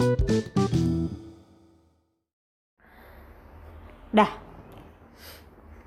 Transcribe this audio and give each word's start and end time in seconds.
Dah. 0.00 0.08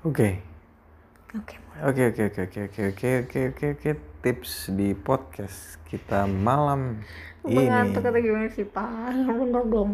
Oke. 0.06 0.38
Oke. 1.34 1.58
Oke 1.82 2.14
oke 2.14 2.22
oke 2.30 2.40
oke 2.46 2.60
oke 2.70 2.82
oke 2.94 3.08
oke 3.26 3.40
oke 3.50 3.66
oke 3.74 3.90
tips 4.22 4.70
di 4.70 4.94
podcast 4.94 5.82
kita 5.90 6.30
malam 6.30 7.02
ini 7.42 7.66
Mengantuk 7.66 8.06
atau 8.06 8.22
gimana 8.22 8.46
sih, 8.54 8.62
Pak? 8.62 8.86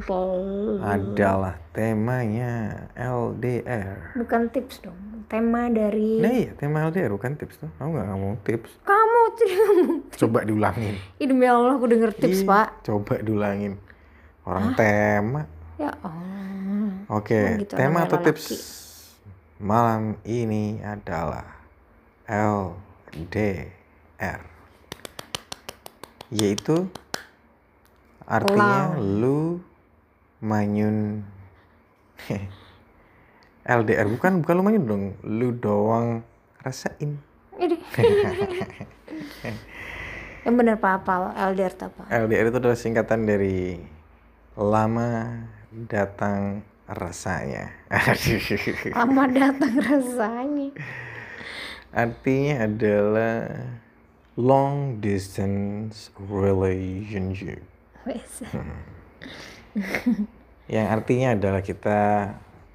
Pak. 0.05 0.85
adalah 0.85 1.57
temanya 1.73 2.85
LDR. 3.01 4.21
Bukan 4.21 4.53
tips 4.53 4.85
dong. 4.85 5.25
Tema 5.33 5.73
dari... 5.73 6.21
Nah 6.21 6.35
iya 6.37 6.53
tema 6.61 6.85
LDR 6.93 7.09
bukan 7.09 7.41
tips 7.41 7.65
tuh. 7.65 7.73
Kamu 7.81 7.89
nggak 7.89 8.07
ngomong 8.13 8.37
tips. 8.45 8.69
Kamu 8.85 9.21
tidak 9.41 9.59
ngomong. 9.65 9.99
Coba 10.13 10.39
diulangin. 10.45 11.01
Ih, 11.17 11.25
demi 11.25 11.49
Allah 11.49 11.81
aku 11.81 11.89
denger 11.89 12.13
tips, 12.13 12.45
Ih, 12.45 12.47
Pak. 12.47 12.85
Coba 12.85 13.17
diulangin. 13.25 13.81
Orang 14.51 14.75
tema. 14.75 15.47
Ya 15.79 15.95
Allah. 16.03 17.07
Oke, 17.07 17.63
gitu, 17.63 17.79
tema 17.79 18.03
atau 18.03 18.19
tips 18.19 18.51
malam 19.63 20.19
ini 20.27 20.83
adalah 20.83 21.47
LDR. 22.27 23.71
Yaitu 26.35 26.91
artinya 28.27 28.99
lu 28.99 29.63
manyun 30.43 31.23
LDR 33.79 34.11
bukan 34.11 34.43
bukan 34.43 34.55
lu 34.59 34.67
manyun 34.67 34.83
dong, 34.83 35.15
lu 35.23 35.55
doang 35.55 36.27
rasain. 36.59 37.23
Yang 40.43 40.55
bener 40.59 40.75
Pak 40.83 41.07
apa? 41.07 41.39
LDR 41.55 41.71
tuh 41.79 41.87
apa? 41.95 42.11
LDR 42.11 42.51
itu 42.51 42.59
adalah 42.59 42.75
singkatan 42.75 43.31
dari 43.31 43.79
lama 44.59 45.47
datang 45.71 46.67
rasanya. 46.91 47.71
Lama 48.99 49.25
datang 49.31 49.75
rasanya. 49.79 50.75
Artinya 51.95 52.67
adalah 52.67 53.35
long 54.35 54.99
distance 54.99 56.11
relationship. 56.19 57.63
Wes. 58.07 58.43
Yang 60.71 60.87
artinya 60.87 61.29
adalah 61.35 61.63
kita 61.63 62.01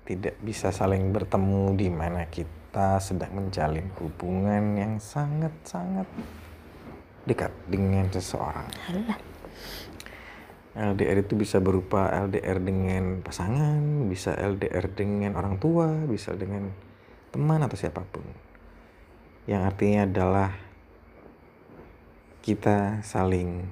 tidak 0.08 0.36
bisa 0.40 0.72
saling 0.72 1.12
bertemu 1.12 1.76
di 1.76 1.90
mana 1.92 2.28
kita 2.30 3.00
sedang 3.04 3.36
menjalin 3.36 3.88
hubungan 4.00 4.80
yang 4.80 4.94
sangat-sangat 5.00 6.08
dekat 7.26 7.52
dengan 7.68 8.06
seseorang. 8.12 8.70
Alah. 8.92 9.20
LDR 10.76 11.24
itu 11.24 11.40
bisa 11.40 11.64
berupa 11.64 12.12
LDR 12.12 12.60
dengan 12.60 13.24
pasangan, 13.24 13.80
bisa 14.12 14.36
LDR 14.36 14.92
dengan 14.92 15.40
orang 15.40 15.56
tua, 15.56 15.88
bisa 16.04 16.36
dengan 16.36 16.68
teman 17.32 17.64
atau 17.64 17.80
siapa 17.80 18.04
pun. 18.04 18.28
Yang 19.48 19.62
artinya 19.72 20.02
adalah 20.04 20.50
kita 22.44 23.00
saling 23.02 23.72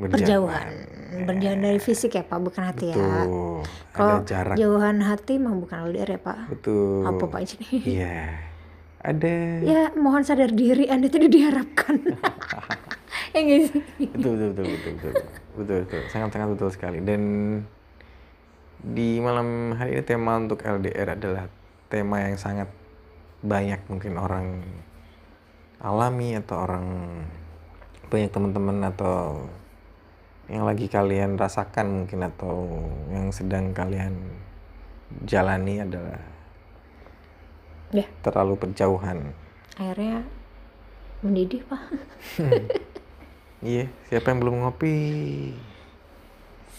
Berjauhan. 0.00 0.16
berjauhan. 0.18 0.68
Berjauhan 1.28 1.60
dari 1.60 1.78
fisik 1.78 2.16
ya 2.16 2.24
Pak, 2.24 2.38
bukan 2.40 2.62
hati 2.64 2.90
ya. 2.90 2.96
Betul. 2.96 3.60
Kalau 3.92 4.16
Ada 4.18 4.24
jarak. 4.24 4.54
jauhan 4.56 4.96
hati 5.04 5.34
mah 5.36 5.52
bukan 5.52 5.78
LDR 5.92 6.16
ya 6.16 6.20
Pak. 6.24 6.38
Betul. 6.48 7.04
Apa 7.06 7.24
Pak 7.28 7.40
ini? 7.44 7.68
Iya. 8.00 8.18
Ada. 9.02 9.34
Ya 9.60 9.82
mohon 9.94 10.24
sadar 10.24 10.48
diri 10.48 10.88
Anda 10.88 11.12
tidak 11.12 11.28
diharapkan. 11.28 12.00
ya 13.36 13.38
nggak 13.38 13.60
sih? 13.68 13.82
betul 14.16 14.32
betul 14.38 14.64
betul 14.64 14.92
betul 14.96 15.12
betul 15.12 15.41
betul 15.56 15.84
betul. 15.86 16.02
Sangat 16.08 16.30
sangat 16.34 16.48
betul 16.54 16.70
sekali. 16.72 16.98
Dan 17.04 17.22
di 18.82 19.22
malam 19.22 19.78
hari 19.78 19.98
ini 19.98 20.02
tema 20.02 20.34
untuk 20.38 20.64
LDR 20.64 21.14
adalah 21.14 21.46
tema 21.86 22.24
yang 22.24 22.34
sangat 22.40 22.66
banyak 23.42 23.78
mungkin 23.86 24.18
orang 24.18 24.46
alami 25.82 26.38
atau 26.38 26.56
orang 26.62 26.86
banyak 28.06 28.30
teman-teman 28.30 28.78
atau 28.86 29.46
yang 30.50 30.66
lagi 30.66 30.86
kalian 30.90 31.38
rasakan 31.38 32.04
mungkin 32.04 32.26
atau 32.26 32.82
yang 33.10 33.30
sedang 33.30 33.70
kalian 33.74 34.14
jalani 35.26 35.82
adalah 35.82 36.18
Ya, 37.92 38.08
terlalu 38.24 38.56
berjauhan. 38.56 39.36
Akhirnya 39.76 40.24
mendidih 41.20 41.60
Pak. 41.68 41.92
iya 43.62 43.86
siapa 44.06 44.28
yang 44.28 44.40
belum 44.40 44.56
ngopi 44.60 44.96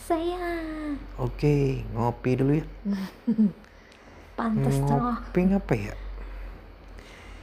Saya 0.03 0.59
Oke, 1.15 1.81
ngopi 1.91 2.31
dulu 2.35 2.53
ya. 2.53 2.65
tengah 4.35 4.75
Ngopi 4.83 5.41
ngapa 5.47 5.73
ya? 5.73 5.93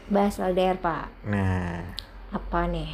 bahas 0.06 0.36
LDR 0.36 0.76
Pak. 0.76 1.06
Nah, 1.24 1.86
Apa 2.28 2.66
nih? 2.66 2.90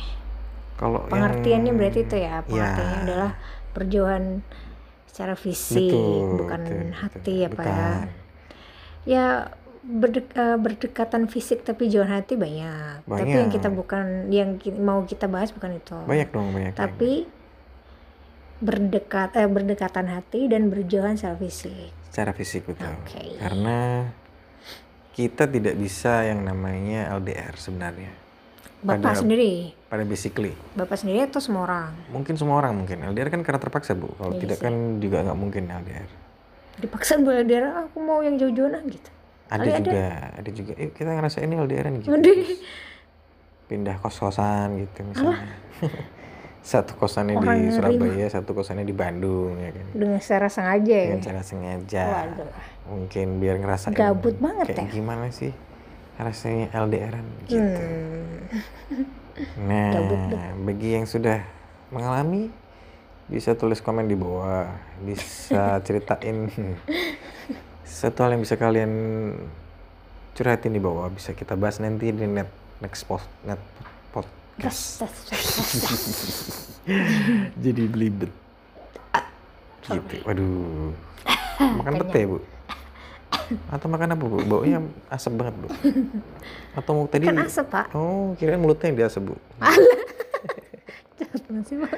kalau 0.77 1.01
Pengertiannya 1.09 1.73
yang- 1.73 1.79
berarti 1.81 2.01
itu 2.05 2.17
ya. 2.17 2.45
Pengertiannya 2.45 2.95
Ya. 2.95 3.03
adalah 3.03 3.31
perjauhan 3.73 4.25
secara 5.09 5.33
fisik, 5.35 5.89
Betul, 5.89 6.37
bukan 6.39 6.61
betul, 6.63 6.93
hati 6.93 7.17
betul. 7.33 7.41
ya 7.41 7.49
Pak 7.49 7.65
ya. 7.65 7.73
Bukan. 7.73 8.07
Ya 9.03 9.25
berdek- 9.89 10.35
eh, 10.35 10.57
berdekatan 10.57 11.27
fisik 11.27 11.63
tapi 11.63 11.87
jauhan 11.87 12.11
hati 12.13 12.35
banyak. 12.35 13.03
Tapi 13.03 13.23
yang 13.25 13.47
Banyak. 13.47 13.55
kita 13.55 13.69
bukan 13.69 14.05
yang 14.29 14.51
ki- 14.57 14.75
mau 14.75 15.03
kita 15.03 15.27
bahas 15.27 15.51
bukan 15.51 15.75
itu. 15.75 15.95
Banyak 15.97 16.29
dong, 16.29 16.51
banyak. 16.51 16.75
Tapi 16.75 17.25
berdekat 18.57 19.31
eh, 19.35 19.47
berdekatan 19.47 20.09
hati 20.09 20.49
dan 20.49 20.67
berjauhan 20.67 21.15
secara 21.15 21.37
fisik. 21.37 21.93
secara 22.07 22.33
fisik 22.33 22.65
betul. 22.65 22.89
Oke. 22.99 23.37
Karena 23.37 24.09
kita 25.13 25.45
tidak 25.45 25.77
bisa 25.77 26.25
yang 26.25 26.41
namanya 26.43 27.13
LDR 27.13 27.53
sebenarnya. 27.55 28.09
Bapak 28.79 29.13
Pada- 29.13 29.21
sendiri, 29.21 29.73
Pada 29.87 30.03
basically, 30.03 30.53
bapak 30.73 30.97
sendiri 30.97 31.27
atau 31.27 31.39
semua 31.39 31.65
orang? 31.65 31.93
mungkin 32.09 32.35
semua 32.35 32.57
orang 32.57 32.73
mungkin 32.75 33.01
LDR 33.03 33.29
kan 33.29 33.41
karena 33.41 33.57
terpaksa 33.59 33.93
bu. 33.93 34.09
Kalau 34.15 34.33
Iya 34.33 34.41
tidak 34.43 34.57
sih. 34.57 34.65
kan 34.65 34.75
juga 34.97 35.21
nggak 35.23 35.37
mungkin 35.37 35.65
LDR. 35.67 36.09
Dipaksa 36.79 37.17
buat 37.19 37.37
LDR, 37.39 37.65
aku 37.83 37.97
mau 37.99 38.21
yang 38.21 38.37
jauh-jauhan 38.37 38.73
ah, 38.75 38.85
gitu. 38.87 39.11
Ada 39.47 39.63
ada. 39.63 39.79
juga, 39.79 40.07
ada 40.35 40.51
juga. 40.51 40.73
Yuk 40.75 40.91
kita 40.93 41.11
ngerasain 41.13 41.47
ini 41.47 41.57
LDRan 41.57 41.93
gitu. 42.01 42.11
Aduh. 42.11 42.37
Pindah 43.71 43.97
kos-kosan 43.99 44.79
gitu 44.79 44.99
misalnya. 45.03 45.47
satu 46.67 46.99
kosannya 46.99 47.39
Orang 47.39 47.63
di. 47.63 47.71
Surabaya, 47.71 48.27
satu 48.27 48.51
kosannya 48.51 48.83
di 48.83 48.91
Bandung 48.91 49.55
ya 49.55 49.71
kan. 49.71 49.87
Dengan 49.95 50.19
secara 50.19 50.51
sengaja 50.51 50.97
ya. 50.99 51.07
dengan 51.07 51.23
cara 51.23 51.43
sengaja 51.47 52.05
Waduh. 52.11 52.51
mungkin 52.91 53.27
biar 53.39 53.63
ngerasain 53.63 53.95
Gabut 53.95 54.35
banget 54.43 54.75
kayak 54.75 54.91
ya. 54.91 54.91
gimana 54.91 55.31
sih 55.31 55.55
rasanya 56.17 56.75
LDRan 56.75 57.23
gitu 57.47 57.55
Hmm. 57.55 59.07
nah 59.63 59.95
Gabut 59.95 60.21
bagi 60.65 60.99
yang 60.99 61.07
sudah 61.07 61.39
mengalami 61.93 62.51
bisa 63.29 63.55
tulis 63.55 63.79
komen 63.79 64.11
di 64.11 64.19
bawah 64.19 64.67
bisa 65.05 65.79
ceritain 65.87 66.51
satu 67.97 68.21
hal 68.21 68.37
yang 68.37 68.45
bisa 68.45 68.61
kalian 68.61 68.93
curhatin 70.37 70.69
di 70.69 70.77
bawah 70.77 71.09
bisa 71.09 71.33
kita 71.33 71.57
bahas 71.57 71.81
nanti 71.81 72.13
di 72.13 72.29
net 72.29 72.45
next 72.85 73.09
post 73.09 73.25
net 73.41 73.57
podcast. 74.13 75.01
Jadi 77.65 77.83
belibet. 77.89 78.29
Gitu 79.89 80.21
waduh. 80.29 80.93
Makan 81.57 81.93
pete 82.05 82.21
bu? 82.29 82.37
Atau 83.73 83.89
makan 83.89 84.13
apa 84.13 84.25
bu? 84.29 84.45
Baunya 84.45 84.85
asap 85.09 85.41
banget 85.41 85.57
bu. 85.57 85.69
Atau 86.77 86.91
mau 86.93 87.09
tadi 87.09 87.33
Kan 87.33 87.49
asap 87.49 87.65
pak. 87.73 87.97
oh 87.97 88.37
kirain 88.37 88.61
mulutnya 88.61 88.93
yang 88.93 88.97
diasap 89.01 89.25
bu. 89.25 89.41
Jahat 91.17 91.41
banget 91.49 91.65
sih 91.65 91.77
pak. 91.81 91.97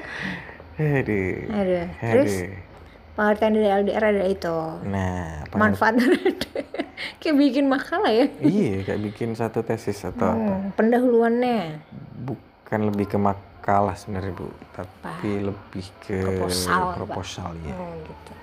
Aduh. 0.79 1.35
Aduh. 1.51 1.85
Terus? 1.99 2.35
Aduh. 2.39 2.68
Pengertian 3.19 3.51
dari 3.51 3.67
LDR 3.67 4.03
adalah 4.05 4.29
itu. 4.29 4.57
nah 4.85 5.43
apa 5.43 5.55
Manfaat 5.59 5.93
dari 5.93 6.15
Kayak 7.19 7.35
bikin 7.37 7.65
makalah 7.67 8.07
ya. 8.09 8.27
iya 8.39 8.79
kayak 8.81 9.01
bikin 9.01 9.29
satu 9.33 9.59
tesis 9.59 9.99
atau 10.01 10.23
apa 10.25 10.35
Hmm, 10.35 10.71
pendahuluannya. 10.73 11.83
bukan 12.17 12.79
lebih 12.85 13.07
ke 13.07 13.17
makalah 13.17 13.93
sebenarnya 13.93 14.31
bu 14.33 14.47
tapi 14.71 15.29
lebih 15.41 15.85
ke 15.99 16.15
Proposal, 16.17 16.95
proposal 16.95 17.49
ya 17.61 17.75
Oh 17.75 17.91
gitu. 17.99 18.33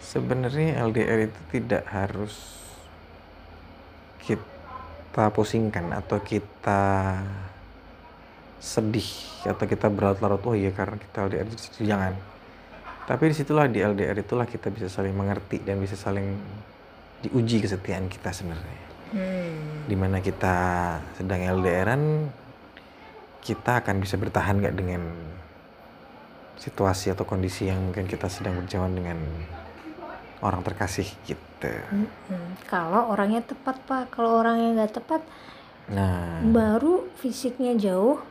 Sebenarnya 0.00 0.78
LDR 0.80 1.26
itu 1.26 1.40
tidak 1.50 1.82
harus 1.86 2.34
kita 4.20 5.24
pusingkan 5.30 5.90
atau 5.92 6.18
kita 6.18 7.18
sedih 8.58 9.06
atau 9.44 9.64
kita 9.64 9.86
berlarut-larut 9.86 10.42
oh 10.44 10.54
iya 10.54 10.70
karena 10.70 10.94
kita 10.96 11.16
LDR 11.24 11.46
jangan. 11.80 12.14
Tapi 13.02 13.22
di 13.30 13.34
situlah 13.34 13.66
di 13.66 13.82
LDR 13.82 14.14
itulah 14.18 14.46
kita 14.46 14.70
bisa 14.70 14.86
saling 14.86 15.12
mengerti 15.12 15.58
dan 15.62 15.82
bisa 15.82 15.98
saling 15.98 16.38
diuji 17.22 17.62
kesetiaan 17.62 18.06
kita 18.06 18.30
sebenarnya. 18.30 18.80
Hmm. 19.12 19.86
Di 19.86 19.96
mana 19.98 20.22
kita 20.22 20.54
sedang 21.18 21.42
LDRan 21.42 22.02
kita 23.42 23.82
akan 23.82 23.98
bisa 23.98 24.14
bertahan 24.16 24.62
nggak 24.62 24.76
dengan 24.78 25.02
situasi 26.62 27.10
atau 27.10 27.26
kondisi 27.26 27.66
yang 27.66 27.82
mungkin 27.82 28.06
kita 28.06 28.30
sedang 28.30 28.62
berjauhan 28.62 28.94
dengan 28.94 29.18
orang 30.46 30.62
terkasih 30.62 31.10
gitu. 31.26 31.74
Mm-mm. 31.90 32.62
Kalau 32.70 33.10
orangnya 33.10 33.42
tepat 33.42 33.82
pak, 33.82 34.14
kalau 34.14 34.38
orangnya 34.38 34.78
nggak 34.78 34.94
tepat, 35.02 35.22
Nah, 35.90 36.38
baru 36.46 37.10
fisiknya 37.18 37.74
jauh. 37.74 38.22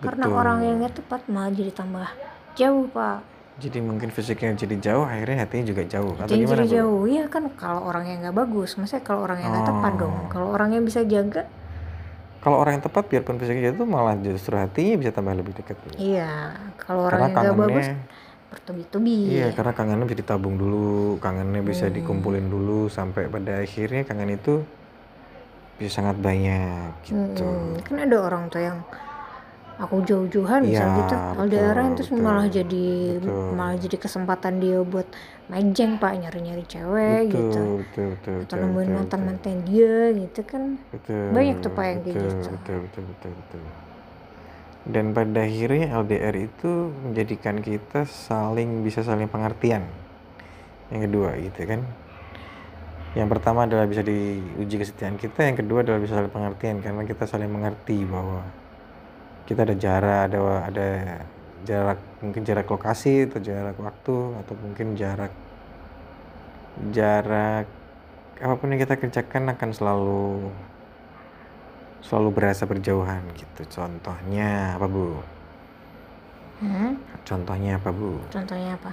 Karena 0.00 0.28
Betul. 0.28 0.40
orang 0.40 0.58
yang 0.64 0.74
nggak 0.80 0.96
tepat 1.04 1.20
malah 1.28 1.52
jadi 1.52 1.72
tambah 1.72 2.08
jauh 2.56 2.88
pak. 2.92 3.20
Jadi 3.60 3.78
mungkin 3.78 4.08
fisiknya 4.08 4.56
jadi 4.56 4.76
jauh, 4.80 5.04
akhirnya 5.04 5.44
hatinya 5.44 5.64
juga 5.68 5.82
jauh. 5.84 6.16
Atau 6.16 6.32
Jadi 6.32 6.42
gimana, 6.42 6.64
jadi 6.64 6.74
jauh, 6.80 7.04
iya 7.04 7.24
kan 7.28 7.44
kalau 7.52 7.84
orangnya 7.84 8.14
nggak 8.24 8.36
bagus, 8.36 8.74
maksudnya 8.74 9.04
kalau 9.04 9.28
orangnya 9.28 9.46
nggak 9.46 9.68
tepat 9.68 9.92
Oh. 9.92 10.00
dong. 10.00 10.16
Kalau 10.26 10.46
orangnya 10.50 10.80
bisa 10.80 11.04
jaga, 11.04 11.44
Kalau 12.40 12.56
orang 12.56 12.80
yang 12.80 12.84
tepat, 12.88 13.04
biarpun 13.04 13.36
fisiknya 13.36 13.68
jauh, 13.68 13.84
malah 13.84 14.16
justru 14.16 14.56
hatinya 14.56 14.96
bisa 14.96 15.12
tambah 15.12 15.36
lebih 15.36 15.52
dekat. 15.52 15.76
Iya. 15.94 16.56
Kalau 16.80 17.04
Karena 17.04 17.28
orangnya 17.28 17.42
nggak 17.44 17.58
bagus, 17.60 17.86
bertubi-tubi. 18.48 19.18
iya, 19.28 19.52
karena 19.52 19.72
kangennya 19.76 20.08
bisa 20.08 20.18
ditabung 20.18 20.56
dulu, 20.56 21.20
kangennya 21.20 21.60
bisa 21.60 21.86
Hmm. 21.86 21.94
dikumpulin 21.94 22.48
dulu, 22.48 22.88
sampai 22.88 23.28
pada 23.28 23.60
akhirnya 23.60 24.02
kangen 24.02 24.32
itu 24.34 24.64
bisa 25.76 26.00
sangat 26.00 26.16
banyak 26.16 26.92
gitu. 27.04 27.44
Mm-mm. 27.44 27.84
Kan 27.84 27.96
ada 28.00 28.16
orang 28.16 28.48
tuh 28.48 28.60
yang 28.60 28.80
aku 29.80 30.04
jauh-jauhan 30.04 30.60
Iya, 30.62 30.68
misal 30.68 30.88
gitu, 31.00 31.14
betul, 31.16 31.88
terus 31.96 32.10
betul, 32.12 32.20
malah 32.20 32.46
jadi 32.52 32.86
betul. 33.16 33.50
malah 33.56 33.76
jadi 33.80 33.96
kesempatan 33.96 34.54
dia 34.60 34.78
buat 34.84 35.08
mejeng 35.48 35.96
pak 35.96 36.12
nyari-nyari 36.20 36.64
cewek 36.68 37.20
gitu. 37.32 37.40
Betul, 37.40 37.68
betul, 37.80 38.06
betul, 38.14 38.34
atau 38.44 38.44
betul, 38.44 38.58
nemuin 38.60 38.76
betul, 38.86 38.96
mantan 39.00 39.18
betul. 39.18 39.28
mantan 39.32 39.56
dia 39.64 39.94
gitu 40.12 40.40
kan 40.44 40.62
Betul, 40.92 41.24
Banyak 41.32 41.56
tuh, 41.64 41.70
Pak, 41.72 41.84
yang 41.88 42.00
kayak 42.04 42.14
betul, 42.14 42.28
gitu. 42.28 42.48
Betul, 42.52 42.76
betul, 42.84 43.02
betul, 43.08 43.32
betul. 43.34 43.62
Dan 44.80 45.04
pada 45.12 45.40
akhirnya 45.44 45.86
LDR 45.92 46.36
itu 46.40 46.70
menjadikan 47.04 47.56
kita 47.60 48.00
saling 48.08 48.80
bisa 48.84 49.00
saling 49.00 49.28
pengertian. 49.28 49.84
Yang 50.92 51.00
kedua 51.08 51.30
gitu 51.40 51.60
kan. 51.68 51.80
Yang 53.10 53.28
pertama 53.32 53.66
adalah 53.66 53.90
bisa 53.90 54.06
diuji 54.06 54.76
kesetiaan 54.78 55.18
kita, 55.18 55.42
yang 55.42 55.58
kedua 55.58 55.82
adalah 55.82 55.98
bisa 55.98 56.14
saling 56.14 56.30
pengertian 56.30 56.78
karena 56.78 57.02
kita 57.02 57.26
saling 57.26 57.50
mengerti 57.50 58.06
bahwa 58.06 58.46
kita 59.50 59.66
ada 59.66 59.74
jarak, 59.74 60.30
ada 60.30 60.38
ada 60.70 60.88
jarak 61.66 61.98
mungkin 62.22 62.42
jarak 62.46 62.70
lokasi 62.70 63.26
atau 63.26 63.42
jarak 63.42 63.74
waktu 63.76 64.16
atau 64.40 64.54
mungkin 64.62 64.94
jarak 64.94 65.34
jarak 66.94 67.66
apa 68.40 68.54
pun 68.56 68.72
yang 68.72 68.80
kita 68.80 68.96
kerjakan 68.96 69.52
akan 69.52 69.70
selalu 69.76 70.48
selalu 72.00 72.28
berasa 72.32 72.64
berjauhan 72.64 73.20
gitu. 73.36 73.62
Contohnya 73.68 74.78
apa 74.78 74.86
bu? 74.88 75.20
Hmm, 76.60 76.96
Contohnya 77.24 77.80
apa 77.80 77.88
bu? 77.92 78.20
contohnya 78.28 78.76
apa 78.76 78.92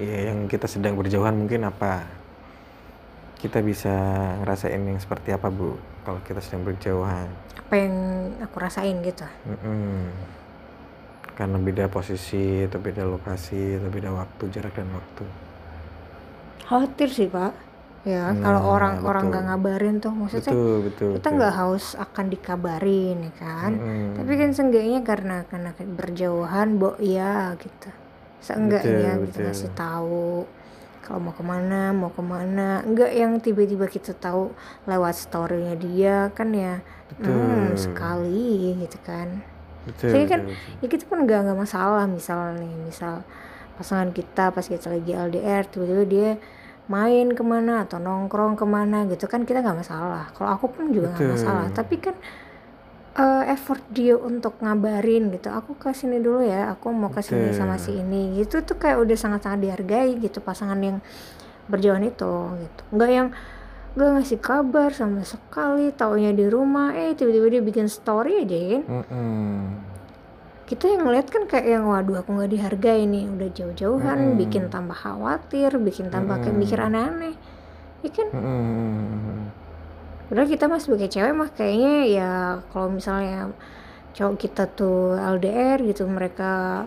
Ya 0.00 0.32
yang 0.32 0.48
kita 0.48 0.64
sedang 0.68 0.96
berjauhan 0.96 1.36
mungkin 1.36 1.68
apa? 1.68 2.08
Kita 3.40 3.58
bisa 3.60 3.92
ngerasain 4.40 4.80
yang 4.80 4.96
seperti 5.02 5.34
apa 5.36 5.52
bu? 5.52 5.76
Kalau 6.02 6.18
kita 6.20 6.40
sedang 6.42 6.66
berjauhan. 6.66 7.28
apa 7.54 7.74
yang 7.78 7.96
aku 8.42 8.56
rasain 8.60 9.00
gitu 9.00 9.24
Mm-mm. 9.48 10.12
Karena 11.32 11.56
beda 11.56 11.88
posisi 11.88 12.60
atau 12.62 12.76
beda 12.76 13.08
lokasi 13.08 13.80
atau 13.80 13.88
beda 13.88 14.10
waktu 14.12 14.42
jarak 14.52 14.76
dan 14.76 14.92
waktu. 14.92 15.24
khawatir 16.62 17.08
sih 17.08 17.28
pak 17.28 17.52
ya 18.02 18.34
Nah, 18.34 18.42
kalau 18.42 18.60
orang 18.66 18.94
orang 19.06 19.24
nggak 19.30 19.44
ngabarin 19.46 19.96
tuh 19.98 20.10
maksudnya 20.10 20.50
Betul 20.50 20.74
betul. 20.90 21.10
kita 21.16 21.28
nggak 21.30 21.54
haus 21.54 21.86
akan 21.94 22.26
dikabarin 22.28 23.16
ya 23.22 23.32
kan 23.38 23.70
Mm-mm. 23.72 24.06
tapi 24.18 24.32
kan 24.36 24.50
seenggaknya 24.50 25.00
karena 25.00 25.36
karena 25.46 25.70
berjauhan 25.78 26.68
bo 26.76 26.98
ya 26.98 27.54
gitu 27.56 27.88
seenggaknya 28.42 29.16
Betul, 29.16 29.24
gitu 29.24 29.38
betul. 29.38 29.44
ngasih 29.46 29.70
tahu 29.72 30.28
kalau 31.02 31.18
mau 31.18 31.34
ke 31.34 31.44
mana 31.44 31.90
mau 31.90 32.08
ke 32.14 32.22
mana 32.22 32.80
enggak 32.86 33.10
yang 33.12 33.42
tiba-tiba 33.42 33.90
kita 33.90 34.14
tahu 34.14 34.54
lewat 34.86 35.18
storynya 35.18 35.74
dia 35.74 36.30
kan 36.32 36.54
ya 36.54 36.80
Betul. 37.12 37.34
hmm, 37.34 37.74
sekali 37.76 38.78
gitu 38.80 38.98
kan 39.02 39.42
Betul. 39.82 40.14
Jadi 40.14 40.24
kan 40.30 40.40
betul, 40.46 40.54
betul. 40.54 40.78
ya 40.78 40.86
kita 40.94 41.04
pun 41.10 41.18
nggak 41.26 41.38
nggak 41.42 41.58
masalah 41.58 42.04
misal 42.06 42.54
nih 42.54 42.74
misal 42.86 43.26
pasangan 43.74 44.14
kita 44.14 44.54
pas 44.54 44.62
kita 44.62 44.94
lagi 44.94 45.10
LDR 45.10 45.66
tiba-tiba 45.66 46.04
dia 46.06 46.30
main 46.86 47.34
ke 47.34 47.42
mana 47.42 47.82
atau 47.82 47.98
nongkrong 47.98 48.54
ke 48.54 48.66
mana 48.66 49.06
gitu 49.10 49.26
kan 49.26 49.42
kita 49.42 49.62
nggak 49.62 49.82
masalah 49.82 50.30
kalau 50.34 50.54
aku 50.54 50.70
pun 50.70 50.94
juga 50.94 51.14
nggak 51.14 51.34
masalah 51.34 51.66
tapi 51.74 51.98
kan 51.98 52.14
eh, 53.12 53.44
effort 53.52 53.82
dia 53.92 54.16
untuk 54.16 54.56
ngabarin 54.60 55.28
gitu 55.32 55.52
aku 55.52 55.76
ke 55.76 55.92
sini 55.92 56.20
dulu 56.20 56.40
ya 56.44 56.72
aku 56.72 56.88
mau 56.92 57.12
ke 57.12 57.20
sini 57.20 57.52
sama 57.52 57.76
si 57.76 58.00
ini 58.00 58.40
gitu 58.40 58.64
tuh 58.64 58.76
kayak 58.80 59.00
udah 59.00 59.16
sangat-sangat 59.16 59.60
dihargai 59.60 60.16
gitu 60.16 60.40
pasangan 60.40 60.80
yang 60.80 60.98
berjauhan 61.68 62.08
itu 62.08 62.32
gitu 62.58 62.82
nggak 62.92 63.10
yang 63.12 63.28
gak 63.92 64.08
ngasih 64.16 64.40
kabar 64.40 64.88
sama 64.96 65.20
sekali 65.20 65.92
taunya 65.92 66.32
di 66.32 66.48
rumah 66.48 66.96
eh 66.96 67.12
tiba-tiba 67.12 67.46
dia 67.52 67.62
bikin 67.62 67.92
story 67.92 68.40
aja 68.40 68.56
ya 68.56 68.80
Mm-mm. 68.80 69.76
kita 70.64 70.88
yang 70.88 71.04
ngeliat 71.04 71.28
kan 71.28 71.44
kayak 71.44 71.76
yang 71.76 71.84
waduh 71.84 72.24
aku 72.24 72.32
nggak 72.32 72.50
dihargai 72.56 73.04
nih 73.04 73.28
udah 73.28 73.48
jauh-jauhan 73.52 74.32
Mm-mm. 74.32 74.40
bikin 74.40 74.72
tambah 74.72 74.96
khawatir 74.96 75.76
bikin 75.76 76.08
tambah 76.08 76.40
kayak 76.40 76.56
Mm-mm. 76.56 76.64
mikir 76.64 76.80
aneh-aneh 76.80 77.36
ya 78.00 78.10
kan 78.16 78.28
Mm-mm. 78.32 79.61
Udah 80.32 80.44
kita 80.44 80.64
mah 80.64 80.80
sebagai 80.80 81.06
cewek 81.06 81.30
mah 81.30 81.52
kayaknya 81.52 81.94
ya 82.08 82.30
kalau 82.72 82.88
misalnya 82.88 83.52
cowok 84.12 84.34
kita 84.38 84.64
tuh 84.66 85.12
LDR 85.14 85.78
gitu 85.82 86.08
mereka 86.08 86.84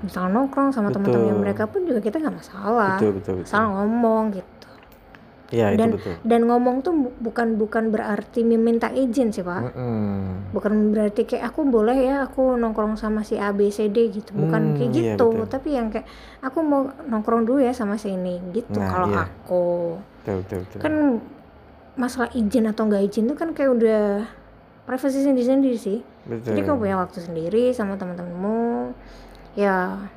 misalnya 0.00 0.30
nongkrong 0.34 0.68
sama 0.70 0.88
teman-temannya 0.88 1.32
Betul. 1.32 1.42
mereka 1.42 1.62
pun 1.64 1.80
juga 1.84 2.00
kita 2.00 2.20
nggak 2.20 2.36
masalah 2.36 2.96
Betul 2.96 3.10
betul 3.16 3.34
betul. 3.38 3.48
asal 3.48 3.64
ngomong 3.70 4.24
gitu 4.32 4.52
Iya 5.52 5.70
itu 5.70 5.78
dan 5.78 5.88
betul. 5.92 6.14
dan 6.24 6.40
ngomong 6.44 6.76
tuh 6.80 6.92
bu- 6.94 7.16
bukan 7.20 7.48
bukan 7.54 7.84
berarti 7.88 8.40
meminta 8.42 8.88
izin 8.90 9.28
sih 9.28 9.40
pak 9.40 9.70
Mm-mm. 9.70 10.50
bukan 10.50 10.72
berarti 10.90 11.24
kayak 11.24 11.52
aku 11.52 11.64
boleh 11.64 11.94
ya 11.94 12.24
aku 12.24 12.56
nongkrong 12.56 12.96
sama 12.96 13.22
si 13.22 13.36
A 13.36 13.52
B 13.52 13.68
C 13.68 13.86
D 13.86 14.08
gitu 14.10 14.32
bukan 14.34 14.72
Hmm, 14.72 14.74
kayak 14.74 14.90
iya, 14.90 15.14
gitu 15.14 15.28
betul. 15.30 15.46
tapi 15.46 15.68
yang 15.72 15.88
kayak 15.88 16.08
aku 16.40 16.58
mau 16.60 16.88
nongkrong 17.02 17.44
dulu 17.44 17.60
ya 17.60 17.72
sama 17.72 17.96
si 17.96 18.08
ini 18.10 18.40
gitu 18.52 18.76
Nah, 18.76 18.88
kalau 18.88 19.08
iya. 19.08 19.20
aku 19.22 19.64
Betul 20.20 20.36
betul 20.42 20.58
betul. 20.64 20.78
kan 20.80 20.94
masalah 21.94 22.30
izin 22.34 22.66
atau 22.70 22.90
nggak 22.90 23.02
izin 23.06 23.30
tuh 23.30 23.38
kan 23.38 23.54
kayak 23.54 23.70
udah 23.70 24.02
privasi 24.84 25.24
sendiri-sendiri 25.24 25.78
sih. 25.78 25.98
Betul. 26.24 26.56
jadi 26.56 26.60
kamu 26.64 26.78
punya 26.80 26.96
waktu 26.96 27.18
sendiri 27.20 27.64
sama 27.76 28.00
teman-temanmu. 28.00 28.96
Ya 29.54 30.08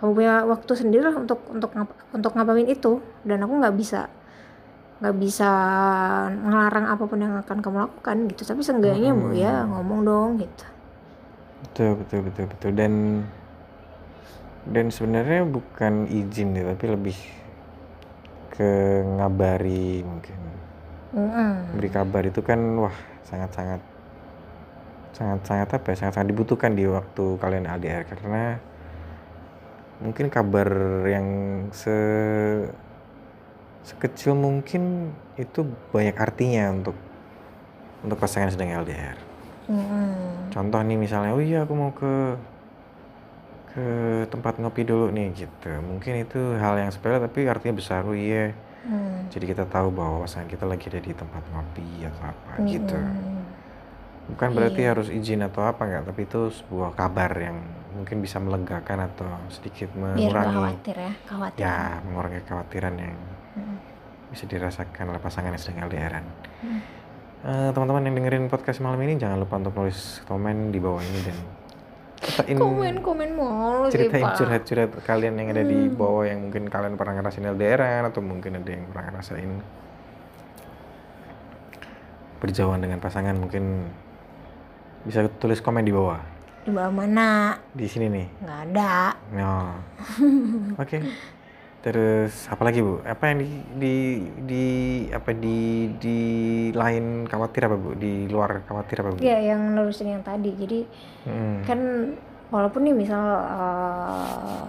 kamu 0.00 0.10
punya 0.16 0.34
waktu 0.48 0.72
sendiri 0.74 1.02
lah 1.04 1.16
untuk 1.16 1.40
untuk 1.52 1.70
untuk 2.12 2.30
ngapain 2.34 2.68
itu. 2.68 3.00
Dan 3.22 3.44
aku 3.44 3.52
nggak 3.60 3.76
bisa 3.76 4.08
nggak 5.02 5.16
bisa 5.20 5.50
ngelarang 6.32 6.86
apa 6.88 7.04
pun 7.04 7.18
yang 7.20 7.34
akan 7.40 7.58
kamu 7.60 7.76
lakukan 7.88 8.16
gitu. 8.32 8.42
Tapi 8.48 8.60
seenggaknya 8.64 9.10
bu 9.12 9.32
ya 9.36 9.64
ngomong 9.68 10.00
dong 10.04 10.30
gitu. 10.42 10.64
Betul 11.64 11.90
betul 12.02 12.20
betul 12.28 12.44
betul. 12.50 12.70
Dan 12.74 12.92
dan 14.64 14.88
sebenarnya 14.88 15.44
bukan 15.44 16.08
izin 16.08 16.56
ya 16.56 16.64
tapi 16.72 16.84
lebih 16.88 17.18
ke 18.54 19.04
ngabari 19.20 20.00
mungkin 20.06 20.43
Mm-mm. 21.14 21.78
beri 21.78 21.90
kabar 21.94 22.22
itu 22.26 22.42
kan 22.42 22.58
wah 22.78 22.96
sangat 23.22 23.50
sangat 23.54 23.80
sangat 25.14 25.40
sangat 25.46 25.68
apa 25.78 25.86
ya 25.94 25.96
sangat 26.02 26.14
sangat 26.18 26.28
dibutuhkan 26.34 26.74
di 26.74 26.90
waktu 26.90 27.24
kalian 27.38 27.70
LDR 27.70 28.02
karena 28.02 28.58
mungkin 30.02 30.26
kabar 30.26 30.68
yang 31.06 31.26
se 31.70 31.96
sekecil 33.84 34.34
mungkin 34.34 35.14
itu 35.36 35.62
banyak 35.92 36.16
artinya 36.16 36.72
untuk 36.72 36.96
untuk 38.04 38.16
pasangan 38.20 38.52
sedang 38.52 38.72
LDR. 38.84 39.16
Mm-mm. 39.68 40.52
Contoh 40.52 40.80
nih 40.84 41.00
misalnya, 41.00 41.32
oh 41.32 41.40
iya 41.40 41.64
aku 41.64 41.72
mau 41.72 41.92
ke 41.92 42.36
ke 43.74 43.86
tempat 44.28 44.60
ngopi 44.60 44.84
dulu 44.84 45.08
nih 45.08 45.32
gitu. 45.34 45.68
Mungkin 45.80 46.24
itu 46.24 46.40
hal 46.60 46.76
yang 46.80 46.92
sepele 46.92 47.20
tapi 47.20 47.48
artinya 47.48 47.74
besar. 47.76 48.04
Oh 48.04 48.16
iya. 48.16 48.52
Mm. 48.84 49.32
Jadi 49.32 49.44
kita 49.48 49.64
tahu 49.64 49.88
bahwa 49.90 50.22
pasangan 50.22 50.44
kita 50.46 50.64
lagi 50.64 50.92
ada 50.92 51.00
di 51.00 51.12
tempat 51.12 51.40
ngopi 51.48 52.04
atau 52.04 52.22
apa 52.28 52.52
gitu. 52.64 52.92
Mm-mm. 52.92 53.40
Bukan 54.24 54.48
berarti 54.52 54.80
Iya. 54.80 54.90
harus 54.92 55.08
izin 55.08 55.40
atau 55.40 55.64
apa 55.64 55.84
enggak, 55.84 56.04
tapi 56.08 56.20
itu 56.24 56.40
sebuah 56.48 56.92
kabar 56.92 57.28
yang 57.36 57.60
mungkin 57.92 58.20
bisa 58.20 58.36
melegakan 58.38 59.06
atau 59.06 59.28
sedikit 59.48 59.88
biar 59.92 60.16
nggak 60.16 60.16
mengurangi 60.18 60.52
khawatir 60.52 60.96
ya 60.98 61.12
khawatir 61.24 61.60
ya 61.60 61.76
mengurangi 62.02 62.40
kekhawatiran 62.42 62.94
yang 62.98 63.14
Mm. 63.54 63.76
bisa 64.28 64.44
dirasakan 64.44 65.04
oleh 65.08 65.20
pasangan 65.22 65.52
yang 65.52 65.62
sedang 65.62 65.86
LDRan. 65.86 66.24
Mm. 66.60 66.80
Eh, 67.44 67.68
teman-teman 67.70 68.02
yang 68.02 68.14
dengerin 68.16 68.48
podcast 68.48 68.80
malam 68.80 68.98
ini 69.00 69.14
jangan 69.14 69.36
lupa 69.38 69.60
untuk 69.60 69.76
nulis 69.76 70.24
komen 70.24 70.72
di 70.72 70.80
bawah 70.80 70.98
ini 70.98 71.20
dan 71.22 71.36
ceritain 72.24 72.56
komen 72.56 72.94
komen 72.98 73.30
mulu 73.32 73.86
ceritain 73.88 74.24
curhat-curhat 74.32 74.90
kalian 75.02 75.36
yang 75.36 75.52
ada 75.52 75.62
di 75.62 75.76
Hmm. 75.86 75.94
bawah 75.94 76.24
yang 76.24 76.40
mungkin 76.40 76.66
kalian 76.66 76.96
pernah 76.96 77.14
ngerasain 77.14 77.44
LDRan 77.46 78.08
atau 78.08 78.20
mungkin 78.20 78.56
ada 78.56 78.70
yang 78.70 78.84
pernah 78.88 79.12
ngerasain 79.12 79.50
berjauhan 82.40 82.80
dengan 82.80 82.98
pasangan 82.98 83.36
mungkin 83.36 83.88
bisa 85.04 85.28
tulis 85.38 85.60
komen 85.60 85.84
di 85.84 85.92
bawah 85.92 86.20
di 86.64 86.72
bawah 86.72 86.92
mana 86.92 87.60
di 87.70 87.84
sini 87.84 88.08
nih 88.08 88.26
nggak 88.40 88.60
ada 88.72 88.92
Oh. 89.34 89.72
Oke. 90.82 90.98
Terus 91.84 92.48
apa 92.48 92.64
lagi 92.64 92.80
Bu? 92.80 93.04
Apa 93.04 93.28
yang 93.28 93.44
di 93.44 93.48
di, 93.76 93.94
di 94.40 94.64
apa 95.12 95.36
di 95.36 95.92
di 96.00 96.18
lain 96.72 97.28
khawatir 97.28 97.68
apa 97.68 97.76
Bu? 97.76 97.92
Di 97.92 98.24
luar 98.32 98.64
khawatir 98.64 99.04
apa 99.04 99.12
Bu? 99.12 99.20
ya 99.20 99.36
yang 99.36 99.76
nerusin 99.76 100.16
yang 100.16 100.24
tadi 100.24 100.50
jadi 100.56 100.80
Mm. 101.24 101.64
kan 101.64 101.80
walaupun 102.52 102.84
nih 102.84 102.92
misal 102.92 103.24
eh, 103.48 104.64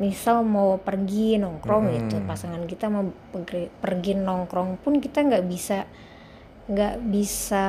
misal 0.00 0.40
mau 0.40 0.80
pergi 0.80 1.36
nongkrong 1.36 1.84
Mm-mm. 1.84 1.96
gitu 2.08 2.16
pasangan 2.24 2.64
kita 2.64 2.88
mau 2.88 3.04
pergi, 3.28 3.68
pergi 3.68 4.12
nongkrong 4.16 4.80
pun 4.80 5.04
kita 5.04 5.20
nggak 5.26 5.44
bisa 5.44 5.84
nggak 6.68 7.00
bisa 7.08 7.66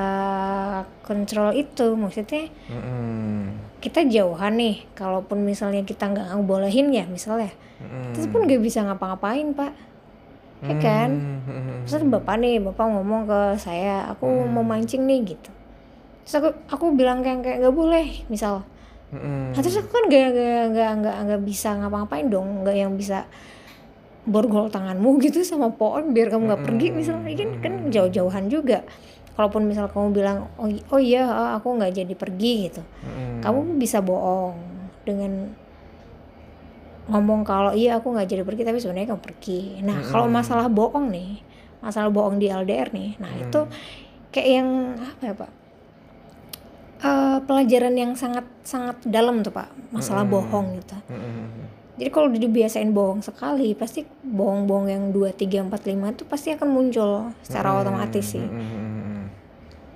kontrol 1.02 1.56
itu 1.56 1.96
maksudnya 1.96 2.52
Mm-mm. 2.68 3.56
kita 3.80 4.04
jauhan 4.04 4.60
nih 4.60 4.84
kalaupun 4.92 5.40
misalnya 5.42 5.88
kita 5.88 6.12
nggak 6.12 6.36
ngebolehin 6.36 6.92
ya 6.92 7.08
misalnya 7.08 7.56
Mm-mm. 7.80 8.12
itu 8.12 8.28
pun 8.28 8.44
nggak 8.44 8.60
bisa 8.60 8.84
ngapa-ngapain 8.84 9.56
pak 9.56 9.72
ya 10.68 10.76
kan 10.84 11.10
Mm-mm. 11.16 11.88
Misalnya 11.88 12.22
bapak 12.22 12.36
nih, 12.38 12.62
bapak 12.62 12.86
ngomong 12.86 13.26
ke 13.26 13.40
saya, 13.58 14.06
aku 14.14 14.30
Hmm. 14.30 14.54
mau 14.54 14.62
mancing 14.62 15.10
nih 15.10 15.34
gitu. 15.34 15.50
Terus 16.22 16.36
aku, 16.38 16.50
aku 16.70 16.86
bilang 16.94 17.26
kayak 17.26 17.42
kayak 17.42 17.58
nggak 17.66 17.74
boleh, 17.74 18.06
misal. 18.30 18.62
Mm-mm. 19.10 19.56
Nah, 19.56 19.62
terus 19.64 19.82
aku 19.82 19.90
kan 19.90 20.06
nggak 20.06 20.28
nggak 20.70 20.92
nggak 21.02 21.16
nggak 21.26 21.42
bisa 21.42 21.74
ngapa-ngapain 21.82 22.30
dong, 22.30 22.62
nggak 22.62 22.78
yang 22.78 22.94
bisa 22.94 23.26
borgol 24.30 24.70
tanganmu 24.70 25.18
gitu 25.26 25.42
sama 25.42 25.74
pohon 25.74 26.14
biar 26.14 26.30
kamu 26.30 26.54
nggak 26.54 26.64
pergi 26.64 26.88
misalnya 26.94 27.34
kan 27.34 27.50
kan 27.60 27.74
jauh-jauhan 27.90 28.46
juga. 28.48 28.86
Kalaupun 29.34 29.72
misal 29.72 29.88
kamu 29.88 30.12
bilang 30.12 30.52
oh, 30.60 30.68
oh 30.68 31.00
iya 31.00 31.56
aku 31.56 31.80
nggak 31.80 31.96
jadi 31.96 32.12
pergi 32.12 32.54
gitu, 32.68 32.84
Mm-mm. 32.84 33.40
kamu 33.40 33.80
bisa 33.80 34.04
bohong 34.04 34.60
dengan 35.08 35.56
ngomong 37.08 37.48
kalau 37.48 37.72
iya 37.72 37.98
aku 37.98 38.14
nggak 38.14 38.28
jadi 38.30 38.44
pergi 38.44 38.62
tapi 38.68 38.78
sebenarnya 38.84 39.16
kamu 39.16 39.24
pergi. 39.24 39.80
Nah 39.80 40.04
kalau 40.12 40.28
masalah 40.28 40.68
bohong 40.68 41.08
nih, 41.08 41.40
masalah 41.80 42.12
bohong 42.12 42.36
di 42.36 42.52
LDR 42.52 42.92
nih, 42.92 43.16
nah 43.16 43.32
itu 43.32 43.64
kayak 44.36 44.50
yang 44.60 44.70
apa 45.00 45.24
ya 45.24 45.34
pak? 45.34 45.52
Eh, 47.00 47.38
pelajaran 47.48 47.96
yang 47.96 48.12
sangat 48.20 48.44
sangat 48.68 49.00
dalam 49.08 49.40
tuh 49.40 49.56
pak, 49.56 49.72
masalah 49.96 50.28
bohong 50.28 50.84
gitu. 50.84 51.00
Mm-mm. 51.08 51.59
Jadi 52.00 52.10
kalau 52.16 52.32
udah 52.32 52.40
dibiasain 52.40 52.96
bohong 52.96 53.20
sekali, 53.20 53.76
pasti 53.76 54.08
bohong-bohong 54.24 54.88
yang 54.88 55.04
2, 55.12 55.36
3, 55.36 55.68
4, 55.68 55.84
5 55.84 56.16
itu 56.16 56.24
pasti 56.24 56.56
akan 56.56 56.68
muncul 56.72 57.36
secara 57.44 57.76
otomatis 57.76 58.24
sih. 58.24 58.40
Mm-mm. 58.40 59.28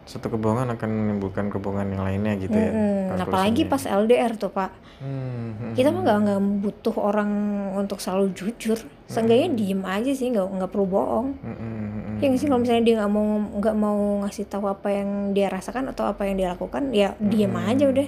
Satu 0.03 0.27
kebohongan 0.35 0.67
akan 0.75 0.89
menimbulkan 0.91 1.47
kebohongan 1.47 1.95
yang 1.95 2.03
lainnya 2.03 2.35
gitu 2.35 2.51
ya. 2.51 2.75
Mm-mm. 2.75 3.15
kalkulasinya. 3.15 3.23
Apalagi 3.23 3.61
pas 3.71 3.83
LDR 3.87 4.31
tuh 4.35 4.51
pak, 4.51 4.75
Mm-mm. 4.99 5.71
kita 5.79 5.95
mah 5.95 6.03
nggak 6.03 6.19
nggak 6.27 6.41
butuh 6.59 6.95
orang 6.99 7.31
untuk 7.79 8.03
selalu 8.03 8.35
jujur. 8.35 8.83
Seenggaknya 9.07 9.55
diem 9.55 9.81
aja 9.87 10.11
sih, 10.11 10.27
nggak 10.27 10.43
nggak 10.43 10.69
perlu 10.75 10.87
bohong. 10.91 11.39
Mm-mm. 11.39 12.19
Ya 12.19 12.27
sih 12.35 12.51
kalau 12.51 12.59
misalnya 12.59 12.83
dia 12.83 12.95
nggak 12.99 13.13
mau 13.15 13.27
nggak 13.63 13.75
mau 13.79 13.99
ngasih 14.27 14.43
tahu 14.51 14.67
apa 14.67 14.91
yang 14.91 15.31
dia 15.31 15.47
rasakan 15.47 15.87
atau 15.95 16.03
apa 16.03 16.27
yang 16.27 16.35
dia 16.35 16.51
lakukan, 16.51 16.91
ya 16.91 17.15
diem 17.23 17.55
aja 17.55 17.87
udah, 17.87 18.07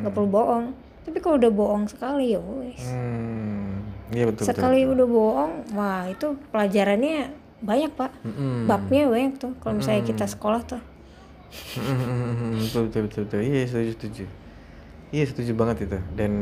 nggak 0.00 0.12
perlu 0.16 0.28
bohong. 0.32 0.64
Tapi 1.06 1.18
kalau 1.22 1.38
udah 1.38 1.52
bohong 1.54 1.86
sekali 1.86 2.34
ya 2.34 2.42
wes. 2.42 2.82
Hmm. 2.82 3.86
Iya 4.10 4.26
betul 4.26 4.42
betul. 4.42 4.50
Sekali 4.58 4.78
udah 4.82 5.06
bohong, 5.06 5.52
wah 5.78 6.02
itu 6.10 6.34
pelajarannya 6.50 7.30
banyak 7.62 7.90
pak. 7.94 8.10
Mm-mm. 8.26 8.66
Babnya 8.66 9.06
banyak 9.06 9.32
tuh. 9.38 9.52
Kalau 9.62 9.78
misalnya 9.78 10.02
kita 10.02 10.26
sekolah 10.26 10.60
tuh. 10.66 10.82
Mm-mm. 11.78 12.58
betul 12.66 12.90
betul 12.90 13.00
betul 13.06 13.22
betul. 13.30 13.40
Iya 13.46 13.62
setuju 13.70 13.90
setuju. 13.94 14.24
Iya 15.14 15.24
setuju 15.30 15.52
banget 15.54 15.76
itu. 15.86 15.98
Dan 16.18 16.32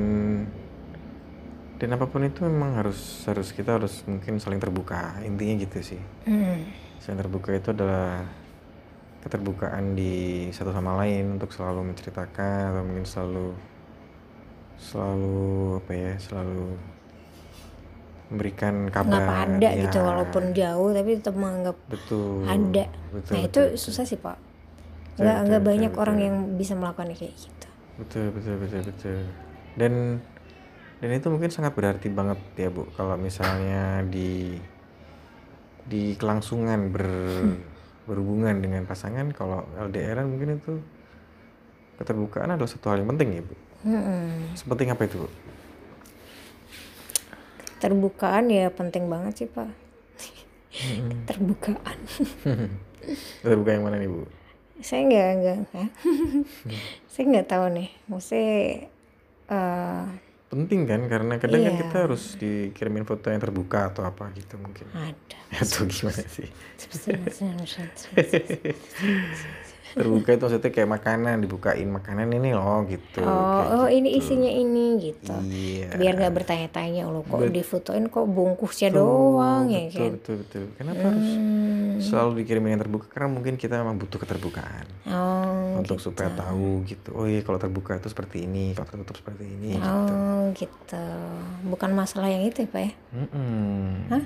dan 1.76 1.88
apa 2.00 2.08
pun 2.08 2.24
itu 2.24 2.40
memang 2.48 2.80
harus 2.80 3.28
harus 3.28 3.52
kita 3.52 3.76
harus 3.76 4.00
mungkin 4.08 4.40
saling 4.40 4.56
terbuka 4.56 5.20
intinya 5.20 5.54
gitu 5.60 5.94
sih. 5.94 6.00
Hmm. 6.24 6.64
Saling 7.04 7.20
terbuka 7.20 7.52
itu 7.52 7.68
adalah 7.76 8.24
keterbukaan 9.24 9.96
di 9.96 10.48
satu 10.52 10.72
sama 10.72 11.00
lain 11.00 11.40
untuk 11.40 11.48
selalu 11.48 11.92
menceritakan 11.92 12.76
atau 12.76 12.82
mungkin 12.84 13.08
selalu 13.08 13.56
selalu 14.84 15.40
apa 15.80 15.92
ya 15.96 16.12
selalu 16.20 16.76
memberikan 18.28 18.74
kabar 18.88 19.46
Nggak 19.48 19.62
ada 19.62 19.68
ya, 19.72 19.82
gitu 19.88 19.98
walaupun 20.00 20.44
jauh 20.52 20.90
tapi 20.92 21.10
tetap 21.20 21.36
menganggap 21.36 21.76
betul 21.88 22.44
ada. 22.44 22.84
betul, 23.12 23.32
nah 23.32 23.40
itu 23.40 23.48
betul, 23.48 23.64
betul. 23.72 23.80
susah 23.80 24.04
sih 24.04 24.18
pak. 24.20 24.36
Betul, 24.36 25.22
Nggak 25.22 25.36
betul, 25.36 25.46
nggak 25.48 25.60
betul, 25.62 25.70
banyak 25.72 25.92
orang 25.96 26.16
betul. 26.18 26.26
yang 26.28 26.36
bisa 26.58 26.72
melakukan 26.74 27.06
kayak 27.14 27.34
gitu. 27.36 27.66
betul 27.94 28.26
betul 28.34 28.54
betul 28.58 28.80
betul 28.90 29.20
dan 29.78 29.92
dan 30.98 31.10
itu 31.14 31.26
mungkin 31.30 31.50
sangat 31.52 31.72
berarti 31.78 32.08
banget 32.10 32.40
ya 32.58 32.68
bu 32.72 32.90
kalau 32.98 33.14
misalnya 33.14 34.02
di 34.08 34.58
di 35.84 36.16
kelangsungan 36.18 36.90
ber 36.90 37.06
berhubungan 38.04 38.56
dengan 38.60 38.82
pasangan 38.84 39.30
kalau 39.32 39.62
LDRan 39.78 40.26
mungkin 40.26 40.58
itu 40.58 40.80
keterbukaan 41.96 42.52
adalah 42.52 42.68
satu 42.68 42.90
hal 42.90 43.00
yang 43.04 43.14
penting 43.14 43.28
ya 43.38 43.42
bu 43.46 43.54
Mm-mm. 43.84 44.56
sepenting 44.56 44.88
apa 44.88 45.04
itu 45.04 45.20
bu 45.20 45.28
Terbukaan 47.76 48.48
ya 48.48 48.72
penting 48.72 49.12
banget 49.12 49.44
sih 49.44 49.48
pak. 49.48 49.68
Terbukaan. 51.28 51.98
keterbukaan 53.44 53.76
yang 53.76 53.84
mana 53.84 53.96
nih 54.00 54.08
bu 54.08 54.24
saya 54.80 55.04
nggak 55.04 55.28
nggak 55.38 55.56
Hah? 55.70 55.88
saya 57.06 57.24
nggak 57.28 57.46
tahu 57.46 57.64
nih 57.70 57.88
maksudnya 58.10 58.52
eh 59.46 60.04
penting 60.48 60.80
kan 60.84 61.00
karena 61.06 61.36
kadang 61.36 61.60
kan 61.62 61.74
Iya. 61.74 61.80
kita 61.84 61.96
harus 62.08 62.24
dikirimin 62.34 63.04
foto 63.04 63.28
yang 63.28 63.38
terbuka 63.38 63.92
atau 63.92 64.02
apa 64.02 64.32
gitu 64.32 64.56
mungkin 64.56 64.88
ada 64.96 65.38
atau 65.52 65.84
gimana 65.84 66.24
sih 66.26 66.48
terbuka 69.94 70.34
itu 70.34 70.42
maksudnya 70.42 70.70
kayak 70.74 70.90
makanan 70.90 71.34
dibukain 71.40 71.88
makanan 71.88 72.26
ini 72.34 72.50
loh 72.50 72.82
gitu. 72.90 73.22
Oh 73.22 73.62
oh 73.62 73.86
gitu. 73.86 74.02
ini 74.02 74.08
isinya 74.18 74.50
ini 74.50 74.86
gitu. 74.98 75.30
Iya. 75.30 75.94
Biar 75.94 76.12
nggak 76.18 76.34
bertanya-tanya 76.34 77.06
lo 77.06 77.22
kok 77.22 77.46
difotoin 77.48 78.10
kok 78.10 78.26
bungkusnya 78.26 78.90
doang 78.90 79.70
ya 79.70 79.86
betul 79.86 79.94
kan? 79.94 80.10
betul 80.18 80.34
betul. 80.42 80.64
Kenapa 80.74 81.04
harus 81.08 81.30
Hmm. 81.34 82.02
selalu 82.02 82.42
dikirimin 82.42 82.74
yang 82.74 82.82
terbuka? 82.82 83.06
Karena 83.06 83.28
mungkin 83.30 83.54
kita 83.54 83.78
memang 83.78 83.96
butuh 83.96 84.18
keterbukaan. 84.18 84.86
Oh 85.08 85.78
untuk 85.78 86.02
supaya 86.02 86.30
tahu 86.34 86.82
gitu. 86.86 87.14
Oh 87.14 87.26
iya 87.30 87.46
kalau 87.46 87.58
terbuka 87.58 87.94
itu 87.94 88.10
seperti 88.10 88.50
ini 88.50 88.74
kalau 88.74 88.90
tertutup 88.90 89.14
seperti 89.14 89.46
ini 89.46 89.78
oh 89.78 90.50
gitu. 90.58 91.06
Bukan 91.70 91.94
masalah 91.94 92.30
yang 92.30 92.42
itu 92.42 92.66
ya 92.66 92.68
pak 92.68 92.82
ya? 92.82 92.90
Mm-mm. 93.14 94.10
Hah? 94.10 94.24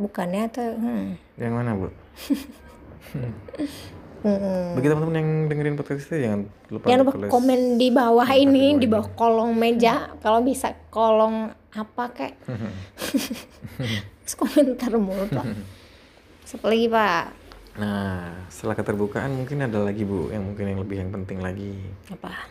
bukannya 0.00 0.48
atau 0.48 0.80
hmm. 0.80 1.12
yang 1.36 1.52
mana 1.52 1.76
bu 1.76 1.92
Mm-mm. 4.20 4.76
bagi 4.76 4.86
teman-teman 4.92 5.16
yang 5.16 5.30
dengerin 5.48 5.76
podcast 5.80 6.12
itu 6.12 6.16
jangan 6.20 6.40
lupa 6.68 6.84
Jangan 6.92 7.00
lupa 7.00 7.12
tulis 7.16 7.30
komen 7.32 7.60
di 7.80 7.88
bawah 7.88 8.28
ini, 8.36 8.66
di 8.76 8.86
bawah 8.86 9.08
kolong 9.16 9.52
meja. 9.56 10.12
Kalau 10.20 10.44
bisa 10.44 10.76
kolong 10.92 11.48
apa 11.72 12.04
kek. 12.12 12.34
Terus 14.24 14.34
komentar 14.36 14.92
mulu 15.00 15.24
pak. 15.30 15.46
Siapa 16.48 16.66
lagi 16.68 16.86
pak? 16.90 17.24
Nah, 17.80 18.44
setelah 18.50 18.76
keterbukaan 18.76 19.30
mungkin 19.32 19.62
ada 19.62 19.78
lagi 19.80 20.02
Bu 20.02 20.28
yang 20.28 20.52
mungkin 20.52 20.68
yang 20.68 20.82
lebih 20.82 21.00
yang 21.00 21.10
penting 21.14 21.38
lagi 21.38 21.78
Apa? 22.10 22.50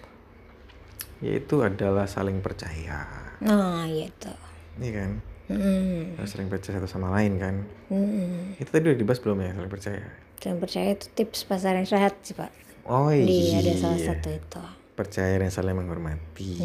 yaitu 1.19 1.59
adalah 1.59 2.07
saling 2.07 2.39
percaya. 2.39 3.03
Nah 3.43 3.83
gitu. 3.91 4.31
Iya 4.79 4.91
kan? 4.95 5.11
Hmm. 5.51 6.15
Harus 6.15 6.31
saling 6.31 6.47
percaya 6.47 6.79
satu 6.79 6.87
sama 6.87 7.11
lain 7.11 7.35
kan. 7.35 7.55
Hmm. 7.91 8.55
Itu 8.55 8.71
tadi 8.71 8.87
udah 8.87 8.99
dibahas 8.99 9.19
belum 9.19 9.43
ya 9.43 9.51
saling 9.51 9.71
percaya? 9.71 10.07
Dan 10.39 10.57
percaya 10.57 10.95
itu 10.95 11.11
tips 11.11 11.43
pasaran 11.45 11.83
sehat 11.83 12.15
sih 12.23 12.33
pak. 12.33 12.51
Oh 12.87 13.11
Di 13.11 13.53
iya. 13.53 13.61
ada 13.61 13.73
salah 13.75 13.99
satu 13.99 14.33
itu. 14.33 14.61
Percaya 14.95 15.39
dan 15.39 15.51
saling 15.51 15.75
menghormati. 15.77 16.57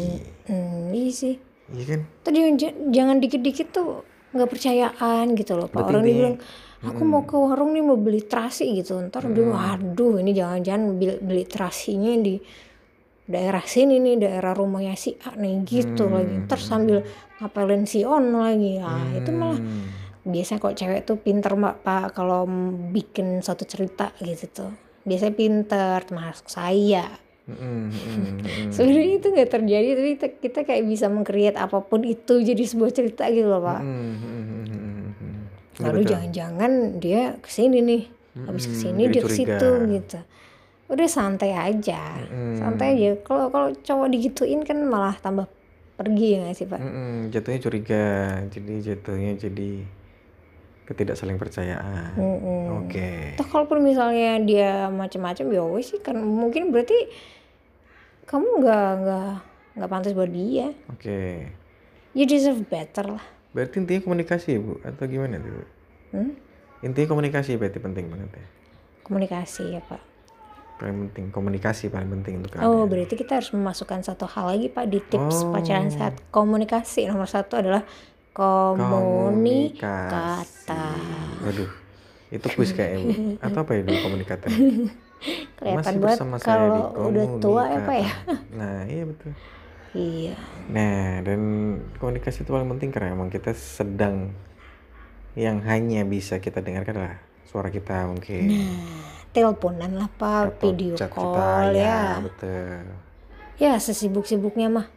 Hmm, 0.47 0.91
iya 0.91 1.11
sih. 1.11 1.35
Iya 1.71 1.83
kan? 1.85 2.01
Tadi 2.25 2.37
jangan, 2.55 2.75
jangan 2.91 3.17
dikit-dikit 3.21 3.67
tuh 3.71 3.87
nggak 4.35 4.49
percayaan 4.51 5.35
gitu 5.37 5.53
loh 5.55 5.67
pak. 5.71 5.85
Orang 5.85 6.03
dia 6.03 6.15
bilang 6.15 6.35
aku 6.83 7.01
mau 7.07 7.23
ke 7.23 7.35
warung 7.39 7.71
nih 7.71 7.83
mau 7.85 7.95
beli 7.95 8.25
terasi 8.25 8.75
gitu. 8.75 8.99
Ntar 8.99 9.31
dia 9.31 9.45
waduh 9.47 10.19
ini 10.19 10.31
jangan-jangan 10.35 10.81
beli, 10.99 11.15
beli 11.23 11.43
terasinya 11.47 12.11
di 12.19 12.35
daerah 13.25 13.65
sini 13.65 13.97
nih 13.97 14.21
daerah 14.21 14.53
rumahnya 14.53 14.93
si 14.93 15.17
A 15.25 15.33
nih 15.33 15.65
gitu 15.65 16.05
lagi. 16.11 16.45
Ntar 16.45 16.59
sambil 16.61 17.01
ngapelin 17.39 17.87
si 17.89 18.05
On 18.05 18.23
lagi. 18.33 18.81
Nah 18.81 19.13
itu 19.15 19.29
malah 19.31 19.59
Hmm. 19.59 20.04
Biasanya 20.25 20.59
kok 20.59 20.75
cewek 20.75 21.01
tuh 21.05 21.17
pinter 21.21 21.53
mbak 21.53 21.85
pak 21.85 22.17
kalau 22.17 22.49
bikin 22.89 23.45
suatu 23.45 23.63
cerita 23.63 24.11
gitu 24.19 24.45
tuh. 24.49 24.71
Biasanya 25.05 25.33
pinter 25.37 25.97
termasuk 26.01 26.49
saya. 26.49 27.05
Mm-mm, 27.45 27.93
mm-mm. 27.93 28.73
Sebenarnya 28.73 29.21
itu 29.21 29.27
nggak 29.29 29.51
terjadi 29.53 29.89
tapi 29.93 30.09
kita, 30.17 30.27
kita 30.41 30.59
kayak 30.65 30.83
bisa 30.89 31.05
mengcreate 31.13 31.61
apa 31.61 31.77
pun 31.85 32.01
itu 32.01 32.41
jadi 32.41 32.57
sebuah 32.65 32.89
cerita 32.89 33.29
gitu 33.29 33.45
loh 33.45 33.61
pak. 33.61 33.85
Mm, 33.85 33.93
mm, 33.93 34.17
mm, 34.17 34.41
mm, 34.41 34.65
mm, 34.65 35.09
mm. 35.13 35.37
Lalu 35.85 36.01
jangan-jangan 36.09 36.71
dia 36.97 37.37
ke 37.37 37.49
sini 37.53 37.85
nih, 37.85 38.03
habis 38.43 38.67
ke 38.67 38.75
sini 38.75 39.07
dia 39.07 39.23
ke 39.23 39.31
curiga. 39.31 39.55
situ 39.55 39.69
gitu. 39.95 40.19
udah 40.85 41.07
santai 41.09 41.55
aja 41.55 42.19
santai 42.59 42.87
aja 42.93 43.09
kalau 43.25 43.49
kalau 43.49 43.71
cowok 43.73 44.07
digituin 44.11 44.61
kan 44.61 44.77
malah 44.85 45.15
tambah 45.17 45.47
pergi 45.95 46.27
ya 46.35 46.37
nggak 46.45 46.55
sih 46.59 46.67
pak 46.67 46.79
jatuhnya 47.31 47.59
curiga 47.63 48.03
jadi 48.51 48.73
jatuhnya 48.93 49.31
jadi 49.39 49.69
ketidak 50.85 51.17
saling 51.17 51.35
percayaan. 51.35 52.13
Mm-mm. 52.13 52.85
oke. 52.85 53.09
Toh 53.41 53.47
kalaupun 53.49 53.81
misalnya 53.81 54.37
dia 54.41 54.71
macam-macam 54.87 55.45
ya 55.49 55.63
wes 55.65 55.89
sih 55.89 55.99
kan 55.99 56.17
mungkin 56.17 56.69
berarti 56.69 57.09
kamu 58.25 58.47
nggak 58.61 58.89
nggak 59.01 59.31
nggak 59.77 59.89
pantas 59.89 60.13
buat 60.13 60.29
dia. 60.29 60.71
Oke. 60.93 61.49
You 62.15 62.23
deserve 62.23 62.63
better 62.65 63.17
lah. 63.17 63.25
Berarti 63.51 63.81
intinya 63.81 64.01
komunikasi 64.03 64.47
ya 64.55 64.59
bu 64.59 64.73
atau 64.83 65.03
gimana 65.07 65.39
tuh 65.39 65.63
hmm? 66.11 66.31
intinya 66.83 67.07
komunikasi 67.07 67.55
berarti 67.55 67.79
penting 67.79 68.05
banget 68.11 68.29
ya. 68.35 68.45
Komunikasi 69.01 69.63
ya 69.75 69.81
pak. 69.83 70.01
Paling 70.75 71.07
penting 71.07 71.31
komunikasi 71.31 71.87
paling 71.87 72.11
penting 72.19 72.43
untuk 72.43 72.51
oh 72.59 72.83
kalian. 72.83 72.87
berarti 72.91 73.15
kita 73.15 73.39
harus 73.39 73.55
memasukkan 73.55 74.03
satu 74.03 74.27
hal 74.27 74.51
lagi 74.51 74.67
pak 74.67 74.85
di 74.91 74.99
tips 74.99 75.47
Oh. 75.47 75.55
pacaran 75.55 75.87
saat 75.87 76.19
komunikasi. 76.29 77.07
Nomor 77.07 77.31
satu 77.31 77.55
adalah 77.55 77.87
komunikata 78.35 80.03
waduh 81.41 81.71
itu 82.29 82.47
kuis 82.51 82.75
kayaknya 82.75 83.15
bu. 83.15 83.39
Atau 83.39 83.59
apa 83.63 83.71
ya 83.73 83.81
dulu 83.87 83.97
komunikator 84.03 84.49
kelihatan 85.57 85.79
Masih 85.79 85.95
banget 85.97 86.19
bersama 86.19 86.35
saya 86.37 86.67
di 86.67 86.81
kalau 86.83 87.07
udah 87.07 87.25
tua 87.39 87.63
ya 87.71 87.79
pak 87.79 87.95
ya? 87.95 88.11
komunikata. 88.11 88.57
nah 88.59 88.77
iya 88.85 89.03
betul. 89.07 89.31
Iya. 89.95 90.35
Nah, 90.67 91.23
dan 91.23 91.39
komunikasi 92.03 92.43
itu 92.43 92.51
paling 92.51 92.67
penting 92.75 92.91
karena 92.91 93.15
emang 93.15 93.31
kita 93.31 93.55
sedang 93.55 94.35
yang 95.39 95.63
hanya 95.63 96.03
bisa 96.03 96.43
kita 96.43 96.59
dengarkan 96.59 96.99
adalah 96.99 97.23
suara 97.47 97.71
kita 97.71 98.03
mungkin. 98.03 98.51
teleponan 99.31 99.95
lah 99.95 100.11
pak 100.11 100.59
Atau 100.59 100.75
video 100.75 100.99
call 100.99 101.71
kita, 101.71 101.79
ya. 101.79 102.19
betul. 102.19 102.83
ya 103.55 103.73
sesibuk-sibuknya 103.79 104.67
mah 104.67 104.87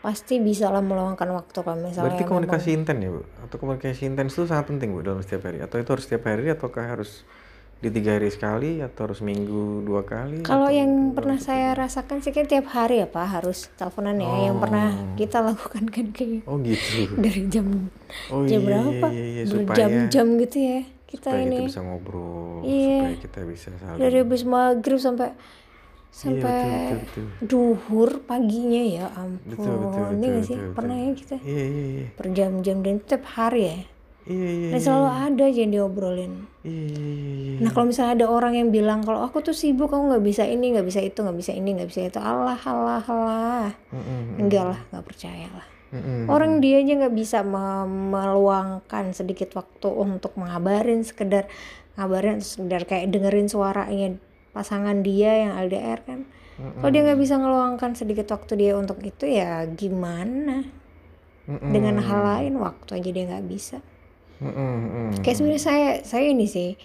pasti 0.00 0.38
bisa 0.38 0.66
lah 0.66 0.80
meluangkan 0.80 1.28
waktu 1.30 1.56
kalau 1.56 1.76
misalnya 1.78 2.04
Berarti 2.06 2.16
memang- 2.18 2.30
komunikasi 2.30 2.68
intens 2.72 2.98
ya, 2.98 3.10
Bu? 3.10 3.20
Atau 3.38 3.56
komunikasi 3.56 4.02
intens 4.02 4.32
itu 4.32 4.44
sangat 4.44 4.66
penting, 4.66 4.88
Bu, 4.90 5.00
dalam 5.00 5.20
setiap 5.20 5.44
hari? 5.44 5.58
Atau 5.58 5.76
itu 5.76 5.88
harus 5.88 6.04
setiap 6.04 6.24
hari, 6.24 6.48
ataukah 6.48 6.86
harus 6.88 7.22
di 7.76 7.88
tiga 7.88 8.12
hari 8.12 8.28
sekali, 8.28 8.70
atau 8.78 9.00
harus 9.02 9.20
minggu 9.20 9.60
dua 9.82 10.00
kali? 10.02 10.40
Kalau 10.42 10.68
yang 10.68 11.12
pernah 11.12 11.36
saya 11.36 11.72
rasakan 11.74 12.20
sih 12.20 12.28
kayak 12.28 12.48
tiap 12.50 12.66
hari 12.68 13.00
ya 13.00 13.08
Pak 13.08 13.26
harus 13.34 13.68
teleponan 13.74 14.16
ya. 14.16 14.28
Yang 14.46 14.56
pernah 14.58 14.86
kita 15.14 15.38
lakukan 15.46 15.84
kan 15.86 16.06
kayak 16.10 16.44
Oh 16.44 16.56
gitu. 16.58 17.16
dari 17.16 17.42
jam 17.46 17.88
Oh 18.28 18.44
jam 18.44 18.56
iya, 18.56 18.66
berapa? 18.66 19.06
iya, 19.10 19.24
iya, 19.26 19.42
supaya, 19.44 19.64
Berjam-jam 19.66 20.26
gitu 20.38 20.56
ya 20.58 20.80
kita 21.06 21.26
supaya 21.26 21.42
ini. 21.42 21.56
kita 21.58 21.68
bisa 21.68 21.80
ngobrol, 21.82 22.62
Iya. 22.62 22.96
supaya 23.02 23.16
kita 23.18 23.40
bisa 23.44 23.68
saling... 23.74 23.98
Dari 23.98 24.16
habis 24.18 24.42
maghrib 24.44 24.98
sampai 24.98 25.28
sampai 26.10 26.42
Iya, 26.42 26.66
betul, 26.66 26.98
betul, 26.98 27.24
betul. 27.24 27.46
duhur 27.46 28.10
paginya 28.26 28.82
ya 28.82 29.06
ampun. 29.14 29.46
Betul, 29.46 29.74
betul, 29.78 30.04
Ini 30.10 30.26
betul, 30.26 30.42
sih 30.42 30.56
betul, 30.58 30.74
pernah 30.74 30.96
ya 30.98 31.10
kita 31.14 31.36
Iya, 31.40 31.64
iya, 31.64 31.84
iya. 31.86 32.06
berjam-jam 32.18 32.76
dan 32.82 32.92
itu 32.98 33.04
tiap 33.06 33.24
hari 33.30 33.62
ya. 33.62 33.78
Iya, 34.28 34.50
iya, 34.52 34.68
Dan 34.70 34.78
iya. 34.78 34.84
selalu 34.84 35.08
ada 35.08 35.42
aja 35.48 35.58
yang 35.58 35.72
diobrolin. 35.72 36.32
Iya, 36.60 36.82
iya, 36.84 37.00
iya, 37.00 37.32
iya. 37.32 37.58
Nah 37.62 37.70
kalau 37.70 37.86
misalnya 37.88 38.12
ada 38.20 38.26
orang 38.28 38.52
yang 38.54 38.68
bilang 38.68 39.00
kalau 39.00 39.20
aku 39.22 39.40
tuh 39.40 39.56
sibuk, 39.56 39.88
aku 39.88 40.04
nggak 40.12 40.22
bisa 40.22 40.44
ini, 40.44 40.76
nggak 40.76 40.86
bisa 40.86 41.00
itu, 41.00 41.18
nggak 41.18 41.38
bisa 41.38 41.52
ini, 41.54 41.68
nggak 41.80 41.88
bisa 41.88 42.00
itu, 42.04 42.18
Allah, 42.20 42.58
Allah, 42.60 43.00
Allah. 43.00 43.68
Enggak 44.36 44.64
lah, 44.76 44.80
nggak 44.92 45.04
percaya 45.06 45.48
lah. 45.50 45.66
Orang 46.30 46.62
dia 46.62 46.78
aja 46.78 46.92
nggak 47.02 47.16
bisa 47.16 47.42
me- 47.42 48.12
meluangkan 48.14 49.10
sedikit 49.10 49.50
waktu 49.54 49.88
untuk 49.90 50.38
mengabarin, 50.38 51.02
sekedar 51.02 51.50
ngabarin, 51.98 52.38
sekedar 52.38 52.86
kayak 52.86 53.10
dengerin 53.10 53.50
suaranya 53.50 54.14
pasangan 54.50 55.00
dia 55.00 55.46
yang 55.48 55.52
LDR 55.56 56.00
kan. 56.02 56.20
Kalau 56.60 56.92
dia 56.92 57.00
nggak 57.00 57.16
bisa 57.16 57.40
ngeluangkan 57.40 57.96
sedikit 57.96 58.28
waktu 58.30 58.52
dia 58.54 58.72
untuk 58.76 59.00
itu 59.00 59.24
ya 59.24 59.64
gimana? 59.66 60.60
Mm-mm. 61.48 61.72
Dengan 61.72 61.96
hal 61.98 62.20
lain 62.20 62.60
waktu 62.60 63.00
aja 63.00 63.10
dia 63.10 63.24
nggak 63.26 63.46
bisa. 63.48 63.80
Mm-mm. 64.38 65.16
Kayak 65.20 65.36
sebenarnya 65.40 65.62
saya 65.62 65.88
saya 66.04 66.24
ini 66.28 66.44
sih 66.44 66.76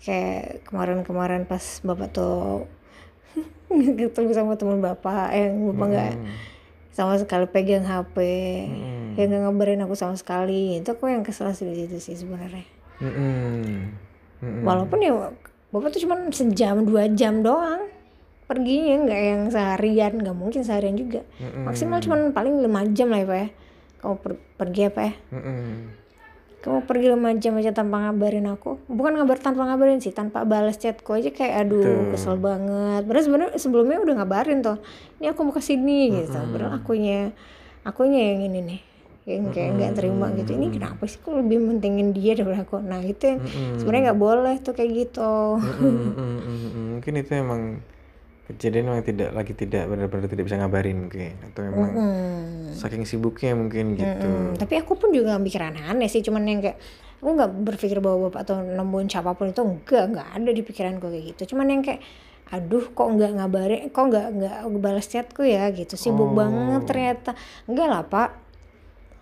kayak 0.00 0.64
kemarin-kemarin 0.64 1.44
pas 1.44 1.60
bapak 1.84 2.08
tuh 2.08 2.64
ketemu 3.98 4.32
sama 4.32 4.56
teman 4.56 4.80
bapak 4.80 5.28
yang 5.32 5.60
bapak 5.72 5.86
nggak 5.90 6.12
Mm. 6.18 6.32
sama 6.94 7.14
sekali 7.14 7.46
pegang 7.46 7.84
HP 7.84 8.16
Mm-mm. 8.16 9.14
yang 9.14 9.26
nggak 9.28 9.42
ngabarin 9.44 9.84
aku 9.84 9.94
sama 9.94 10.14
sekali 10.14 10.78
itu 10.78 10.88
aku 10.88 11.06
yang 11.06 11.22
kesel 11.22 11.50
sih 11.50 11.66
di 11.66 11.84
situ 11.84 11.98
sih 12.00 12.14
sebenarnya 12.16 12.64
Mm-mm. 12.98 13.92
Mm-mm. 14.40 14.62
walaupun 14.64 14.98
ya 14.98 15.12
bapak 15.68 15.88
tuh 15.92 16.00
cuma 16.08 16.16
sejam 16.32 16.80
dua 16.84 17.12
jam 17.12 17.44
doang 17.44 17.88
perginya 18.48 19.04
nggak 19.04 19.20
yang 19.20 19.42
seharian 19.52 20.12
nggak 20.16 20.32
mungkin 20.32 20.64
seharian 20.64 20.96
juga. 20.96 21.20
Mm-mm. 21.36 21.68
maksimal 21.68 22.00
cuma 22.00 22.16
paling 22.32 22.64
lima 22.64 22.80
jam 22.96 23.12
lah 23.12 23.20
ya 23.20 23.26
pak 23.28 23.38
ya. 23.38 23.48
Kamu 24.00 24.14
per- 24.24 24.42
pergi 24.56 24.82
apa 24.88 25.00
ya? 25.04 25.12
Mm-mm. 25.36 25.68
kamu 26.58 26.90
pergi 26.90 27.06
lima 27.12 27.30
jam 27.38 27.54
aja 27.60 27.70
tanpa 27.76 28.02
ngabarin 28.02 28.48
aku. 28.48 28.80
Bukan 28.88 29.20
ngabar 29.20 29.36
tanpa 29.38 29.68
ngabarin 29.68 30.00
sih 30.00 30.10
tanpa 30.16 30.42
balas 30.48 30.80
chatku 30.80 31.12
aja 31.12 31.28
kayak 31.28 31.68
aduh 31.68 31.84
Betul. 31.84 32.10
kesel 32.16 32.36
banget. 32.40 33.02
Padahal 33.04 33.24
sebenarnya 33.28 33.52
sebelumnya 33.60 33.98
udah 34.00 34.14
ngabarin 34.24 34.58
tuh 34.64 34.80
ini 35.20 35.28
aku 35.28 35.44
mau 35.44 35.52
ke 35.52 35.60
sini 35.60 36.08
gitu. 36.16 36.34
Padahal 36.34 36.80
akunya 36.80 37.36
akunya 37.84 38.32
yang 38.32 38.48
ini 38.48 38.58
nih 38.64 38.80
yang 39.30 39.46
kayak 39.48 39.70
nggak 39.74 39.92
terima 39.94 40.26
gitu. 40.32 40.50
Ini 40.52 40.66
kenapa 40.70 41.04
sih 41.04 41.18
kok 41.18 41.32
lebih 41.32 41.58
mentingin 41.60 42.10
dia 42.10 42.32
daripada 42.32 42.62
aku? 42.62 42.80
Nah 42.80 43.00
itu 43.00 43.22
yang 43.26 43.38
Mm-mm. 43.38 43.76
sebenarnya 43.76 44.04
nggak 44.06 44.20
boleh 44.20 44.54
tuh 44.58 44.72
kayak 44.72 44.90
gitu. 44.96 45.32
Mm-mm, 45.56 45.94
mm-mm, 46.16 46.38
mm-mm. 46.40 46.84
mungkin 46.94 47.12
itu 47.14 47.30
emang 47.32 47.62
kejadian 48.46 48.88
memang 48.88 49.04
tidak 49.04 49.30
lagi 49.30 49.52
tidak 49.52 49.84
benar-benar 49.84 50.24
tidak 50.24 50.44
bisa 50.44 50.56
ngabarin 50.56 50.96
mungkin 51.04 51.36
atau 51.44 51.60
memang 51.62 51.90
Hmm. 51.92 52.72
saking 52.72 53.04
sibuknya 53.04 53.52
mungkin 53.52 53.92
gitu. 53.92 54.24
Mm, 54.24 54.56
tapi 54.56 54.74
aku 54.74 54.96
pun 54.96 55.12
juga 55.12 55.36
nggak 55.36 55.44
mikir 55.44 55.60
aneh-aneh 55.60 56.08
sih. 56.08 56.24
Cuman 56.24 56.42
yang 56.42 56.60
kayak 56.60 56.80
aku 57.20 57.28
nggak 57.28 57.50
berpikir 57.60 58.00
bahwa 58.00 58.32
bapak 58.32 58.48
atau 58.48 58.56
nemuin 58.58 59.06
siapa 59.06 59.36
pun 59.36 59.52
itu 59.52 59.60
enggak 59.60 60.04
nggak 60.08 60.28
ada 60.32 60.50
di 60.50 60.62
pikiranku 60.62 61.06
kayak 61.06 61.24
gitu. 61.36 61.52
Cuman 61.52 61.68
yang 61.68 61.82
kayak 61.84 62.00
aduh 62.48 62.80
kok 62.88 63.04
nggak 63.04 63.36
ngabarin 63.36 63.92
kok 63.92 64.04
nggak 64.08 64.26
nggak 64.32 64.56
balas 64.80 65.04
chatku 65.04 65.44
ya? 65.44 65.68
gitu. 65.68 66.00
Sibuk 66.00 66.32
Oh. 66.32 66.34
banget 66.34 66.88
ternyata. 66.88 67.30
Enggak 67.68 67.86
lah 67.86 68.02
pak 68.02 68.28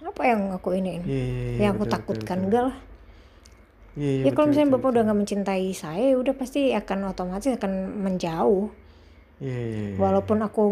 apa 0.02 0.22
yang 0.24 0.40
aku 0.52 0.68
ini 0.76 1.00
Iya, 1.02 1.14
iya, 1.14 1.24
iya, 1.24 1.58
yang 1.66 1.70
aku 1.76 1.84
betul, 1.86 1.94
takutkan 1.94 2.38
betul, 2.38 2.46
enggak 2.48 2.62
lah 2.68 2.76
betul. 2.76 2.94
Iya, 3.96 4.10
iya, 4.12 4.24
ya 4.28 4.30
kalau 4.36 4.46
betul, 4.46 4.50
misalnya 4.52 4.68
betul, 4.68 4.76
bapak 4.76 4.88
udah 4.92 5.02
nggak 5.08 5.18
mencintai 5.24 5.66
saya 5.72 6.04
ya 6.12 6.16
udah 6.20 6.34
pasti 6.36 6.60
akan 6.76 6.98
otomatis 7.10 7.50
akan 7.52 7.72
menjauh 8.04 8.66
Iya, 9.36 9.52
iya, 9.52 9.82
iya. 9.92 9.96
walaupun 10.00 10.38
aku 10.40 10.62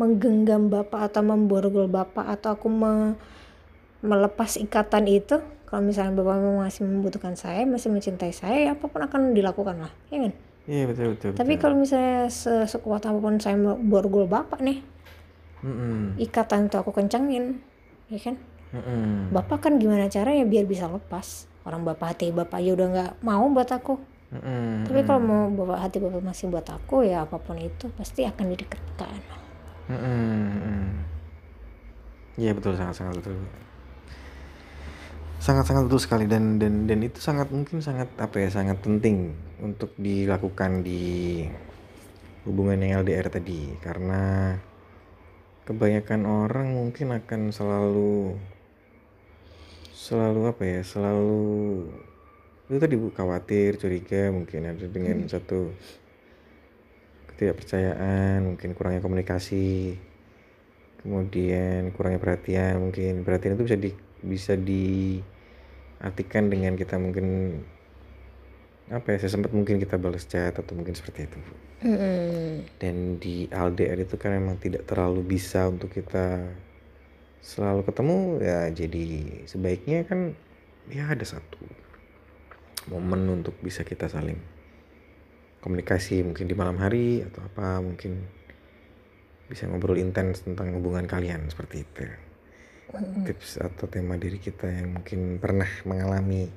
menggenggam 0.00 0.72
bapak 0.72 1.12
atau 1.12 1.20
memborgol 1.20 1.88
bapak 1.88 2.24
atau 2.24 2.56
aku 2.56 2.68
me- 2.72 3.16
melepas 4.04 4.56
ikatan 4.60 5.04
itu 5.08 5.40
kalau 5.68 5.84
misalnya 5.84 6.16
bapak 6.20 6.40
masih 6.40 6.84
membutuhkan 6.88 7.36
saya 7.36 7.64
masih 7.68 7.88
mencintai 7.92 8.32
saya 8.32 8.56
ya 8.60 8.70
apa 8.76 8.84
pun 8.88 9.00
akan 9.04 9.32
dilakukan 9.36 9.76
lah 9.80 9.92
ya 10.12 10.24
kan 10.28 10.32
Iya, 10.64 10.88
betul, 10.88 11.06
betul. 11.12 11.30
tapi 11.36 11.60
kalau 11.60 11.76
misalnya 11.76 12.32
se- 12.32 12.64
sekuat 12.64 13.04
apa 13.04 13.20
pun 13.20 13.36
saya 13.36 13.56
borgol 13.76 14.24
bapak 14.24 14.64
nih 14.64 14.80
Mm-mm. 15.64 16.16
ikatan 16.20 16.68
itu 16.68 16.76
aku 16.76 16.92
kencangin 16.92 17.60
ya 18.08 18.20
kan 18.20 18.36
Mm-mm. 18.74 19.30
bapak 19.30 19.70
kan 19.70 19.78
gimana 19.78 20.10
caranya 20.10 20.42
biar 20.42 20.66
bisa 20.66 20.90
lepas 20.90 21.46
orang 21.62 21.86
bapak 21.86 22.18
hati 22.18 22.34
bapak 22.34 22.58
aja 22.58 22.70
udah 22.74 22.88
nggak 22.90 23.12
mau 23.22 23.46
buat 23.54 23.70
aku 23.70 23.94
Mm-mm. 24.34 24.82
tapi 24.90 25.00
kalau 25.06 25.20
mau 25.22 25.42
bapak 25.54 25.78
hati 25.78 25.96
bapak 26.02 26.22
masih 26.26 26.50
buat 26.50 26.66
aku 26.66 27.06
ya 27.06 27.22
apa 27.22 27.38
pun 27.38 27.54
itu 27.54 27.86
pasti 27.94 28.26
akan 28.26 28.50
didekatkan. 28.50 29.44
Iya 32.34 32.50
betul 32.50 32.74
sangat 32.74 32.98
sangat 32.98 33.14
betul. 33.22 33.36
Sangat 35.38 35.64
sangat 35.70 35.82
betul 35.86 36.00
sekali 36.02 36.26
dan 36.26 36.58
dan 36.58 36.90
dan 36.90 36.98
itu 37.04 37.22
sangat 37.22 37.52
mungkin 37.54 37.78
sangat 37.78 38.10
apa 38.18 38.42
ya 38.42 38.48
sangat 38.50 38.82
penting 38.82 39.36
untuk 39.62 39.94
dilakukan 39.94 40.82
di 40.82 41.44
hubungan 42.42 42.82
yang 42.82 43.06
LDR 43.06 43.30
tadi 43.30 43.76
karena 43.78 44.56
kebanyakan 45.64 46.26
orang 46.26 46.74
mungkin 46.74 47.14
akan 47.14 47.54
selalu 47.54 48.34
selalu 50.04 50.52
apa 50.52 50.62
ya 50.68 50.80
selalu 50.84 51.88
itu 52.68 52.76
tadi 52.76 52.94
bu 53.00 53.08
khawatir 53.08 53.80
curiga 53.80 54.28
mungkin 54.28 54.68
ada 54.68 54.84
dengan 54.84 55.24
satu 55.24 55.72
ketidakpercayaan 57.32 58.44
mungkin 58.52 58.76
kurangnya 58.76 59.00
komunikasi 59.00 59.96
kemudian 61.00 61.88
kurangnya 61.96 62.20
perhatian 62.20 62.84
mungkin 62.84 63.24
perhatian 63.24 63.56
itu 63.56 63.64
bisa 63.64 63.76
di 63.80 63.90
bisa 64.24 64.52
diartikan 64.60 66.52
dengan 66.52 66.76
kita 66.76 67.00
mungkin 67.00 67.60
apa 68.92 69.16
ya 69.16 69.24
sesempat 69.24 69.56
mungkin 69.56 69.80
kita 69.80 69.96
balas 69.96 70.28
chat 70.28 70.52
atau 70.52 70.76
mungkin 70.76 70.92
seperti 70.92 71.24
itu. 71.24 71.40
Mm-mm. 71.84 72.64
dan 72.80 73.20
di 73.20 73.44
LDR 73.52 74.08
itu 74.08 74.16
kan 74.16 74.32
memang 74.32 74.56
tidak 74.56 74.88
terlalu 74.88 75.36
bisa 75.36 75.68
untuk 75.68 75.92
kita 75.92 76.48
selalu 77.44 77.84
ketemu 77.84 78.18
ya 78.40 78.72
jadi 78.72 79.06
sebaiknya 79.44 80.08
kan 80.08 80.32
ya 80.88 81.12
ada 81.12 81.28
satu 81.28 81.60
momen 82.88 83.28
untuk 83.28 83.52
bisa 83.60 83.84
kita 83.84 84.08
saling 84.08 84.40
komunikasi 85.60 86.24
mungkin 86.24 86.44
di 86.48 86.56
malam 86.56 86.76
hari 86.80 87.24
atau 87.24 87.44
apa 87.44 87.80
mungkin 87.84 88.24
bisa 89.48 89.68
ngobrol 89.68 90.00
intens 90.00 90.44
tentang 90.44 90.72
hubungan 90.76 91.04
kalian 91.04 91.48
seperti 91.48 91.84
itu. 91.84 92.04
Tips 93.24 93.60
atau 93.60 93.88
tema 93.88 94.20
diri 94.20 94.36
kita 94.36 94.68
yang 94.68 95.00
mungkin 95.00 95.40
pernah 95.40 95.68
mengalami 95.88 96.48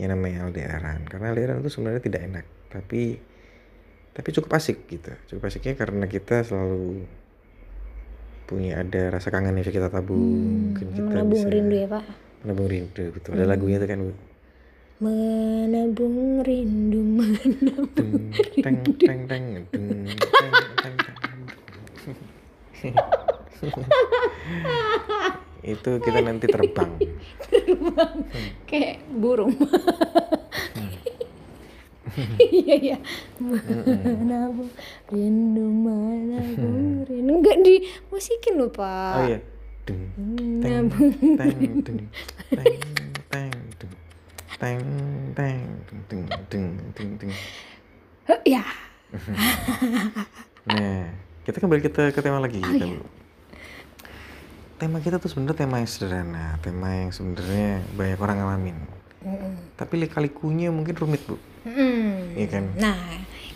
yang 0.00 0.16
namanya 0.16 0.48
LDRan 0.48 1.04
karena 1.04 1.36
LDRan 1.36 1.60
itu 1.60 1.70
sebenarnya 1.72 2.02
tidak 2.02 2.20
enak 2.24 2.46
tapi 2.72 3.20
tapi 4.16 4.28
cukup 4.32 4.56
asik 4.56 4.88
gitu. 4.88 5.12
Cukup 5.28 5.52
asiknya 5.52 5.76
karena 5.76 6.08
kita 6.08 6.40
selalu 6.44 7.04
punya 8.50 8.82
ada 8.82 9.14
rasa 9.14 9.30
kangen 9.30 9.54
yang 9.54 9.62
kita 9.62 9.86
tabung. 9.86 10.74
Mungkin 10.74 10.90
kita 10.90 11.06
menabung 11.06 11.38
bisa 11.38 11.54
rindu 11.54 11.76
ya 11.78 11.86
pak? 11.86 12.02
Menabung 12.42 12.66
rindu 12.66 13.04
betul. 13.14 13.30
Ada 13.38 13.46
lagunya 13.46 13.78
itu 13.78 13.86
kan 13.86 13.98
bu? 14.02 14.12
Menabung 15.00 16.16
rindu 16.42 17.00
menabung 17.22 17.94
Dung, 17.94 18.34
teng 18.58 18.76
teng 18.98 19.20
teng 19.30 19.44
teng 19.70 19.86
teng 20.10 20.50
teng. 20.82 20.94
itu 25.62 25.90
kita 26.02 26.18
nanti 26.26 26.46
terbang. 26.50 26.90
Kayak 28.66 28.98
burung. 29.14 29.54
Iya 32.50 32.74
iya. 32.80 32.98
Menabung 33.38 34.70
rindu 35.08 35.62
menabung 35.62 36.79
rindu 37.40 37.48
enggak 37.48 37.56
di 37.64 37.74
musikin 38.12 38.52
loh 38.60 38.68
oh 38.68 38.70
pak 38.76 39.14
iya 39.24 39.38
dung 39.88 40.02
teng 40.60 40.86
teng 41.40 41.56
teng 41.80 41.98
teng 44.60 44.80
teng 45.32 45.58
teng 46.12 46.22
dung 46.52 46.64
dung 46.92 47.10
dung 47.16 47.32
Heh, 48.28 48.40
ya 48.44 48.64
Nah, 50.70 51.08
kita 51.42 51.56
kembali 51.56 51.80
kita 51.82 52.12
ke 52.12 52.20
tema 52.20 52.36
lagi 52.36 52.60
kita, 52.60 52.84
iya. 52.84 53.00
Tema 54.76 55.00
kita 55.00 55.16
tuh 55.16 55.32
sebenarnya 55.32 55.64
tema 55.66 55.80
yang 55.80 55.88
sederhana, 55.88 56.60
tema 56.60 56.94
yang 57.00 57.10
sebenarnya 57.10 57.80
banyak 57.96 58.20
orang 58.20 58.36
ngalamin. 58.44 58.76
Tapi 59.74 60.04
lika-likunya 60.04 60.68
mungkin 60.68 60.94
rumit, 61.00 61.24
Bu. 61.24 61.40
Hmm. 61.64 62.36
Iya 62.36 62.46
kan? 62.54 62.64
nah 62.76 62.96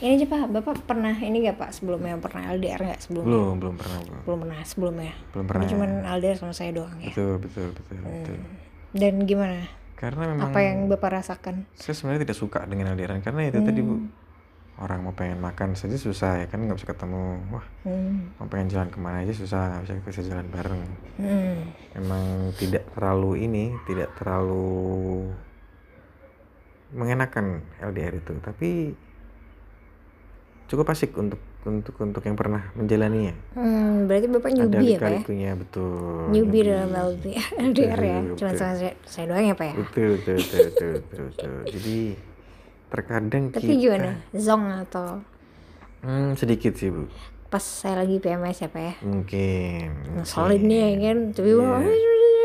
ini 0.04 0.20
aja 0.20 0.26
pak 0.28 0.52
bapak 0.52 0.84
pernah 0.84 1.16
ini 1.16 1.48
gak 1.48 1.56
pak 1.56 1.70
sebelumnya 1.72 2.20
pernah 2.20 2.52
LDR 2.52 2.76
nggak 2.76 3.00
sebelumnya 3.00 3.32
Belum, 3.32 3.54
belum 3.56 3.74
pernah, 3.80 3.98
Bu. 4.04 4.12
belum 4.28 4.38
pernah 4.44 4.60
sebelumnya 4.68 5.12
Belum 5.32 5.46
pernah. 5.48 5.64
cuman 5.64 5.90
LDR 6.20 6.36
sama 6.36 6.52
saya 6.52 6.70
doang 6.76 6.92
ya 7.00 7.08
Betul, 7.16 7.40
betul, 7.40 7.66
betul, 7.72 7.96
betul. 8.04 8.36
dan 8.92 9.14
gimana 9.24 9.60
Karena 9.96 10.22
memang 10.28 10.52
apa 10.52 10.60
yang 10.60 10.76
bapak 10.92 11.10
rasakan 11.24 11.64
saya 11.72 11.96
sebenarnya 11.96 12.28
tidak 12.28 12.36
suka 12.36 12.68
dengan 12.68 12.92
LDRan 12.92 13.24
karena 13.24 13.48
itu 13.48 13.64
tadi, 13.64 13.80
Bu. 13.80 13.96
Hmm. 13.96 14.12
Orang 14.74 15.06
mau 15.06 15.14
pengen 15.14 15.38
makan 15.38 15.78
saja 15.78 15.94
susah 15.94 16.42
ya 16.42 16.46
kan 16.50 16.58
nggak 16.58 16.74
bisa 16.74 16.90
ketemu. 16.90 17.38
Wah, 17.46 17.62
hmm. 17.86 18.42
mau 18.42 18.50
pengen 18.50 18.74
jalan 18.74 18.90
ke 18.90 18.98
mana 18.98 19.22
aja 19.22 19.30
susah, 19.30 19.70
nggak 19.70 19.82
bisa 19.86 19.92
bisa 20.02 20.22
jalan 20.26 20.46
bareng. 20.50 20.82
Hmm. 21.14 21.58
emang 21.94 22.50
tidak 22.58 22.82
terlalu 22.90 23.46
ini 23.46 23.64
tidak 23.86 24.10
terlalu 24.18 25.30
mengenakan 26.90 27.62
LDR 27.78 28.18
itu 28.18 28.34
tapi 28.38 28.94
cukup 30.64 30.86
asik 30.90 31.12
untuk 31.14 31.40
untuk 31.64 31.94
untuk 32.00 32.22
yang 32.24 32.36
pernah 32.36 32.72
menjalaninya. 32.72 33.34
Hmm, 33.52 34.04
berarti 34.04 34.26
bapak 34.28 34.48
ada 34.48 34.56
newbie 34.56 34.68
ya 34.68 34.76
pak 34.76 34.84
ya? 34.84 34.92
lika-likunya 34.96 35.50
betul. 35.56 36.28
Newbie 36.32 36.62
dalam 36.64 36.90
LDR, 36.92 37.48
LDR 37.72 38.00
ya 38.00 38.18
Betul, 38.20 38.36
cuma 38.36 38.50
betul. 38.50 38.60
sama 38.60 38.74
saya, 38.76 38.92
saya 39.04 39.24
doang 39.28 39.44
ya 39.44 39.54
pak 39.54 39.66
ya? 39.68 39.74
Betul 39.76 40.08
betul 40.18 40.36
betul 40.40 40.60
betul, 40.64 40.90
betul, 41.00 41.24
betul. 41.28 41.54
jadi 41.68 41.98
terkadang 42.88 43.42
tapi 43.50 43.64
kita 43.64 43.74
gimana? 43.76 44.10
Zong 44.32 44.64
atau? 44.86 45.08
Hmm, 46.00 46.30
sedikit 46.36 46.72
sih 46.76 46.88
bu. 46.92 47.08
Pas 47.48 47.62
saya 47.62 48.02
lagi 48.02 48.16
PMS 48.18 48.58
ya 48.60 48.68
pak 48.68 48.82
ya? 48.82 48.94
Mungkin 49.04 49.84
ngeselin 50.20 50.62
nih 50.64 50.78
ya 50.80 50.90
kan? 51.00 51.18
Tapi 51.32 51.50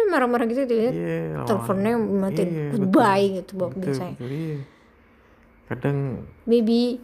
marah-marah 0.10 0.46
gitu 0.50 0.66
tuh 0.66 0.74
ya. 0.74 0.90
Iya, 0.90 1.18
lama-lama. 1.38 1.46
teleponnya 1.46 1.94
matiin 2.02 2.50
Iya, 2.50 2.66
goodbye 2.74 3.26
gitu 3.38 3.52
bapak 3.56 3.70
betul, 3.78 3.84
biasanya 3.94 4.16
betul, 4.18 4.32
iya. 4.34 4.58
kadang 5.70 5.98
maybe 6.50 6.98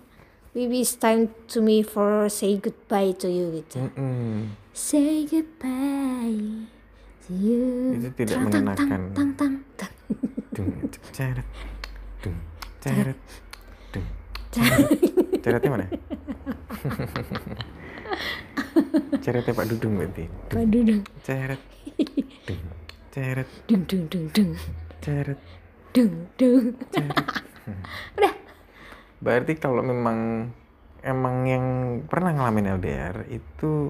maybe 0.55 0.79
it's 0.79 0.95
time 0.95 1.27
to 1.51 1.59
me 1.59 1.83
for 1.83 2.31
say 2.31 2.55
goodbye 2.55 3.11
to 3.11 3.27
you 3.27 3.51
gitu 3.59 3.91
mm-mm. 3.91 4.55
say 4.71 5.27
goodbye 5.27 6.71
to 7.25 7.31
you. 7.35 7.97
Itu 7.99 8.09
tidak 8.15 8.37
Tang, 8.37 8.43
mengenakan. 8.47 9.01
tang 9.17 9.29
tang 9.35 9.53
tang 9.75 9.93
dung 10.55 10.71
ceret 11.11 11.47
dung 12.23 12.37
ceret 12.79 13.19
dung 13.91 14.07
ceret 14.53 14.89
ceretnya 15.43 15.69
mana? 15.73 15.85
Ceretnya 19.25 19.51
Pak 19.57 19.65
Dudung 19.73 19.93
berarti. 19.97 20.23
Dung 20.53 20.59
aduh 20.61 20.81
dong 20.85 21.01
ceret 21.25 21.61
dung 22.45 22.61
ceret 23.09 23.47
dung 23.65 23.83
dung 23.89 24.03
dung 24.05 24.25
dung 24.31 24.51
ceret 25.01 25.39
dung 25.91 26.13
dung 26.37 26.65
ceret 26.93 27.25
udah 28.21 28.33
berarti 29.25 29.57
kalau 29.57 29.81
memang 29.81 30.53
emang 31.01 31.35
yang 31.49 31.65
pernah 32.05 32.29
ngalamin 32.37 32.77
LDR 32.77 33.25
itu 33.33 33.89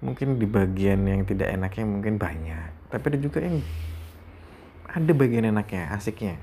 mungkin 0.00 0.40
di 0.40 0.48
bagian 0.48 1.04
yang 1.04 1.28
tidak 1.28 1.52
enaknya 1.52 1.84
mungkin 1.84 2.16
banyak. 2.16 2.88
Tapi 2.88 3.04
ada 3.04 3.18
juga 3.20 3.44
yang 3.44 3.60
ada 4.88 5.12
bagian 5.12 5.52
enaknya 5.52 5.92
asiknya. 5.92 6.40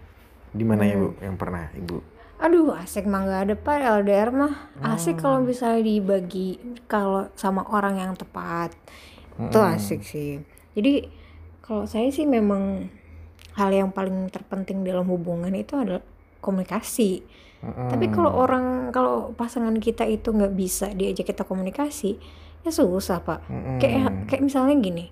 Di 0.53 0.61
mana 0.61 0.85
ya 0.85 1.01
bu 1.01 1.17
yang 1.25 1.41
pernah 1.41 1.73
ibu? 1.73 2.05
Aduh 2.37 2.77
asik 2.77 3.09
mah 3.09 3.25
nggak 3.25 3.41
ada 3.49 3.55
pak. 3.57 3.77
LDR 3.81 4.29
mah 4.29 4.53
asik 4.85 5.17
kalau 5.17 5.41
bisa 5.41 5.73
dibagi 5.81 6.61
kalau 6.85 7.33
sama 7.33 7.65
orang 7.73 7.97
yang 7.97 8.13
tepat. 8.13 8.77
Itu 9.41 9.57
asik 9.57 10.05
sih. 10.05 10.37
Jadi 10.77 11.09
kalau 11.65 11.89
saya 11.89 12.13
sih 12.13 12.29
memang 12.29 12.93
hal 13.57 13.73
yang 13.73 13.89
paling 13.89 14.29
terpenting 14.29 14.85
dalam 14.85 15.09
hubungan 15.09 15.49
itu 15.55 15.79
adalah 15.79 16.03
komunikasi 16.43 17.25
Tapi 17.65 18.05
kalau 18.13 18.31
orang 18.31 18.93
kalau 18.93 19.33
pasangan 19.33 19.73
kita 19.77 20.05
itu 20.05 20.29
nggak 20.29 20.53
bisa 20.53 20.91
diajak 20.93 21.33
kita 21.33 21.43
komunikasi 21.43 22.17
ya 22.61 22.71
susah 22.73 23.21
pak. 23.21 23.45
Mm-mm. 23.45 23.77
kayak 23.77 24.25
kayak 24.25 24.41
misalnya 24.41 24.73
gini 24.81 25.05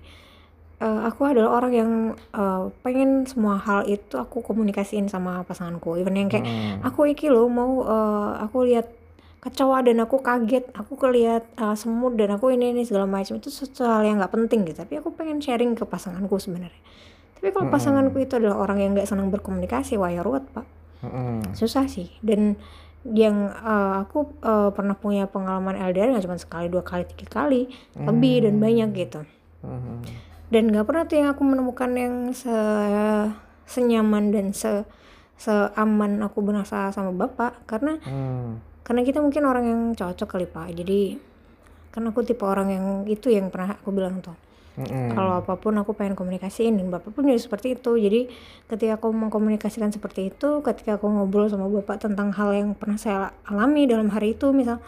eh, 0.82 1.00
aku 1.06 1.22
adalah 1.22 1.62
orang 1.62 1.72
yang 1.72 1.90
eh, 2.34 2.62
pengen 2.82 3.26
semua 3.26 3.58
hal 3.62 3.86
itu 3.86 4.18
aku 4.18 4.42
komunikasiin 4.42 5.06
sama 5.06 5.46
pasanganku. 5.46 5.94
Even 5.98 6.18
yang 6.18 6.26
kayak 6.26 6.46
Mm. 6.46 6.82
aku 6.82 7.06
iki 7.10 7.30
loh 7.30 7.46
mau 7.46 7.82
eh, 7.86 8.30
aku 8.42 8.66
lihat 8.66 8.90
kecoa 9.44 9.84
dan 9.84 10.00
aku 10.00 10.24
kaget 10.24 10.66
aku 10.74 10.96
kelihat 10.96 11.46
eh, 11.58 11.76
semut 11.78 12.18
dan 12.18 12.34
aku 12.34 12.50
ini 12.50 12.74
ini 12.74 12.82
segala 12.82 13.06
macam. 13.06 13.38
Itu 13.38 13.54
sesuatu 13.54 13.86
hal 13.86 14.02
yang 14.02 14.18
nggak 14.18 14.34
penting 14.34 14.66
gitu. 14.66 14.82
Tapi 14.82 14.98
aku 14.98 15.14
pengen 15.14 15.38
sharing 15.38 15.78
ke 15.78 15.86
pasanganku 15.86 16.38
sebenarnya. 16.42 16.82
Tapi 17.38 17.52
kalau 17.52 17.68
pasanganku 17.68 18.16
itu 18.18 18.40
adalah 18.40 18.56
orang 18.56 18.78
yang 18.80 18.90
nggak 18.96 19.04
senang 19.04 19.28
berkomunikasi 19.28 20.00
wah 20.00 20.08
ya 20.08 20.24
ruwet 20.24 20.48
pak 20.50 20.64
Mm-mm. 21.02 21.56
susah 21.56 21.88
sih 21.88 22.12
dan 22.20 22.54
yang 23.04 23.50
eh, 23.52 23.94
aku 24.00 24.32
eh, 24.40 24.70
pernah 24.72 24.96
punya 24.96 25.28
pengalaman 25.28 25.76
LDR 25.76 26.14
nggak 26.14 26.24
cuma 26.24 26.38
sekali 26.38 26.66
dua 26.68 26.80
kali 26.80 27.04
tiga 27.10 27.42
kali 27.42 27.68
lebih 27.98 28.48
dan 28.48 28.54
banyak 28.56 28.88
gitu 28.96 29.20
Mm-mm. 29.60 30.00
dan 30.48 30.62
nggak 30.70 30.86
pernah 30.86 31.04
tuh 31.04 31.16
yang 31.20 31.28
aku 31.32 31.42
menemukan 31.44 31.90
yang 31.92 32.14
se 32.32 32.54
senyaman 33.64 34.28
dan 34.32 34.52
se 34.52 34.84
seaman 35.34 36.22
aku 36.22 36.38
berasa 36.44 36.94
sama 36.94 37.10
bapak 37.10 37.66
karena 37.66 37.98
Mm. 38.06 38.62
karena 38.86 39.00
kita 39.02 39.18
mungkin 39.18 39.42
orang 39.48 39.64
yang 39.66 39.80
cocok 39.96 40.28
kali 40.30 40.46
pak 40.46 40.70
jadi 40.76 41.18
karena 41.90 42.14
aku 42.14 42.22
tipe 42.22 42.44
orang 42.46 42.68
yang 42.70 42.86
itu 43.10 43.32
yang 43.32 43.50
pernah 43.50 43.74
aku 43.74 43.90
bilang 43.90 44.22
tuh 44.22 44.36
Mm-mm. 44.74 45.14
kalau 45.14 45.38
apa 45.38 45.54
pun 45.54 45.70
aku 45.78 45.94
pengen 45.94 46.18
komunikasiin 46.18 46.74
dan 46.74 46.90
bapak 46.90 47.14
pun 47.14 47.30
juga 47.30 47.38
seperti 47.38 47.78
itu. 47.78 47.94
Jadi 47.94 48.20
ketika 48.66 48.98
aku 48.98 49.14
mengkomunikasikan 49.14 49.94
seperti 49.94 50.34
itu 50.34 50.60
ketika 50.66 50.98
aku 50.98 51.06
ngobrol 51.06 51.46
sama 51.46 51.70
bapak 51.70 52.02
tentang 52.02 52.34
hal 52.34 52.50
yang 52.50 52.74
pernah 52.74 52.98
saya 52.98 53.30
alami 53.46 53.86
dalam 53.86 54.10
hari 54.10 54.34
itu 54.34 54.50
misal 54.50 54.82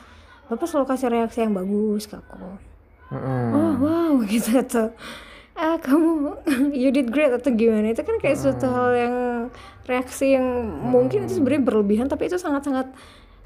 bapak 0.51 0.66
selalu 0.66 0.87
kasih 0.90 1.09
reaksi 1.11 1.38
yang 1.46 1.55
bagus 1.55 2.11
ke 2.11 2.18
aku. 2.18 2.59
Mm-mm. 3.14 3.46
oh 3.55 3.72
wow 3.79 4.12
gitu 4.31 4.59
atau 4.59 4.90
ah 5.55 5.79
kamu 5.79 6.35
you 6.83 6.90
did 6.90 7.14
great 7.14 7.31
atau 7.31 7.55
gimana. 7.55 7.94
Itu 7.94 8.03
kan 8.03 8.18
kayak 8.18 8.42
suatu 8.42 8.66
hal 8.66 8.90
yang 8.90 9.14
reaksi 9.87 10.35
yang 10.35 10.66
mungkin 10.83 11.31
itu 11.31 11.38
sebenarnya 11.38 11.62
berlebihan 11.62 12.11
tapi 12.11 12.27
itu 12.27 12.42
sangat-sangat 12.42 12.90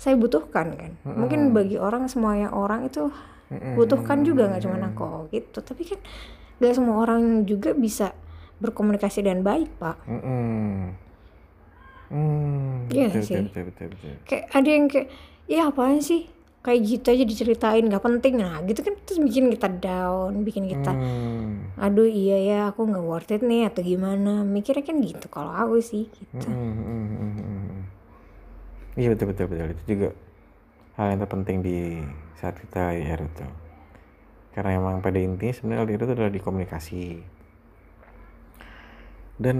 saya 0.01 0.17
butuhkan 0.17 0.73
kan. 0.73 0.93
Mungkin 1.05 1.53
bagi 1.53 1.77
orang 1.77 2.09
semuanya 2.09 2.49
orang 2.49 2.89
itu 2.89 3.13
butuhkan 3.51 4.23
juga 4.23 4.47
nggak 4.47 4.63
cuma 4.63 4.79
aku 4.79 5.27
gitu 5.35 5.59
tapi 5.59 5.83
kan 5.83 5.99
gak 6.63 6.75
semua 6.77 7.03
orang 7.03 7.43
juga 7.43 7.75
bisa 7.75 8.15
berkomunikasi 8.63 9.27
dengan 9.27 9.43
baik 9.43 9.71
pak 9.77 9.97
Mm-mm. 10.07 10.95
Mm. 12.11 12.91
Iya 12.91 13.07
betul, 13.07 13.23
sih. 13.23 13.35
betul, 13.39 13.63
betul, 13.71 13.87
betul, 13.87 13.87
betul. 13.95 14.15
kayak 14.27 14.45
ada 14.51 14.69
yang 14.69 14.85
kayak 14.91 15.09
ya 15.47 15.61
apaan 15.71 16.03
sih 16.03 16.27
kayak 16.61 16.81
gitu 16.85 17.07
aja 17.09 17.25
diceritain 17.25 17.87
nggak 17.87 18.05
penting 18.05 18.37
nah 18.37 18.61
gitu 18.67 18.85
kan 18.85 18.93
terus 19.07 19.17
bikin 19.17 19.49
kita 19.49 19.69
down 19.81 20.45
bikin 20.45 20.69
kita 20.69 20.93
Mm. 20.93 21.73
aduh 21.81 22.05
iya 22.05 22.37
ya 22.39 22.61
aku 22.69 22.85
nggak 22.85 23.01
worth 23.07 23.33
it 23.33 23.41
nih 23.41 23.71
atau 23.71 23.81
gimana 23.81 24.45
mikirnya 24.45 24.85
kan 24.85 25.01
gitu 25.01 25.27
kalau 25.33 25.55
aku 25.55 25.81
sih 25.81 26.05
gitu 26.11 26.47
Mm-mm, 26.51 26.85
mm-mm, 26.85 27.31
mm-mm. 27.41 27.81
Iya 28.99 29.15
betul 29.15 29.27
betul 29.33 29.47
betul 29.49 29.67
itu 29.73 29.83
juga 29.87 30.09
hal 30.99 31.15
yang 31.15 31.21
terpenting 31.25 31.59
di 31.65 31.79
saat 32.41 32.57
kita 32.57 32.97
LDR 32.97 33.21
itu. 33.29 33.47
Karena 34.57 34.81
emang 34.81 35.05
pada 35.05 35.21
intinya 35.21 35.53
sebenarnya 35.53 35.85
LDR 35.85 36.01
itu 36.01 36.15
adalah 36.17 36.33
di 36.33 36.41
komunikasi. 36.41 37.05
Dan 39.41 39.59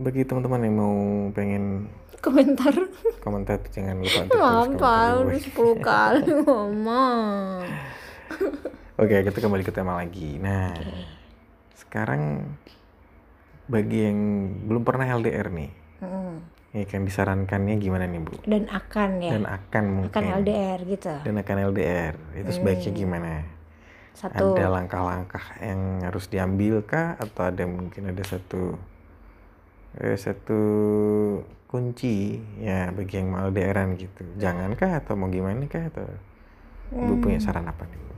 bagi 0.00 0.24
teman-teman 0.24 0.60
yang 0.64 0.76
mau 0.76 0.96
pengen 1.32 1.88
komentar 2.20 2.76
komentar 3.24 3.56
jangan 3.72 3.96
lupa 3.96 4.28
apa 4.28 4.92
udah. 5.24 5.40
10 5.40 5.80
kali 5.80 6.20
ngomong 6.44 7.64
Oke, 9.00 9.24
kita 9.24 9.40
kembali 9.40 9.64
ke 9.64 9.72
tema 9.72 9.96
lagi. 9.96 10.36
Nah, 10.36 10.76
sekarang 11.72 12.52
bagi 13.64 14.04
yang 14.04 14.18
belum 14.68 14.84
pernah 14.84 15.08
LDR 15.08 15.48
nih. 15.48 15.72
Ya 16.70 16.84
kan 16.86 17.02
disarankannya 17.02 17.82
gimana 17.82 18.06
nih 18.06 18.20
Bu? 18.22 18.34
dan 18.46 18.70
akan 18.70 19.10
ya 19.18 19.32
Dan 19.34 19.46
akan 19.46 19.84
mungkin 19.90 20.14
akan 20.14 20.24
LDR 20.42 20.78
gitu 20.86 21.14
dan 21.26 21.34
akan 21.42 21.56
LDR 21.74 22.14
itu 22.38 22.50
sebaiknya 22.54 22.92
gimana? 22.94 23.32
satu 24.14 24.54
Ada 24.54 24.68
langkah-langkah 24.68 25.44
yang 25.64 26.04
harus 26.04 26.28
diambil 26.28 26.84
kah 26.84 27.16
atau 27.16 27.42
ada 27.48 27.64
mungkin 27.64 28.10
ada 28.10 28.22
satu 28.22 28.76
eh, 29.98 30.18
satu 30.18 30.60
kunci 31.70 32.36
ya 32.58 32.90
bagi 32.90 33.14
yang 33.22 33.30
mau 33.30 33.46
LDRan 33.48 33.94
gitu. 33.94 34.26
Jangankah 34.36 34.98
atau 35.00 35.14
mau 35.14 35.30
gimana 35.30 35.62
kah 35.70 35.86
atau 35.88 36.06
Ibu 36.90 37.22
punya 37.22 37.38
saran 37.38 37.70
apa 37.70 37.86
nih? 37.86 37.98
Bu? 38.02 38.10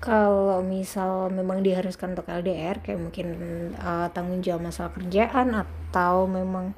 kalau 0.00 0.64
misal 0.64 1.28
memang 1.28 1.60
diharuskan 1.60 2.16
untuk 2.16 2.24
LDR 2.32 2.80
kayak 2.80 2.96
mungkin 2.96 3.28
uh, 3.76 4.08
tanggung 4.16 4.40
jawab 4.40 4.72
masalah 4.72 4.96
kerjaan 4.96 5.52
atau 5.52 6.24
memang 6.24 6.72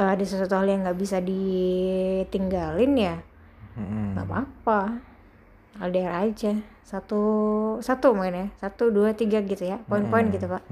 uh, 0.00 0.10
ada 0.16 0.24
sesuatu 0.24 0.56
hal 0.56 0.66
yang 0.66 0.80
nggak 0.82 0.96
bisa 0.96 1.20
ditinggalin 1.20 2.92
ya? 2.96 3.16
Nggak 3.76 4.24
apa-apa. 4.26 4.80
LDR 5.84 6.26
aja. 6.26 6.56
Satu 6.82 7.22
satu 7.78 8.16
mungkin 8.16 8.34
ya. 8.34 8.46
Satu 8.58 8.88
dua 8.88 9.12
tiga 9.12 9.44
gitu 9.44 9.68
ya. 9.68 9.78
Poin-poin 9.84 10.32
gitu 10.32 10.48
pak. 10.48 10.64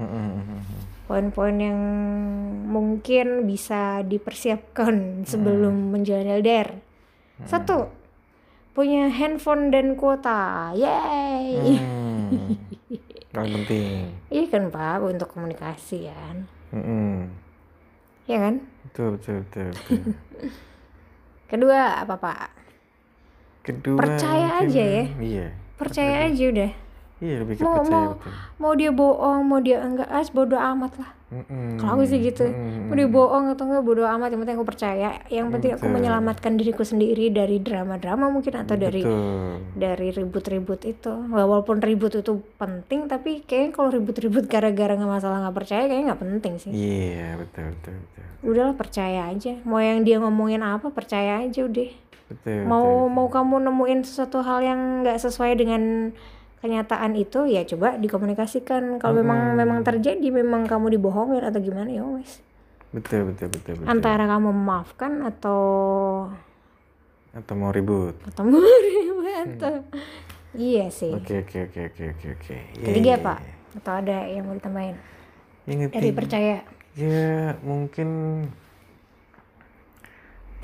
Poin-poin 1.05 1.55
yang 1.55 1.79
mungkin 2.69 3.49
bisa 3.49 4.05
dipersiapkan 4.05 5.25
sebelum 5.25 5.89
menjalani 5.89 6.37
LDR 6.37 6.69
satu 7.47 7.87
punya 8.75 9.07
handphone 9.07 9.71
dan 9.71 9.95
kuota. 9.95 10.71
Yay 10.75 11.79
Hmm. 12.29 12.53
Paling 13.33 13.65
penting. 13.65 14.13
iya 14.29 14.45
kan 14.49 14.69
pak 14.69 15.01
untuk 15.01 15.29
komunikasi 15.33 16.09
kan. 16.09 16.45
Mm-mm. 16.69 17.29
Ya 18.29 18.37
kan 18.39 18.55
Betul, 18.85 19.17
betul, 19.17 19.35
betul, 19.43 19.67
betul. 19.73 20.01
kedua 21.51 21.79
apa 21.99 22.15
pak 22.15 22.49
Kedua 23.59 23.97
Percaya 23.97 24.47
mungkin- 24.55 24.69
aja 24.71 24.83
ya. 24.85 25.03
Iya. 25.19 25.47
percaya 25.75 26.15
aja 26.25 26.43
udah 26.47 26.71
Iya 27.19 27.35
lebih 27.43 27.55
ke 27.55 27.61
mau 27.61 27.75
percaya 27.77 27.91
mau 27.91 28.07
betul. 28.15 28.31
mau 28.55 28.73
dia 28.73 28.91
bohong 28.91 29.41
mau 29.43 29.59
dia 29.59 29.77
enggak 29.79 30.07
as 30.07 30.31
bodo 30.31 30.55
amat 30.55 30.95
lah 30.95 31.11
Mm-mm. 31.29 31.77
kalau 31.77 31.99
aku 31.99 32.07
sih 32.07 32.23
gitu 32.23 32.47
Mm-mm. 32.47 32.87
mau 32.87 32.95
dia 32.95 33.05
bohong 33.05 33.45
atau 33.51 33.63
enggak 33.67 33.83
bodo 33.83 34.03
amat 34.03 34.31
yang 34.31 34.39
penting 34.39 34.55
aku 34.55 34.65
percaya 34.65 35.09
yang 35.27 35.47
penting 35.49 35.71
aku 35.75 35.83
Betul. 35.83 35.93
menyelamatkan 35.93 36.51
diriku 36.55 36.81
sendiri 36.81 37.27
dari 37.27 37.59
drama-drama 37.59 38.31
mungkin 38.31 38.55
atau 38.55 38.73
dari 38.73 39.03
Betul. 39.03 39.61
dari 39.75 40.07
ribut-ribut 40.09 40.81
itu 40.83 41.11
walaupun 41.27 41.83
ribut 41.83 42.15
itu 42.15 42.33
penting 42.55 43.05
tapi 43.05 43.43
kayaknya 43.43 43.71
kalau 43.73 43.89
ribut-ribut 43.91 44.47
gara-gara 44.47 44.95
nggak 44.95 45.11
masalah 45.11 45.43
nggak 45.43 45.57
percaya 45.59 45.83
kayaknya 45.85 46.05
nggak 46.09 46.21
penting 46.23 46.53
sih 46.55 46.71
Iya 46.71 47.35
betul 47.35 47.75
betul 47.75 47.93
betul. 47.99 48.23
udahlah 48.47 48.75
percaya 48.79 49.27
aja 49.27 49.53
mau 49.67 49.77
yang 49.77 50.01
dia 50.01 50.17
ngomongin 50.17 50.63
apa 50.63 50.87
percaya 50.89 51.43
aja 51.43 51.67
udah 51.67 51.91
Betul. 52.29 52.61
mau 52.63 52.85
betul, 52.85 53.11
mau 53.11 53.27
kamu 53.27 53.55
nemuin 53.67 53.99
sesuatu 54.05 54.39
hal 54.39 54.61
yang 54.61 54.79
nggak 55.01 55.17
sesuai 55.17 55.57
dengan 55.57 56.13
kenyataan 56.59 57.15
itu 57.15 57.47
ya 57.47 57.63
coba 57.63 57.95
dikomunikasikan 57.95 58.99
kalau 58.99 59.19
memang 59.19 59.55
memang 59.55 59.79
terjadi 59.81 60.27
memang 60.29 60.67
kamu 60.67 60.99
dibohongin 60.99 61.39
atau 61.41 61.59
gimana 61.59 61.87
ya 61.87 62.03
wes 62.03 62.43
betul 62.91 63.31
betul 63.31 63.47
betul 63.47 63.73
betul. 63.79 63.87
antara 63.87 64.25
kamu 64.25 64.49
memaafkan 64.49 65.23
atau 65.23 65.61
Atau 67.29 67.53
mau 67.53 67.69
ribut. 67.69 68.17
atau 68.25 68.43
meribut 68.43 69.29
atau 69.55 69.73
iya 70.57 70.89
sih 70.89 71.13
Oke 71.13 71.45
oke 71.45 71.69
oke 71.69 71.81
oke 71.93 72.03
oke 72.09 72.27
oke. 72.33 72.55
Iya, 72.75 72.85
ketiga 72.89 73.11
iya, 73.13 73.21
pak 73.21 73.37
iya. 73.39 73.53
atau 73.77 73.93
ada 73.93 74.17
yang 74.27 74.43
mau 74.43 74.55
ditambahin 74.57 74.97
Yang 75.63 75.77
dari 75.79 75.89
ketiga 75.93 76.17
percaya 76.17 76.55
ya 76.97 77.29
mungkin 77.61 78.09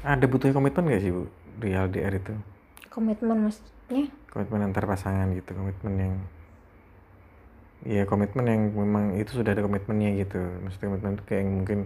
ada 0.02 0.26
butuhnya 0.26 0.54
komitmen 0.54 0.90
gak 0.90 1.02
sih 1.02 1.12
bu 1.14 1.24
di 1.56 1.70
LDR 1.72 2.14
itu? 2.14 2.34
komitmen 2.90 3.50
maksudnya 3.86 4.10
komitmen 4.34 4.62
antar 4.66 4.84
pasangan 4.90 5.30
gitu 5.38 5.54
komitmen 5.54 5.94
yang 5.96 6.14
ya 7.86 8.04
komitmen 8.10 8.46
yang 8.50 8.62
memang 8.74 9.14
itu 9.14 9.30
sudah 9.38 9.54
ada 9.54 9.62
komitmennya 9.62 10.26
gitu. 10.26 10.42
Maksudnya 10.66 10.88
komitmen 10.90 11.12
itu 11.16 11.24
kayak 11.30 11.42
yang 11.46 11.52
mungkin 11.62 11.80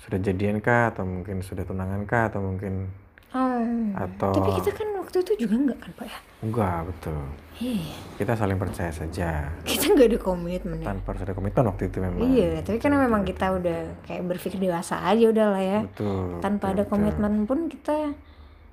sudah 0.00 0.16
jadian 0.16 0.56
kah 0.64 0.88
atau 0.96 1.04
mungkin 1.04 1.44
sudah 1.44 1.68
tunangan 1.68 2.08
kah 2.08 2.32
atau 2.32 2.40
mungkin 2.40 2.88
Hmm. 3.30 3.94
atau 3.94 4.34
tapi 4.34 4.58
kita 4.58 4.74
kan 4.74 4.88
waktu 4.98 5.22
itu 5.22 5.46
juga 5.46 5.54
enggak 5.54 5.78
kan 5.78 5.90
pak 5.94 6.06
ya? 6.10 6.18
Enggak 6.42 6.78
betul. 6.90 7.22
Iya. 7.62 7.94
Kita 8.18 8.32
saling 8.34 8.58
percaya 8.58 8.90
saja. 8.90 9.30
Kita 9.62 9.94
nggak 9.94 10.08
ada 10.10 10.18
komitmen 10.18 10.82
ya? 10.82 10.86
Tanpa 10.90 11.14
harus 11.14 11.22
ada 11.22 11.34
komitmen 11.38 11.64
waktu 11.70 11.82
itu 11.86 11.96
memang. 12.02 12.26
Iya 12.26 12.58
tapi 12.66 12.82
karena 12.82 12.98
memang 13.06 13.22
kita 13.22 13.54
udah 13.54 13.80
kayak 14.02 14.22
berpikir 14.26 14.58
dewasa 14.58 14.98
aja 15.06 15.30
udah 15.30 15.46
lah 15.46 15.62
ya. 15.62 15.80
Betul 15.86 16.42
tanpa 16.42 16.64
betul, 16.66 16.74
ada 16.74 16.82
betul. 16.82 16.90
komitmen 16.90 17.32
pun 17.46 17.58
kita 17.70 17.96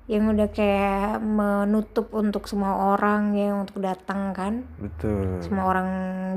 yang 0.08 0.24
udah 0.32 0.48
kayak 0.48 1.20
menutup 1.20 2.08
untuk 2.16 2.48
semua 2.48 2.96
orang 2.96 3.36
yang 3.36 3.68
untuk 3.68 3.84
datang 3.84 4.32
kan. 4.32 4.64
Betul. 4.80 5.44
Semua 5.44 5.68
orang 5.68 5.88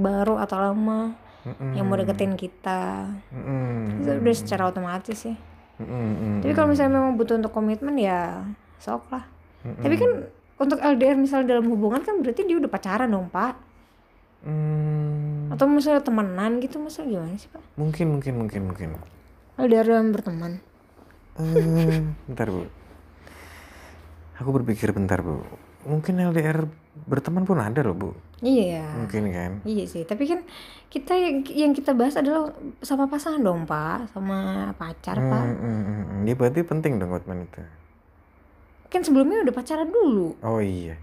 baru 0.03 0.36
atau 0.43 0.60
lama 0.60 1.15
Mm-mm. 1.47 1.73
yang 1.73 1.88
mau 1.88 1.97
deketin 1.97 2.36
kita. 2.38 3.07
Mm-mm. 3.31 4.03
itu 4.03 4.10
udah 4.13 4.36
secara 4.38 4.69
otomatis 4.69 5.17
ya 5.25 5.34
Mm-mm. 5.81 6.45
tapi 6.45 6.53
kalau 6.53 6.69
misalnya 6.69 7.01
memang 7.01 7.17
butuh 7.17 7.41
untuk 7.41 7.49
komitmen 7.49 7.97
ya 7.97 8.45
sok 8.77 9.10
lah. 9.10 9.25
Mm-mm. 9.65 9.81
tapi 9.81 9.95
kan 9.97 10.12
untuk 10.62 10.77
LDR 10.77 11.17
misalnya 11.17 11.57
dalam 11.57 11.65
hubungan 11.73 12.05
kan 12.05 12.21
berarti 12.21 12.45
dia 12.45 12.57
udah 12.62 12.69
pacaran 12.69 13.10
dong 13.10 13.34
pak. 13.34 13.57
Mm, 14.45 15.53
atau 15.53 15.65
misalnya 15.69 16.05
temenan 16.05 16.62
gitu 16.62 16.77
masa 16.77 17.01
gimana 17.05 17.34
sih 17.38 17.49
pak? 17.49 17.62
Mungkin 17.77 18.13
mungkin 18.13 18.34
mungkin 18.45 18.62
mungkin. 18.69 18.89
LDR 19.57 19.86
dalam 19.86 20.13
berteman. 20.13 20.62
Eh, 21.41 22.05
bentar 22.29 22.49
bu 22.49 22.69
aku 24.41 24.49
berpikir 24.51 24.89
bentar 24.91 25.21
bu 25.21 25.45
mungkin 25.86 26.17
LDR 26.17 26.65
berteman 27.06 27.45
pun 27.45 27.58
ada 27.58 27.82
loh 27.82 27.93
bu 27.93 28.10
iya 28.41 28.86
mungkin 28.97 29.30
kan 29.30 29.51
Iya 29.62 29.86
sih, 29.86 30.01
tapi 30.01 30.25
kan 30.25 30.41
kita 30.89 31.13
yang, 31.13 31.45
yang 31.45 31.71
kita 31.71 31.93
bahas 31.93 32.17
adalah 32.17 32.49
sama 32.82 33.06
pasangan 33.06 33.38
dong 33.39 33.63
pak, 33.63 34.10
sama 34.12 34.69
pacar 34.75 35.15
pak. 35.15 35.43
Hmm, 35.45 35.58
hmm, 35.62 35.82
hmm, 35.86 36.04
hmm. 36.04 36.21
ya 36.25 36.34
berarti 36.34 36.62
penting 36.65 36.97
dong 36.97 37.13
komitmen 37.13 37.45
itu 37.45 37.62
Kan 38.91 39.06
sebelumnya 39.06 39.45
udah 39.45 39.54
pacaran 39.54 39.88
dulu. 39.88 40.36
oh 40.41 40.58
iya 40.60 40.97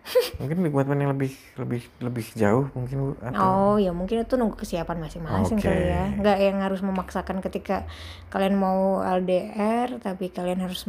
mungkin 0.42 0.66
komitmen 0.66 0.98
yang 0.98 1.10
lebih 1.14 1.32
lebih 1.56 1.82
lebih 2.00 2.26
jauh 2.34 2.66
mungkin 2.74 2.96
bu 3.00 3.10
atau 3.22 3.38
Oh 3.38 3.76
ya 3.76 3.92
mungkin 3.94 4.24
itu 4.24 4.34
nunggu 4.34 4.56
kesiapan 4.58 4.96
masing-masing 4.98 5.58
Oke. 5.60 5.68
kali 5.68 5.84
ya. 5.92 6.04
Nggak 6.18 6.38
yang 6.40 6.58
harus 6.60 6.80
memaksakan 6.82 7.38
ketika 7.44 7.86
kalian 8.32 8.56
mau 8.58 8.98
LDR, 9.04 10.00
tapi 10.00 10.32
kalian 10.32 10.64
harus 10.64 10.88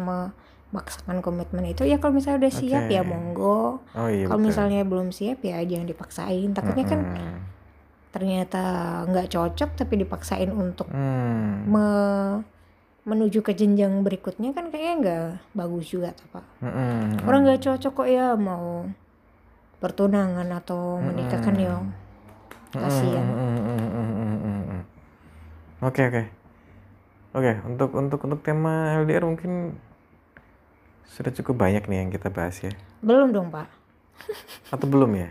memaksakan 0.72 1.20
komitmen 1.20 1.68
itu. 1.68 1.84
Ya 1.84 2.00
kalau 2.00 2.16
misalnya 2.16 2.48
udah 2.48 2.54
siap 2.56 2.84
Oke. 2.88 2.96
ya 2.96 3.04
monggo. 3.04 3.84
oh 3.84 4.08
iya 4.08 4.26
kalau 4.26 4.40
misalnya 4.40 4.82
belum 4.88 5.12
siap 5.12 5.44
ya 5.44 5.60
jangan 5.68 5.88
dipaksain. 5.88 6.50
Takutnya 6.56 6.86
kan 6.88 7.00
Hmm, 7.04 7.38
ternyata 8.12 8.64
nggak 9.08 9.28
cocok 9.32 9.70
tapi 9.76 9.94
dipaksain 10.04 10.52
untuk 10.52 10.88
hmm, 10.92 11.68
me- 11.68 12.44
menuju 13.02 13.40
ke 13.42 13.56
jenjang 13.56 14.04
berikutnya 14.04 14.52
kan 14.52 14.68
kayaknya 14.68 14.96
nggak 15.00 15.24
bagus 15.56 15.90
juga 15.90 16.12
tuh 16.14 16.28
pak 16.30 16.46
hmm, 16.62 16.70
hmm, 16.70 17.26
orang 17.26 17.42
nggak 17.48 17.62
cocok 17.64 17.94
kok 18.04 18.10
ya 18.12 18.36
mau 18.36 18.86
bertunangan 19.82 20.46
atau 20.54 21.00
menikah 21.02 21.40
kan 21.42 21.56
ya 21.58 21.82
kasihan 22.76 23.26
Hmm, 23.26 23.58
hmm, 23.58 24.38
hmm. 24.44 24.82
Oke 25.82 26.02
oke. 26.06 26.24
Oke, 27.32 27.52
untuk 27.66 27.90
untuk 27.98 28.20
untuk 28.22 28.40
tema 28.46 28.94
LDR 29.02 29.26
mungkin 29.26 29.74
sudah 31.08 31.32
cukup 31.32 31.56
banyak 31.60 31.84
nih 31.84 31.98
yang 31.98 32.10
kita 32.10 32.28
bahas 32.28 32.58
ya. 32.58 32.72
belum 33.00 33.32
dong 33.32 33.50
pak 33.50 33.68
Atau 34.74 34.86
belum 34.86 35.12
ya? 35.14 35.30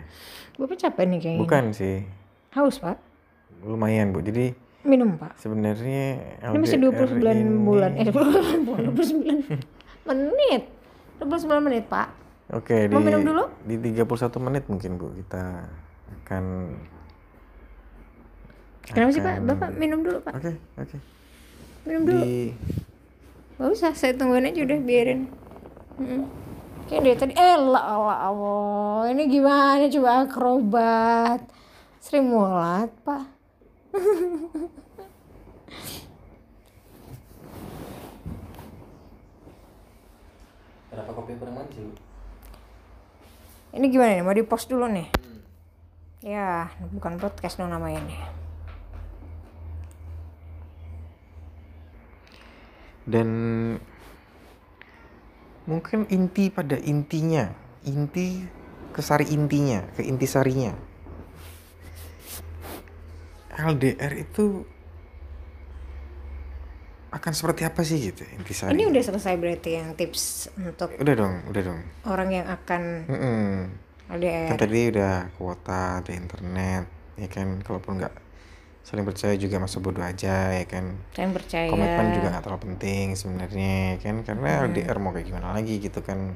bapak 0.57 0.77
capek 0.79 1.05
nih 1.07 1.19
kayaknya 1.19 1.41
Bukan 1.41 1.65
sih. 1.71 2.05
haus 2.51 2.77
pak 2.77 2.99
Lumayan, 3.61 4.11
Bu. 4.11 4.21
Jadi 4.21 4.57
minum 4.81 5.15
pak 5.15 5.37
sebenarnya 5.37 6.17
ini 6.43 6.57
masih 6.59 6.81
LDR 6.81 7.05
29 7.13 7.21
ini- 7.37 7.61
bulan 7.61 7.91
eh 7.95 8.09
29 8.09 8.65
menit 10.09 10.63
29 11.19 11.29
menit 11.61 11.85
pak 11.87 12.09
Oke, 12.51 12.75
di 12.83 12.91
Mau 12.91 12.99
minum 12.99 13.23
dulu? 13.23 13.45
di 13.63 13.79
31 13.79 14.11
menit 14.41 14.65
mungkin, 14.67 14.91
Bu. 14.97 15.15
Kita 15.15 15.71
akan 16.19 16.45
kenapa 18.83 19.11
sih 19.11 19.21
pak 19.21 19.35
akan- 19.35 19.47
bapak 19.47 19.69
minum 19.77 20.01
dulu 20.01 20.19
pak 20.19 20.33
Oke, 20.35 20.51
oke. 20.77 20.97
minum 21.85 22.03
dulu 22.03 22.21
Di 22.21 22.51
Gak 23.55 23.71
usah, 23.71 23.93
saya 23.93 24.13
tungguin 24.15 24.47
aja 24.47 24.57
udah 24.59 24.79
biarin. 24.81 25.29
Kayak 26.89 27.03
dari 27.05 27.17
tadi, 27.21 27.33
eh 27.37 27.57
lah 27.61 27.85
Allah 27.93 28.19
Allah, 28.33 29.13
ini 29.13 29.29
gimana 29.29 29.85
coba 29.93 30.25
akrobat? 30.25 31.41
Sri 32.01 32.25
Mulat, 32.25 32.89
Pak. 33.05 33.25
Kenapa 40.89 41.11
kopi 41.13 41.37
kurang 41.37 41.61
Bu? 41.61 41.93
Ini 43.77 43.87
gimana 43.93 44.17
nih? 44.17 44.25
Mau 44.25 44.35
di 44.35 44.43
post 44.43 44.67
dulu 44.73 44.89
nih? 44.89 45.07
Ya, 46.25 46.73
bukan 46.97 47.21
podcast 47.21 47.61
dong 47.61 47.71
namanya 47.71 48.01
nih. 48.09 48.21
Dan 53.05 53.29
mungkin 55.71 56.11
inti 56.11 56.51
pada 56.51 56.75
intinya, 56.83 57.47
inti 57.87 58.43
ke 58.91 59.01
sari 59.01 59.31
intinya, 59.31 59.87
ke 59.95 60.03
inti 60.03 60.27
sarinya. 60.27 60.75
LDR 63.55 64.13
itu 64.19 64.67
akan 67.11 67.33
seperti 67.35 67.67
apa 67.67 67.83
sih 67.83 67.99
gitu 67.99 68.23
inti 68.35 68.55
sari? 68.55 68.75
Ini 68.75 68.87
udah 68.87 69.03
selesai 69.03 69.35
berarti 69.35 69.71
yang 69.79 69.95
tips 69.95 70.51
untuk 70.59 70.95
Udah 70.99 71.15
dong, 71.15 71.35
udah 71.51 71.63
dong. 71.63 71.81
orang 72.07 72.29
yang 72.31 72.47
akan 72.47 72.83
Mm-mm. 73.11 73.47
LDR. 74.11 74.47
Kan 74.51 74.59
tadi 74.59 74.81
udah 74.91 75.15
kuota, 75.39 76.03
ada 76.03 76.11
internet, 76.15 76.87
ya 77.15 77.29
kan. 77.31 77.63
Kalaupun 77.63 78.03
nggak 78.03 78.15
saling 78.91 79.07
percaya 79.07 79.39
juga 79.39 79.63
masa 79.63 79.79
bodoh 79.79 80.03
aja, 80.03 80.51
ya 80.51 80.67
kan. 80.67 80.99
Saya 81.15 81.31
percaya. 81.31 81.71
Komitmen 81.71 82.11
juga 82.11 82.27
nggak 82.35 82.43
terlalu 82.43 82.63
penting 82.75 83.15
sebenarnya, 83.15 83.95
ya 83.95 83.97
kan. 84.03 84.17
Karena 84.27 84.67
LDR 84.67 84.99
mau 84.99 85.15
kayak 85.15 85.31
gimana 85.31 85.55
lagi 85.55 85.79
gitu 85.79 86.03
kan. 86.03 86.35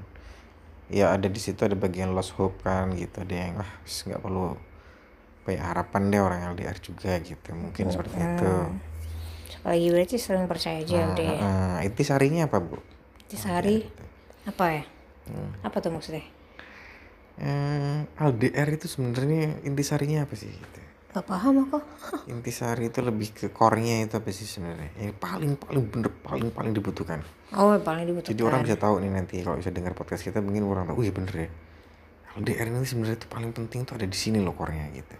Ya 0.86 1.10
ada 1.10 1.26
di 1.26 1.40
situ 1.42 1.58
ada 1.66 1.74
bagian 1.74 2.14
lost 2.14 2.38
hope 2.38 2.62
kan 2.62 2.94
gitu. 2.94 3.26
Ada 3.26 3.34
yang 3.34 3.58
ah 3.58 3.70
nggak 3.82 4.20
perlu 4.22 4.54
kayak 5.44 5.62
harapan 5.66 6.02
deh 6.14 6.22
orang 6.22 6.40
LDR 6.54 6.78
juga 6.78 7.18
gitu. 7.18 7.50
Mungkin 7.58 7.90
seperti 7.90 8.22
itu. 8.22 8.54
Apalagi 9.58 9.86
berarti 9.90 10.14
saling 10.20 10.46
percaya 10.46 10.78
aja 10.84 10.94
Nah, 10.94 11.08
udah. 11.16 11.34
nah, 11.40 11.76
inti 11.82 12.04
sarinya 12.06 12.46
apa 12.46 12.60
bu? 12.62 12.78
Di 13.26 13.34
sehari 13.34 13.82
apa 14.46 14.64
ya? 14.70 14.84
Hmm. 15.26 15.50
Apa 15.64 15.80
tuh 15.80 15.90
maksudnya? 15.90 16.22
Eh, 17.40 17.98
LDR 18.20 18.68
itu 18.76 18.86
sebenarnya 18.86 19.58
inti 19.66 19.82
sarinya 19.82 20.22
apa 20.22 20.36
sih? 20.38 20.52
Gitu. 20.52 20.80
Gak 21.14 21.30
paham 21.30 21.62
aku. 21.62 21.78
Intisari 22.34 22.90
itu 22.90 22.98
lebih 22.98 23.30
ke 23.30 23.46
core-nya 23.54 24.02
itu 24.02 24.18
apa 24.18 24.34
sih 24.34 24.50
sebenarnya? 24.50 24.90
Yang 24.98 25.14
paling 25.22 25.54
paling 25.54 25.86
bener 25.86 26.10
paling 26.10 26.50
paling 26.50 26.74
dibutuhkan. 26.74 27.22
Oh, 27.54 27.70
yang 27.70 27.86
paling 27.86 28.02
dibutuhkan. 28.10 28.34
Jadi 28.34 28.42
orang 28.42 28.66
bisa 28.66 28.74
tahu 28.74 28.98
nih 28.98 29.10
nanti 29.14 29.38
kalau 29.46 29.54
bisa 29.62 29.70
dengar 29.70 29.94
podcast 29.94 30.26
kita 30.26 30.42
mungkin 30.42 30.66
orang 30.66 30.90
tahu, 30.90 31.06
iya 31.06 31.14
bener 31.14 31.34
ya. 31.38 31.48
LDR 32.34 32.66
ini 32.66 32.82
sebenarnya 32.82 33.22
itu 33.22 33.28
paling 33.30 33.54
penting 33.54 33.86
tuh 33.86 33.94
ada 33.94 34.10
di 34.10 34.18
sini 34.18 34.42
loh 34.42 34.58
core-nya 34.58 34.90
gitu. 34.90 35.16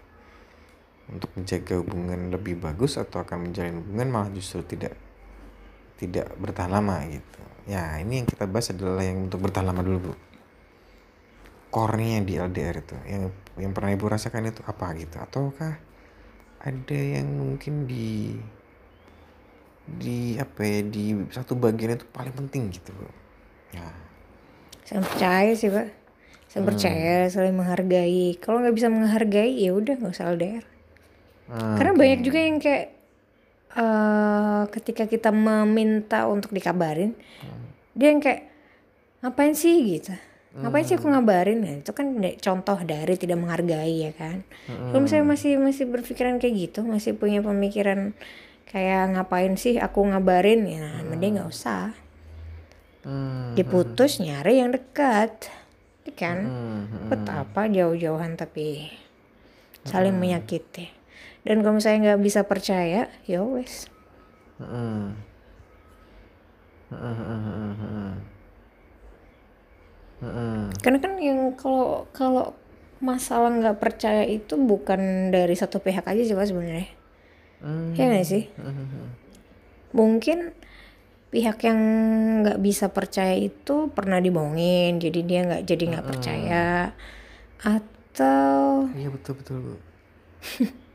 Untuk 1.15 1.31
menjaga 1.39 1.79
hubungan 1.79 2.27
lebih 2.27 2.59
bagus 2.59 2.99
atau 2.99 3.23
akan 3.23 3.47
menjalin 3.47 3.79
hubungan 3.79 4.07
malah 4.11 4.29
justru 4.35 4.67
tidak 4.67 4.99
tidak 5.95 6.27
bertahan 6.35 6.75
lama 6.75 7.07
gitu. 7.07 7.39
Ya 7.71 7.95
ini 8.03 8.19
yang 8.19 8.27
kita 8.27 8.51
bahas 8.51 8.67
adalah 8.75 8.99
yang 8.99 9.31
untuk 9.31 9.39
bertahan 9.39 9.71
lama 9.71 9.79
dulu 9.79 10.11
bu. 10.11 10.13
Core-nya 11.71 12.19
di 12.19 12.35
LDR 12.35 12.83
itu 12.83 12.99
yang 13.07 13.31
yang 13.55 13.71
pernah 13.71 13.95
ibu 13.95 14.11
rasakan 14.11 14.51
itu 14.51 14.59
apa 14.67 14.91
gitu 14.99 15.15
ataukah 15.23 15.84
ada 16.65 16.97
yang 17.15 17.27
mungkin 17.41 17.85
di 17.91 18.35
di 19.85 20.33
apa 20.41 20.61
ya 20.65 20.79
di 20.95 21.13
satu 21.29 21.53
bagian 21.53 21.93
itu 21.97 22.05
paling 22.09 22.33
penting 22.33 22.63
gitu 22.73 22.89
bu. 22.97 23.05
Nah, 23.77 23.93
Saya 24.85 25.01
percaya 25.01 25.51
sih, 25.57 25.69
Pak. 25.73 25.87
Saya 26.51 26.61
Hmm. 26.61 26.69
percaya, 26.69 27.15
saling 27.33 27.55
menghargai. 27.57 28.37
Kalau 28.43 28.57
nggak 28.61 28.75
bisa 28.77 28.87
menghargai, 28.93 29.51
ya 29.65 29.71
udah 29.73 29.93
nggak 29.99 30.13
usah 30.15 30.27
LDR. 30.33 30.65
ah, 31.49 31.75
Karena 31.77 31.93
banyak 31.97 32.19
juga 32.25 32.39
yang 32.39 32.57
kayak 32.61 32.85
eh 33.75 34.63
ketika 34.71 35.03
kita 35.13 35.29
meminta 35.35 36.19
untuk 36.31 36.51
dikabarin, 36.55 37.11
dia 37.97 38.07
yang 38.13 38.21
kayak 38.23 38.47
ngapain 39.23 39.55
sih 39.57 39.75
gitu. 39.99 40.13
Ngapain 40.55 40.87
sih 40.87 40.95
aku 40.95 41.11
ngabarin 41.11 41.59
ya? 41.67 41.73
Itu 41.83 41.91
kan 41.91 42.15
contoh 42.39 42.77
dari 42.87 43.19
tidak 43.19 43.37
menghargai 43.43 44.07
ya 44.07 44.11
kan. 44.15 44.47
Kalau 44.67 45.03
misalnya 45.03 45.27
masih 45.27 45.59
masih 45.59 45.83
berpikiran 45.91 46.39
kayak 46.39 46.55
gitu, 46.55 46.79
masih 46.87 47.11
punya 47.19 47.43
pemikiran 47.43 48.15
kayak 48.71 49.15
ngapain 49.15 49.59
sih 49.59 49.77
aku 49.77 50.03
ngabarin 50.07 50.63
ya, 50.67 50.79
nah, 50.79 51.03
mending 51.05 51.37
nggak 51.39 51.51
usah. 51.51 51.91
hmm, 53.03 53.53
Diputus 53.55 54.17
nyari 54.23 54.63
yang 54.63 54.71
dekat, 54.71 55.51
ya 56.07 56.13
kan? 56.15 56.37
hmm, 56.47 56.81
hmm, 56.87 57.07
Buat 57.11 57.23
apa 57.29 57.67
jauh-jauhan 57.67 58.39
tapi 58.39 58.89
saling 59.85 60.15
menyakiti. 60.17 60.89
Dan 61.45 61.61
kalau 61.61 61.77
misalnya 61.77 62.15
nggak 62.15 62.23
bisa 62.25 62.41
percaya, 62.47 63.11
ya 63.27 63.39
wes. 63.43 63.91
hmm. 64.57 65.13
Hmm, 66.89 67.15
hmm, 67.17 67.41
hmm, 67.43 67.73
hmm. 67.75 68.34
Hmm, 70.23 70.71
Karena 70.79 70.97
kan 71.03 71.19
yang 71.19 71.53
kalau 71.59 72.07
kalau 72.15 72.55
masalah 73.03 73.51
nggak 73.51 73.77
percaya 73.77 74.23
itu 74.23 74.55
bukan 74.55 75.29
dari 75.29 75.53
satu 75.53 75.83
pihak 75.83 76.07
aja 76.07 76.21
sih 76.23 76.31
sebenarnya. 76.33 76.87
hmm, 77.59 77.93
Ya 77.93 78.03
nggak 78.07 78.25
sih? 78.25 78.47
hmm, 78.55 78.73
hmm. 78.73 79.07
Mungkin 79.91 80.55
pihak 81.29 81.67
yang 81.67 81.79
nggak 82.41 82.59
bisa 82.63 82.87
percaya 82.89 83.35
itu 83.35 83.91
pernah 83.91 84.23
dibohongin, 84.23 85.03
jadi 85.03 85.19
dia 85.27 85.39
nggak 85.43 85.63
jadi 85.67 85.83
nggak 85.91 86.07
percaya. 86.07 86.95
Atau 87.59 88.87
Iya 88.95 89.11
betul 89.11 89.33
betul 89.35 89.55
bu. 89.59 89.73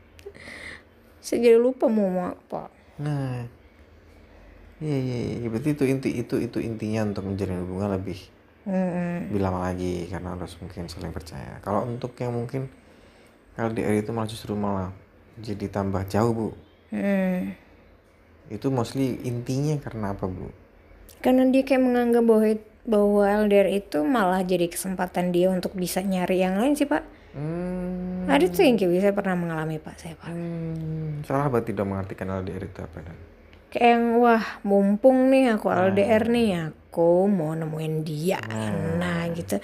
saya 1.21 1.37
jadi 1.39 1.57
lupa 1.61 1.85
mau 1.85 2.09
ngomong 2.09 2.27
apa. 2.33 2.73
Nah, 2.97 3.45
iya 4.81 4.97
iya 4.97 5.17
iya 5.41 5.47
berarti 5.47 5.77
itu 5.77 5.83
inti 5.85 6.09
itu 6.17 6.35
itu 6.41 6.57
intinya 6.57 7.05
untuk 7.05 7.29
menjalin 7.29 7.61
hubungan 7.61 7.93
lebih 7.93 8.17
Lebih 8.65 9.41
lama 9.41 9.59
lagi 9.65 10.05
karena 10.05 10.37
harus 10.37 10.53
mungkin 10.61 10.85
saling 10.85 11.09
percaya. 11.09 11.57
Kalau 11.65 11.85
untuk 11.89 12.13
yang 12.21 12.35
mungkin 12.37 12.69
LDR 13.57 14.01
itu 14.01 14.13
malah 14.13 14.29
justru 14.29 14.53
malah 14.53 14.93
jadi 15.41 15.65
tambah 15.71 16.05
jauh 16.05 16.31
bu. 16.31 16.49
Mm. 16.93 17.57
Itu 18.51 18.67
mostly 18.69 19.17
intinya 19.25 19.79
karena 19.81 20.13
apa 20.13 20.29
bu? 20.29 20.51
Karena 21.21 21.47
dia 21.49 21.65
kayak 21.65 21.81
menganggap 21.81 22.23
bahwa 22.25 22.45
bahwa 22.81 23.23
LDR 23.45 23.69
itu 23.69 24.01
malah 24.01 24.41
jadi 24.41 24.65
kesempatan 24.65 25.29
dia 25.29 25.53
untuk 25.53 25.77
bisa 25.77 26.01
nyari 26.01 26.41
yang 26.41 26.57
lain 26.57 26.73
sih 26.73 26.89
pak. 26.89 27.05
Hmm, 27.31 28.27
Ada 28.27 28.51
tuh 28.51 28.67
yang 28.67 28.75
kayak 28.75 28.91
bisa 28.91 29.09
pernah 29.15 29.39
mengalami 29.39 29.79
pak 29.79 29.95
saya 29.95 30.19
pak. 30.19 30.27
hmm, 30.35 31.23
salah 31.23 31.47
berarti 31.47 31.71
tidak 31.71 31.87
mengartikan 31.87 32.27
LDR 32.27 32.67
itu 32.67 32.79
apa 32.83 32.97
dan? 32.99 33.17
Kayak 33.71 33.87
yang 33.95 34.05
wah 34.19 34.43
mumpung 34.67 35.31
nih 35.31 35.55
aku 35.55 35.71
LDR 35.71 36.27
nih 36.27 36.47
aku 36.67 37.25
mau 37.25 37.55
nemuin 37.55 37.95
dia. 38.03 38.43
Nah 38.99 39.31
gitu. 39.31 39.63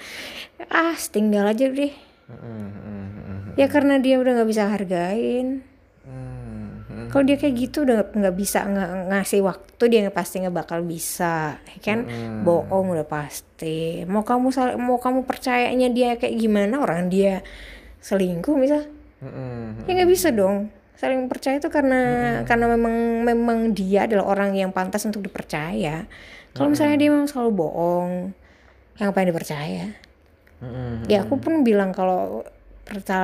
Ah 0.72 0.96
tinggal 1.12 1.44
aja 1.44 1.68
deh. 1.68 1.92
Hmm, 2.24 2.40
hmm, 2.40 2.68
hmm, 2.72 3.08
hmm, 3.20 3.52
Ya 3.56 3.68
karena 3.68 4.00
dia 4.00 4.16
udah 4.16 4.32
nggak 4.40 4.48
bisa 4.48 4.64
hargain. 4.64 5.60
hmm, 6.08 6.68
hmm. 6.88 7.06
Kalau 7.08 7.24
dia 7.24 7.36
kayak 7.36 7.54
gitu 7.58 7.84
udah 7.84 8.08
nggak 8.08 8.36
bisa 8.36 8.64
nggak 8.64 8.90
ngasih 9.12 9.40
waktu 9.44 9.84
dia 9.88 10.00
pasti 10.08 10.40
nggak 10.40 10.56
bakal 10.56 10.80
bisa, 10.80 11.60
ya 11.60 11.78
kan? 11.84 12.08
Bohong 12.44 12.96
udah 12.96 13.04
pasti. 13.04 14.08
Mau 14.08 14.24
kamu 14.24 14.48
sal- 14.48 14.80
mau 14.80 14.96
kamu 14.96 15.28
percayanya 15.28 15.92
dia 15.92 16.16
kayak 16.16 16.32
gimana 16.32 16.80
orang 16.80 17.12
dia 17.12 17.44
selingkuh 18.00 18.56
misal? 18.56 18.88
Hmm, 19.20 19.76
hmm, 19.76 19.84
Ya 19.84 19.92
nggak 20.00 20.10
bisa 20.12 20.32
dong. 20.32 20.72
Saling 20.98 21.30
percaya 21.30 21.62
itu 21.62 21.70
karena 21.70 22.02
karena 22.42 22.66
memang 22.74 23.22
memang 23.22 23.58
dia 23.70 24.10
adalah 24.10 24.34
orang 24.34 24.58
yang 24.58 24.74
pantas 24.74 25.06
untuk 25.06 25.22
dipercaya. 25.22 26.10
Kalau 26.58 26.68
misalnya 26.74 26.98
dia 26.98 27.10
memang 27.14 27.30
selalu 27.30 27.50
bohong, 27.54 28.34
yang 28.98 29.14
ngapain 29.14 29.30
dipercaya? 29.30 29.94
hmm, 30.58 31.06
Ya 31.06 31.22
aku 31.22 31.38
pun 31.38 31.62
bilang 31.62 31.94
kalau 31.94 32.42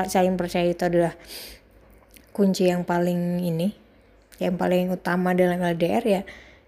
saling 0.06 0.38
percaya 0.38 0.70
itu 0.70 0.86
adalah 0.86 1.18
kunci 2.30 2.70
yang 2.70 2.86
paling 2.86 3.42
ini, 3.42 3.74
yang 4.38 4.54
paling 4.54 4.94
utama 4.94 5.34
dalam 5.34 5.58
LDR 5.58 6.04
ya. 6.06 6.22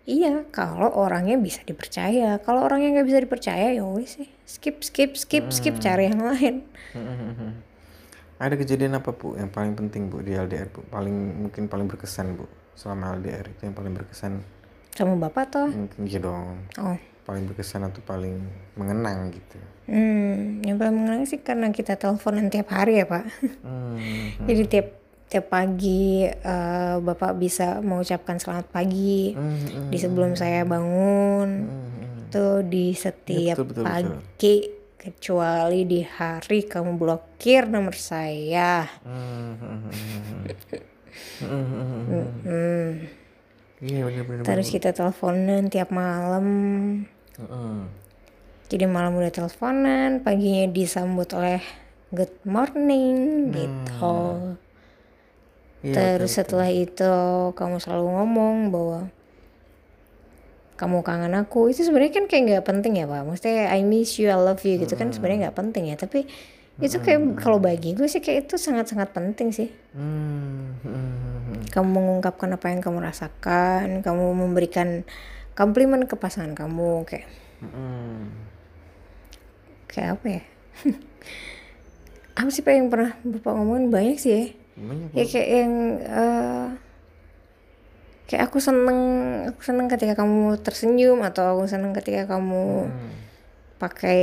Iya, 0.07 0.47
kalau 0.55 0.91
orangnya 0.91 1.35
bisa 1.39 1.63
dipercaya. 1.67 2.39
Kalau 2.43 2.67
orangnya 2.67 2.99
nggak 2.99 3.09
bisa 3.11 3.19
dipercaya 3.23 3.75
ya 3.75 3.83
wes 3.83 4.19
sih. 4.19 4.31
Skip, 4.47 4.83
skip, 4.83 5.19
skip, 5.19 5.51
skip, 5.51 5.75
cari 5.83 6.11
yang 6.11 6.23
lain. 6.23 6.63
hmm, 6.95 7.03
hmm, 7.03 7.35
hmm. 7.39 7.53
Ada 8.37 8.55
kejadian 8.55 8.93
apa 8.95 9.11
bu 9.11 9.33
yang 9.33 9.49
paling 9.49 9.73
penting 9.73 10.07
bu 10.07 10.21
di 10.21 10.37
LDR 10.37 10.69
bu? 10.69 10.85
Paling 10.87 11.17
mungkin 11.41 11.67
paling 11.67 11.87
berkesan 11.87 12.37
bu 12.37 12.45
selama 12.77 13.17
LDR 13.17 13.49
itu 13.49 13.65
yang 13.65 13.73
paling 13.73 13.93
berkesan 13.93 14.45
Sama 14.93 15.17
bapak 15.19 15.45
toh? 15.49 15.69
mungkin 15.69 16.05
iya 16.05 16.21
dong 16.21 16.61
Oh, 16.77 16.97
paling 17.23 17.45
berkesan 17.45 17.85
atau 17.85 18.01
paling 18.01 18.37
mengenang 18.75 19.29
gitu. 19.31 19.57
hmm, 19.87 20.61
yang 20.63 20.77
paling 20.77 20.95
mengenang 20.95 21.25
sih 21.25 21.37
karena 21.39 21.69
kita 21.71 21.95
teleponan 21.95 22.49
tiap 22.49 22.69
hari 22.71 23.01
ya 23.01 23.07
pak. 23.07 23.25
Hmm, 23.61 23.97
Jadi 24.43 24.63
tiap 24.67 24.87
tiap 25.27 25.47
pagi 25.49 26.23
eh, 26.23 26.97
bapak 26.99 27.33
bisa 27.35 27.81
mengucapkan 27.81 28.37
selamat 28.37 28.69
pagi 28.69 29.33
Mm, 29.33 29.43
mm, 29.59 29.89
di 29.91 29.99
sebelum 29.99 30.33
saya 30.33 30.63
bangun 30.63 31.49
mm, 31.65 31.67
mm. 31.67 32.19
itu 32.23 32.47
di 32.65 32.87
setiap 32.93 33.57
betul, 33.59 33.67
betul, 33.73 33.85
pagi 33.85 34.55
kecuali 34.97 35.85
di 35.85 36.01
hari 36.03 36.65
kamu 36.67 36.97
blokir 36.97 37.69
nomor 37.69 37.95
saya 37.95 38.89
Mm, 39.05 39.13
mm, 39.13 39.57
mm, 39.61 39.81
mm. 39.87 40.43
Mm, 41.37 41.49
mm, 41.49 41.65
mm, 41.71 42.03
mm. 42.09 42.29
hmm. 42.45 42.89
Iya 43.77 44.01
benar-benar. 44.09 44.45
terus 44.45 44.69
kita 44.73 44.97
teleponan 44.97 45.69
tiap 45.69 45.93
malam 45.93 46.47
jadi 48.67 48.85
malam 48.89 49.15
udah 49.15 49.31
teleponan 49.31 50.25
paginya 50.25 50.67
disambut 50.73 51.29
oleh 51.37 51.61
good 52.11 52.33
morning 52.43 53.49
gitu 53.53 54.17
Iya, 55.85 55.93
terus 55.93 56.35
setelah 56.35 56.67
itu 56.67 57.15
kamu 57.53 57.79
selalu 57.79 58.11
ngomong 58.11 58.57
bahwa 58.75 59.01
kamu 60.77 61.01
kangen 61.03 61.35
aku. 61.35 61.73
Itu 61.73 61.83
sebenarnya 61.83 62.13
kan 62.23 62.25
kayak 62.29 62.43
nggak 62.47 62.65
penting 62.69 63.01
ya 63.01 63.09
pak. 63.09 63.25
Maksudnya 63.25 63.73
I 63.73 63.81
miss 63.83 64.21
you 64.21 64.29
I 64.29 64.37
love 64.37 64.61
you 64.63 64.77
gitu 64.77 64.95
kan 64.95 65.11
sebenarnya 65.11 65.49
nggak 65.49 65.57
penting 65.57 65.91
ya. 65.91 65.97
Tapi 65.97 66.29
itu 66.77 67.01
kayak 67.01 67.41
kalau 67.41 67.57
bagi 67.57 67.97
gue 67.97 68.05
sih 68.05 68.21
kayak 68.21 68.49
itu 68.49 68.61
sangat 68.61 68.93
sangat 68.93 69.09
penting 69.17 69.49
sih. 69.49 69.73
Hmm, 69.97 70.77
hmm, 70.85 70.93
hmm, 70.93 71.41
hmm. 71.49 71.61
kamu 71.73 71.89
mengungkapkan 71.89 72.53
apa 72.53 72.69
yang 72.69 72.85
kamu 72.85 73.01
rasakan 73.01 74.05
kamu 74.05 74.25
memberikan 74.37 75.09
komplimen 75.57 76.05
ke 76.05 76.21
pasangan 76.21 76.53
kamu 76.53 77.09
kayak 77.09 77.27
Hmm. 77.57 78.29
kayak 79.89 80.21
apa 80.21 80.27
ya? 80.29 80.43
Apa 82.37 82.53
sih 82.53 82.61
pak 82.61 82.77
yang 82.77 82.93
pernah 82.93 83.17
bapak 83.25 83.49
ngomongin? 83.57 83.89
Banyak 83.89 84.21
sih 84.21 84.33
ya. 84.37 84.45
Banyak 84.77 85.09
ya 85.17 85.25
kayak 85.25 85.49
yang 85.49 85.73
eh, 86.05 86.67
kayak 88.27 88.51
aku 88.51 88.59
seneng 88.59 89.01
aku 89.55 89.61
seneng 89.63 89.87
ketika 89.87 90.19
kamu 90.19 90.59
tersenyum 90.59 91.23
atau 91.23 91.57
aku 91.57 91.71
seneng 91.71 91.95
ketika 91.95 92.27
kamu 92.27 92.91
pakai 93.79 94.23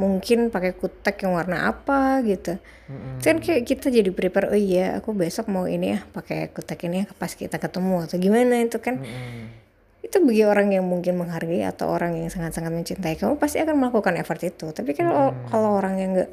mungkin 0.00 0.48
pakai 0.48 0.72
kutek 0.76 1.24
yang 1.24 1.36
warna 1.36 1.68
apa 1.68 2.20
gitu. 2.24 2.56
Itu 3.20 3.24
kan 3.24 3.38
kayak 3.40 3.62
kita 3.68 3.88
jadi 3.88 4.10
prepare 4.12 4.52
oh 4.52 4.58
iya 4.58 5.00
aku 5.00 5.12
besok 5.16 5.48
mau 5.52 5.64
ini 5.68 5.96
ya 5.96 6.00
pakai 6.12 6.52
kutek 6.52 6.88
ini 6.88 7.04
ya 7.04 7.06
pas 7.16 7.32
kita 7.32 7.56
ketemu 7.56 8.04
atau 8.04 8.16
gimana 8.20 8.60
itu 8.60 8.78
kan. 8.80 9.00
Hmm. 9.00 9.60
itu 10.02 10.18
bagi 10.18 10.44
orang 10.44 10.68
yang 10.74 10.84
mungkin 10.84 11.14
menghargai 11.14 11.62
atau 11.62 11.88
orang 11.88 12.18
yang 12.18 12.28
sangat-sangat 12.28 12.74
mencintai 12.74 13.16
kamu 13.16 13.38
pasti 13.38 13.62
akan 13.62 13.80
melakukan 13.80 14.18
effort 14.18 14.42
itu. 14.44 14.68
Tapi 14.74 14.92
kan 14.92 15.08
kalau 15.08 15.30
kalau 15.48 15.70
orang 15.78 15.94
yang 15.96 16.10
enggak 16.12 16.30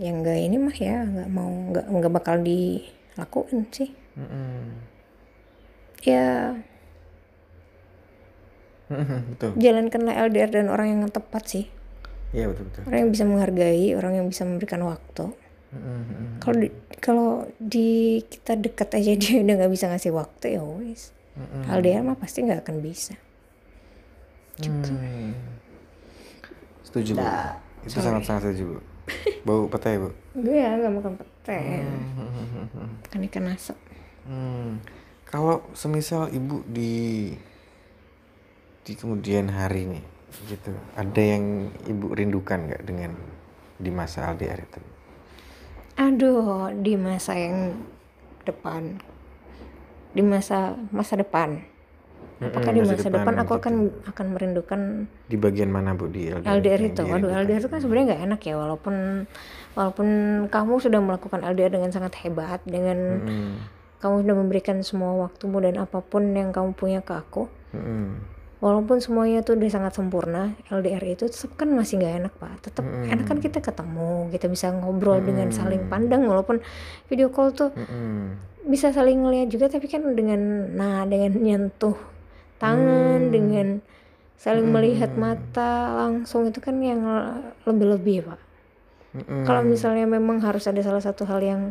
yang 0.00 0.14
enggak 0.24 0.38
ini 0.40 0.56
mah 0.56 0.74
ya 0.74 0.96
nggak 1.04 1.28
mau 1.28 1.50
nggak 1.70 1.86
nggak 1.86 2.12
bakal 2.18 2.36
dilakuin 2.40 3.68
sih. 3.70 3.92
Hmm. 4.16 4.89
Ya 6.02 6.56
betul. 9.30 9.50
jalankanlah 9.56 10.14
LDR 10.26 10.50
dan 10.50 10.66
orang 10.66 10.88
yang 10.90 11.00
tepat 11.08 11.44
sih 11.46 11.66
Iya 12.30 12.46
betul 12.46 12.70
betul. 12.70 12.82
orang 12.86 12.98
yang 13.00 13.10
bisa 13.10 13.24
menghargai 13.24 13.86
orang 13.94 14.12
yang 14.14 14.26
bisa 14.26 14.42
memberikan 14.44 14.82
waktu 14.82 15.26
Hmm, 15.70 16.02
hmm, 16.02 16.42
kalau 16.42 16.58
di, 16.58 16.68
kalau 16.98 17.28
di 17.56 17.90
kita 18.26 18.58
dekat 18.58 18.90
aja 18.92 19.14
dia 19.22 19.38
udah 19.38 19.54
nggak 19.54 19.70
bisa 19.70 19.86
ngasih 19.86 20.10
waktu 20.10 20.58
ya 20.58 20.66
wis 20.66 21.14
hmm. 21.36 21.70
LDR 21.70 22.02
mah 22.02 22.18
pasti 22.18 22.42
nggak 22.42 22.62
akan 22.62 22.76
bisa 22.80 23.14
Hmm. 24.60 25.32
Setuju 26.82 27.16
bu. 27.16 27.24
Itu 27.80 27.96
sangat-sangat 27.96 28.50
setuju 28.50 28.64
bu. 28.66 28.78
Bau 29.40 29.64
petai 29.66 29.96
bu. 29.96 30.10
gue 30.34 30.52
ya 30.52 30.74
nggak 30.74 30.92
makan 30.92 31.12
pete 31.16 31.56
Hmm. 31.56 32.92
kan 33.06 33.20
ikan 33.24 33.46
asap 33.48 33.78
Hmm. 34.22 34.82
Kalau 35.30 35.62
semisal 35.78 36.26
ibu 36.34 36.66
di 36.66 36.90
di 38.86 38.92
kemudian 38.98 39.46
hari 39.52 39.82
nih, 39.86 40.04
gitu, 40.50 40.72
ada 40.96 41.22
yang 41.22 41.44
ibu 41.86 42.06
rindukan 42.18 42.58
nggak 42.66 42.82
dengan 42.88 43.12
di 43.78 43.90
masa 43.94 44.26
LDR 44.34 44.60
itu? 44.66 44.80
aduh 46.00 46.72
di 46.80 46.94
masa 46.96 47.32
yang 47.36 47.56
depan 48.48 48.96
di 50.16 50.22
masa 50.24 50.58
masa 50.90 51.14
depan 51.14 51.62
apakah 52.42 52.70
Mm-mm, 52.70 52.76
di 52.76 52.80
masa 52.80 52.94
masa 52.96 53.08
depan, 53.08 53.26
depan 53.26 53.34
aku 53.42 53.52
betul. 53.54 53.60
akan 53.60 53.74
akan 54.10 54.26
merindukan 54.34 54.80
Di 55.30 55.36
bagian 55.38 55.70
mana 55.70 55.94
bu 55.94 56.10
di 56.10 56.28
LDR? 56.28 56.60
LDR 56.60 56.80
itu, 56.90 57.02
waduh? 57.04 57.30
LDR 57.30 57.60
itu 57.62 57.68
kan 57.72 57.80
sebenarnya 57.80 58.06
nggak 58.16 58.22
enak 58.26 58.40
ya 58.44 58.54
walaupun 58.56 58.94
walaupun 59.76 60.08
kamu 60.48 60.72
sudah 60.80 61.00
melakukan 61.04 61.40
LDR 61.44 61.72
dengan 61.76 61.90
sangat 61.92 62.12
hebat 62.24 62.60
dengan 62.66 62.98
Mm-mm. 63.20 63.50
Kamu 64.00 64.24
sudah 64.24 64.36
memberikan 64.36 64.76
semua 64.80 65.12
waktumu 65.28 65.60
dan 65.60 65.76
apa 65.76 66.00
pun 66.00 66.32
yang 66.32 66.50
kamu 66.50 66.72
punya 66.72 67.04
ke 67.04 67.12
aku 67.12 67.52
Mm-mm. 67.76 68.16
walaupun 68.64 68.98
semuanya 68.98 69.44
tuh 69.44 69.60
udah 69.60 69.68
sangat 69.68 69.92
sempurna 69.92 70.56
LDR 70.72 71.04
itu 71.04 71.28
tetap 71.28 71.52
kan 71.60 71.68
masih 71.76 72.00
nggak 72.00 72.14
enak 72.24 72.32
pak 72.40 72.52
tetap 72.64 72.84
Mm-mm. 72.88 73.12
enak 73.12 73.26
kan 73.28 73.38
kita 73.38 73.60
ketemu 73.60 74.32
kita 74.32 74.46
bisa 74.48 74.72
ngobrol 74.72 75.20
dengan 75.20 75.52
saling 75.52 75.86
pandang 75.92 76.24
walaupun 76.24 76.64
video 77.12 77.28
call 77.28 77.52
tuh 77.52 77.70
Mm-mm. 77.76 78.40
bisa 78.64 78.88
saling 78.90 79.20
ngeliat 79.20 79.52
juga 79.52 79.68
tapi 79.68 79.86
kan 79.86 80.02
dengan 80.16 80.72
nah 80.74 81.04
dengan 81.04 81.36
nyentuh 81.36 81.96
tangan 82.56 83.28
dengan 83.28 83.84
saling 84.40 84.64
melihat 84.72 85.12
mata 85.20 85.92
langsung 86.00 86.48
itu 86.48 86.64
kan 86.64 86.80
yang 86.80 87.04
lebih-lebih 87.68 88.32
pak 88.32 88.40
Mm-mm. 89.12 89.44
kalau 89.44 89.60
misalnya 89.60 90.08
memang 90.08 90.40
harus 90.40 90.64
ada 90.64 90.80
salah 90.80 91.04
satu 91.04 91.28
hal 91.28 91.44
yang 91.44 91.62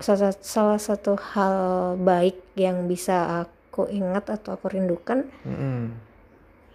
salah, 0.00 0.34
salah 0.38 0.80
satu 0.80 1.18
hal 1.18 1.56
baik 1.98 2.38
yang 2.54 2.86
bisa 2.86 3.46
aku 3.46 3.86
ingat 3.90 4.30
atau 4.30 4.54
aku 4.58 4.70
rindukan 4.74 5.26
Mm-mm. 5.46 5.94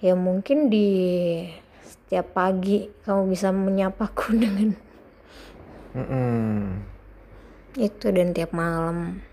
ya 0.03 0.13
mungkin 0.15 0.67
di 0.67 0.87
setiap 1.83 2.35
pagi 2.35 2.87
kamu 3.03 3.31
bisa 3.31 3.49
menyapaku 3.51 4.35
dengan 4.43 4.75
Mm-mm. 5.95 6.83
itu 7.79 8.07
dan 8.11 8.31
tiap 8.31 8.51
malam 8.51 9.23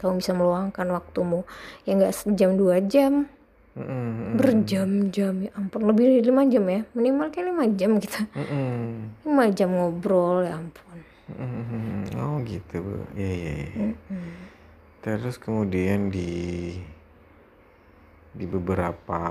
kamu 0.00 0.18
bisa 0.18 0.32
meluangkan 0.32 0.88
waktumu 0.96 1.44
ya 1.84 1.94
nggak 1.98 2.16
sejam 2.16 2.56
dua 2.56 2.80
jam 2.80 3.28
Mm-mm. 3.78 4.34
berjam-jam 4.34 5.46
ya 5.46 5.50
ampun 5.54 5.86
lebih 5.86 6.10
dari 6.10 6.22
lima 6.26 6.42
jam 6.50 6.64
ya 6.66 6.82
minimal 6.90 7.30
kayak 7.30 7.46
lima 7.54 7.64
jam 7.78 7.90
kita 8.02 8.26
Mm-mm. 8.34 8.74
lima 9.22 9.44
jam 9.54 9.70
ngobrol 9.70 10.42
ya 10.42 10.58
ampun 10.58 10.89
Mm-mm. 11.36 12.10
Oh 12.18 12.42
gitu 12.42 12.82
bu, 12.82 12.94
ya 13.14 13.30
ya. 13.30 13.52
ya. 13.70 13.88
Terus 15.00 15.38
kemudian 15.38 16.10
di 16.10 16.76
di 18.30 18.46
beberapa 18.46 19.22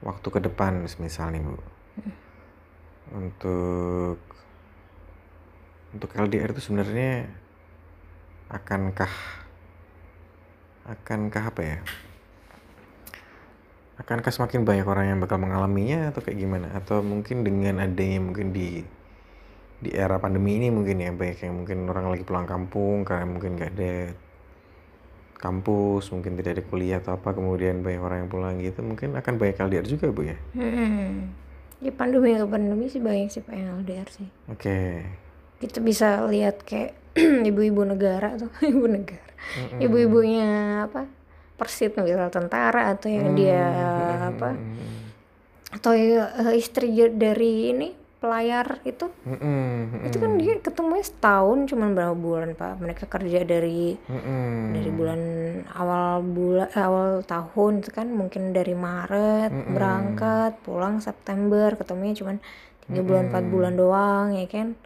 waktu 0.00 0.26
ke 0.32 0.40
depan 0.40 0.84
misal 1.00 1.32
nih 1.32 1.44
bu, 1.44 1.56
untuk 3.16 4.18
untuk 5.90 6.10
LDR 6.14 6.54
itu 6.54 6.62
sebenarnya 6.62 7.28
akankah 8.48 9.12
akankah 10.86 11.44
apa 11.50 11.62
ya? 11.62 11.78
Akankah 14.00 14.32
semakin 14.32 14.64
banyak 14.64 14.86
orang 14.88 15.06
yang 15.12 15.18
bakal 15.20 15.36
mengalaminya 15.36 16.08
atau 16.08 16.24
kayak 16.24 16.40
gimana? 16.40 16.72
Atau 16.72 17.04
mungkin 17.04 17.44
dengan 17.44 17.84
adanya 17.84 18.18
mungkin 18.24 18.56
di 18.56 18.80
di 19.80 19.90
era 19.96 20.20
pandemi 20.20 20.60
ini 20.60 20.68
mungkin 20.68 21.00
ya 21.00 21.10
banyak 21.10 21.40
yang 21.40 21.54
mungkin 21.64 21.88
orang 21.88 22.12
lagi 22.12 22.24
pulang 22.28 22.44
kampung 22.44 23.02
karena 23.08 23.24
mungkin 23.24 23.56
nggak 23.56 23.70
ada 23.76 23.94
kampus 25.40 26.12
mungkin 26.12 26.36
tidak 26.36 26.60
ada 26.60 26.64
kuliah 26.68 26.98
atau 27.00 27.16
apa 27.16 27.32
kemudian 27.32 27.80
banyak 27.80 28.02
orang 28.04 28.18
yang 28.24 28.30
pulang 28.30 28.54
gitu 28.60 28.84
mungkin 28.84 29.16
akan 29.16 29.34
banyak 29.40 29.56
LDR 29.56 29.86
juga 29.88 30.06
bu 30.12 30.22
ya? 30.28 30.36
Hmm. 30.52 31.32
Ya 31.80 31.96
pandemi 31.96 32.36
ke 32.36 32.44
pandemi 32.44 32.92
sih 32.92 33.00
banyak 33.00 33.32
sih 33.32 33.40
yang 33.48 33.80
LDR 33.80 34.08
sih. 34.12 34.28
oke. 34.52 34.80
Kita 35.64 35.80
bisa 35.80 36.28
lihat 36.28 36.60
kayak 36.60 36.92
ibu-ibu 37.48 37.88
negara 37.88 38.36
tuh, 38.36 38.52
ibu 38.72 38.84
negara, 38.84 39.32
ibu-ibunya 39.80 40.84
apa 40.84 41.08
persit 41.56 41.96
misal 41.96 42.32
tentara 42.32 42.92
atau 42.92 43.08
yang 43.12 43.36
dia 43.36 43.64
apa 44.32 44.56
atau 45.70 45.92
eh, 45.92 46.56
istri 46.56 46.88
dari 47.12 47.68
ini 47.68 47.88
pelayar 48.20 48.84
itu? 48.84 49.08
Mm-mm, 49.24 50.04
itu 50.04 50.16
kan 50.20 50.36
dia 50.36 50.60
ketemunya 50.60 51.00
setahun 51.00 51.72
cuman 51.72 51.96
berapa 51.96 52.12
bulan 52.12 52.52
pak? 52.52 52.76
Mereka 52.76 53.04
kerja 53.08 53.40
dari 53.48 53.96
mm-mm, 53.96 54.76
dari 54.76 54.90
bulan 54.92 55.20
awal 55.72 56.20
bulan 56.20 56.68
eh, 56.68 56.84
awal 56.84 57.24
tahun 57.24 57.80
itu 57.80 57.90
kan 57.90 58.12
mungkin 58.12 58.52
dari 58.52 58.76
Maret 58.76 59.50
berangkat 59.72 60.60
pulang 60.60 61.00
September 61.00 61.72
ketemunya 61.74 62.12
cuman 62.12 62.36
tiga 62.86 63.00
bulan 63.00 63.32
empat 63.32 63.44
bulan 63.48 63.72
doang 63.74 64.26
ya 64.36 64.46
kan? 64.46 64.76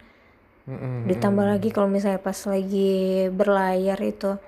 Ditambah 1.05 1.45
lagi 1.45 1.69
kalau 1.69 1.91
misalnya 1.91 2.23
pas 2.23 2.39
lagi 2.49 3.27
berlayar 3.29 3.99
itu 4.01 4.39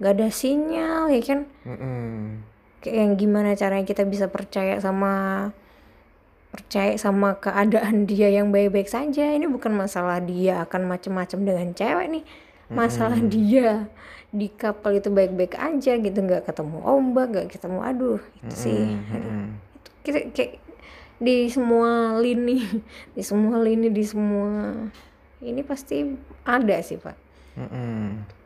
gak 0.00 0.12
ada 0.14 0.28
sinyal 0.32 1.10
ya 1.10 1.20
kan? 1.26 1.40
Kayak 2.80 2.96
yang 3.02 3.12
gimana 3.18 3.58
caranya 3.58 3.82
kita 3.82 4.06
bisa 4.06 4.30
percaya 4.30 4.78
sama 4.78 5.50
percaya 6.50 6.94
sama 6.96 7.36
keadaan 7.38 8.04
dia 8.10 8.30
yang 8.30 8.50
baik-baik 8.50 8.88
saja. 8.90 9.32
Ini 9.34 9.46
bukan 9.50 9.74
masalah 9.74 10.22
dia 10.22 10.64
akan 10.66 10.88
macem-macem 10.88 11.42
dengan 11.42 11.72
cewek 11.74 12.06
nih. 12.10 12.24
Masalah 12.66 13.22
dia 13.22 13.86
di 14.34 14.50
kapal 14.50 14.98
itu 14.98 15.08
baik-baik 15.08 15.54
aja 15.54 15.92
gitu. 15.96 16.18
Nggak 16.18 16.50
ketemu 16.50 16.82
ombak 16.82 17.26
nggak 17.30 17.46
ketemu 17.54 17.78
aduh 17.82 18.20
itu 18.42 18.54
sih. 18.54 18.82
aduh. 19.14 19.54
itu 19.78 19.90
kita 20.02 20.18
kayak 20.34 20.52
di 21.16 21.48
semua 21.48 22.20
lini 22.20 22.60
di 23.16 23.22
semua 23.24 23.56
lini 23.62 23.88
di 23.88 24.04
semua 24.04 24.74
ini 25.40 25.60
pasti 25.62 26.02
ada 26.44 26.76
sih 26.82 26.98
pak. 26.98 27.16
Mm-mm. 27.56 28.36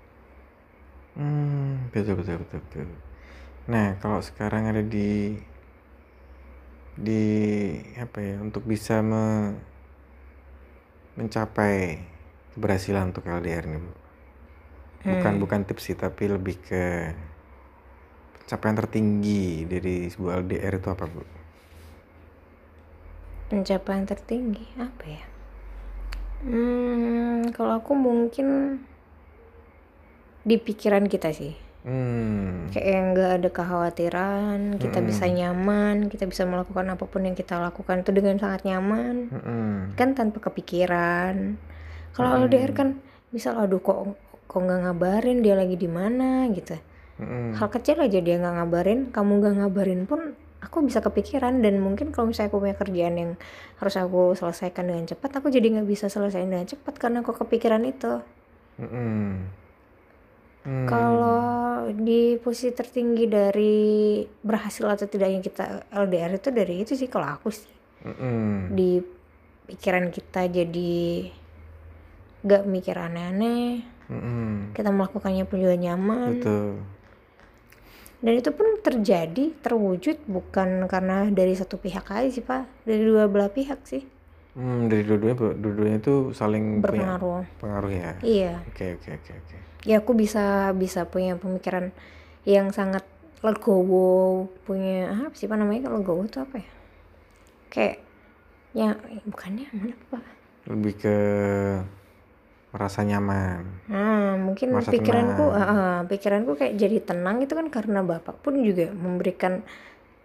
Hmm, 1.19 1.91
betul 1.91 2.15
betul 2.23 2.39
betul 2.47 2.61
betul. 2.71 2.89
Nah, 3.71 3.99
kalau 3.99 4.23
sekarang 4.23 4.71
ada 4.71 4.83
di 4.83 5.37
di 7.07 7.23
apa 8.05 8.19
ya 8.29 8.35
untuk 8.47 8.63
bisa 8.73 8.95
me- 9.11 9.57
mencapai 11.19 11.75
keberhasilan 12.57 13.05
untuk 13.15 13.25
LDR 13.31 13.65
nih, 13.71 13.81
Bu. 13.85 13.93
Bukan 15.11 15.35
bukan 15.43 15.61
tips 15.67 15.83
sih, 15.91 15.97
tapi 15.99 16.29
lebih 16.31 16.57
ke 16.61 16.85
pencapaian 18.43 18.77
tertinggi 18.81 19.45
dari 19.71 19.95
sebuah 20.13 20.33
LDR 20.43 20.75
itu 20.81 20.89
apa, 20.95 21.05
Bu? 21.09 21.23
pencapaian 23.51 24.05
tertinggi 24.09 24.65
apa 24.81 25.05
ya 25.17 25.23
hmm 26.45 27.53
kalau 27.57 27.73
aku 27.81 27.93
mungkin 27.97 28.47
di 30.45 30.57
pikiran 30.57 31.05
kita 31.09 31.31
sih 31.33 31.53
Hmm, 31.81 32.69
kayak 32.69 32.89
yang 32.93 33.07
nggak 33.17 33.31
ada 33.41 33.49
kekhawatiran 33.49 34.77
kita 34.77 35.01
bisa 35.01 35.25
nyaman 35.33 36.13
kita 36.13 36.29
bisa 36.29 36.45
melakukan 36.45 36.93
apa 36.93 37.09
pun 37.09 37.25
yang 37.25 37.33
kita 37.33 37.57
lakukan 37.57 38.05
itu 38.05 38.13
dengan 38.13 38.37
sangat 38.37 38.69
nyaman 38.69 39.33
mm-mm. 39.33 39.97
kan 39.97 40.13
tanpa 40.13 40.45
kepikiran 40.45 41.57
kalau 42.13 42.45
LDR 42.45 42.77
kan 42.77 43.01
misal 43.33 43.57
aduh 43.57 43.81
kok 43.81 44.13
kok 44.45 44.61
nggak 44.61 44.93
ngabarin 44.93 45.41
dia 45.41 45.57
lagi 45.57 45.81
di 45.81 45.89
mana 45.89 46.53
gitu 46.53 46.77
Mm-mm. 47.17 47.57
hal 47.57 47.73
kecil 47.73 47.97
aja 48.05 48.21
dia 48.21 48.37
nggak 48.37 48.55
ngabarin 48.61 49.01
kamu 49.09 49.41
nggak 49.41 49.55
ngabarin 49.65 50.03
pun 50.05 50.37
aku 50.61 50.85
bisa 50.85 51.01
kepikiran 51.01 51.65
dan 51.65 51.81
mungkin 51.81 52.13
kalau 52.13 52.29
misalnya 52.29 52.53
aku 52.53 52.61
punya 52.61 52.77
kerjaan 52.77 53.17
yang 53.17 53.31
harus 53.81 53.97
aku 53.97 54.37
selesaikan 54.37 54.85
dengan 54.85 55.09
cepat 55.09 55.41
aku 55.41 55.49
jadi 55.49 55.81
nggak 55.81 55.89
bisa 55.89 56.13
selesaiin 56.13 56.53
dengan 56.53 56.69
cepat 56.69 57.01
karena 57.01 57.25
aku 57.25 57.33
kepikiran 57.33 57.81
itu. 57.89 58.21
Hmm. 58.77 59.49
Kalau 60.91 61.87
di 61.95 62.37
posisi 62.43 62.71
tertinggi 62.75 63.25
dari 63.31 63.79
berhasil 64.43 64.87
atau 64.87 65.07
tidaknya 65.07 65.41
kita 65.45 65.65
LDR 65.95 66.33
itu 66.39 66.51
dari 66.51 66.75
itu 66.83 66.93
sih 66.99 67.09
kalau 67.15 67.29
aku 67.37 67.49
sih 67.55 67.71
Mm-mm. 68.05 68.73
di 68.79 69.01
pikiran 69.69 70.09
kita 70.15 70.47
jadi 70.51 70.95
nggak 72.45 72.63
mikir 72.73 72.97
aneh-aneh 72.97 73.85
Mm-mm. 74.11 74.75
kita 74.77 74.91
melakukannya 74.91 75.45
pun 75.49 75.59
juga 75.61 75.77
nyaman 75.77 76.33
Betul. 76.41 76.69
dan 78.25 78.33
itu 78.41 78.51
pun 78.53 78.69
terjadi 78.87 79.45
terwujud 79.65 80.17
bukan 80.29 80.69
karena 80.93 81.29
dari 81.33 81.55
satu 81.57 81.77
pihak 81.81 82.05
aja 82.13 82.29
sih 82.29 82.45
pak 82.45 82.63
dari 82.85 83.03
dua 83.05 83.25
belah 83.33 83.49
pihak 83.53 83.81
sih 83.89 84.03
Hmm, 84.51 84.91
dari 84.91 85.03
dua-duanya, 85.07 85.37
dua-duanya 85.63 85.99
tuh 86.03 86.19
saling 86.35 86.83
punya 86.83 87.15
berpengaruh 87.15 87.45
pengaruh 87.63 87.93
ya. 87.95 88.11
iya 88.23 88.53
Oke, 88.71 88.85
oke, 88.99 89.11
oke, 89.19 89.33
oke. 89.41 89.59
Ya 89.89 90.01
aku 90.05 90.13
bisa 90.13 90.73
bisa 90.77 91.09
punya 91.09 91.37
pemikiran 91.41 91.93
yang 92.45 92.69
sangat 92.73 93.05
legowo 93.41 94.45
punya 94.69 95.09
apa 95.13 95.33
sih 95.33 95.49
pak 95.49 95.57
namanya 95.57 95.89
legowo 95.89 96.25
itu 96.29 96.39
apa 96.41 96.61
ya 96.61 96.71
kayak 97.73 97.97
ya 98.77 98.91
bukannya 99.27 99.67
mana 99.73 99.95
pak 100.13 100.25
Lebih 100.69 100.93
ke 101.03 101.17
merasa 102.71 103.03
nyaman. 103.03 103.67
nah 103.91 104.39
mungkin 104.39 104.69
Merasa 104.71 104.93
pikiranku 104.95 105.45
tenang. 105.51 105.59
ah, 105.59 105.73
ah, 105.75 105.97
pikiranku 106.07 106.51
kayak 106.55 106.75
jadi 106.79 106.99
tenang 107.03 107.43
itu 107.43 107.53
kan 107.59 107.67
karena 107.67 108.01
bapak 108.07 108.39
pun 108.39 108.55
juga 108.63 108.87
memberikan 108.95 109.67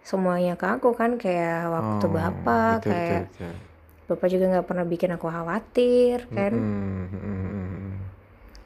semuanya 0.06 0.54
ke 0.54 0.66
aku 0.70 0.94
kan 0.94 1.18
kayak 1.18 1.66
waktu 1.66 2.06
Oh, 2.06 2.14
bapak 2.14 2.72
betul, 2.78 2.90
kayak 2.94 3.22
betul, 3.26 3.50
betul. 3.50 3.54
bapak 4.06 4.28
juga 4.30 4.44
nggak 4.54 4.66
pernah 4.70 4.86
bikin 4.86 5.10
aku 5.18 5.26
khawatir 5.26 6.18
kan 6.30 6.52
Mm, 6.54 7.10
mm, 7.10 7.18
mm, 7.18 7.46
mm. 7.50 8.05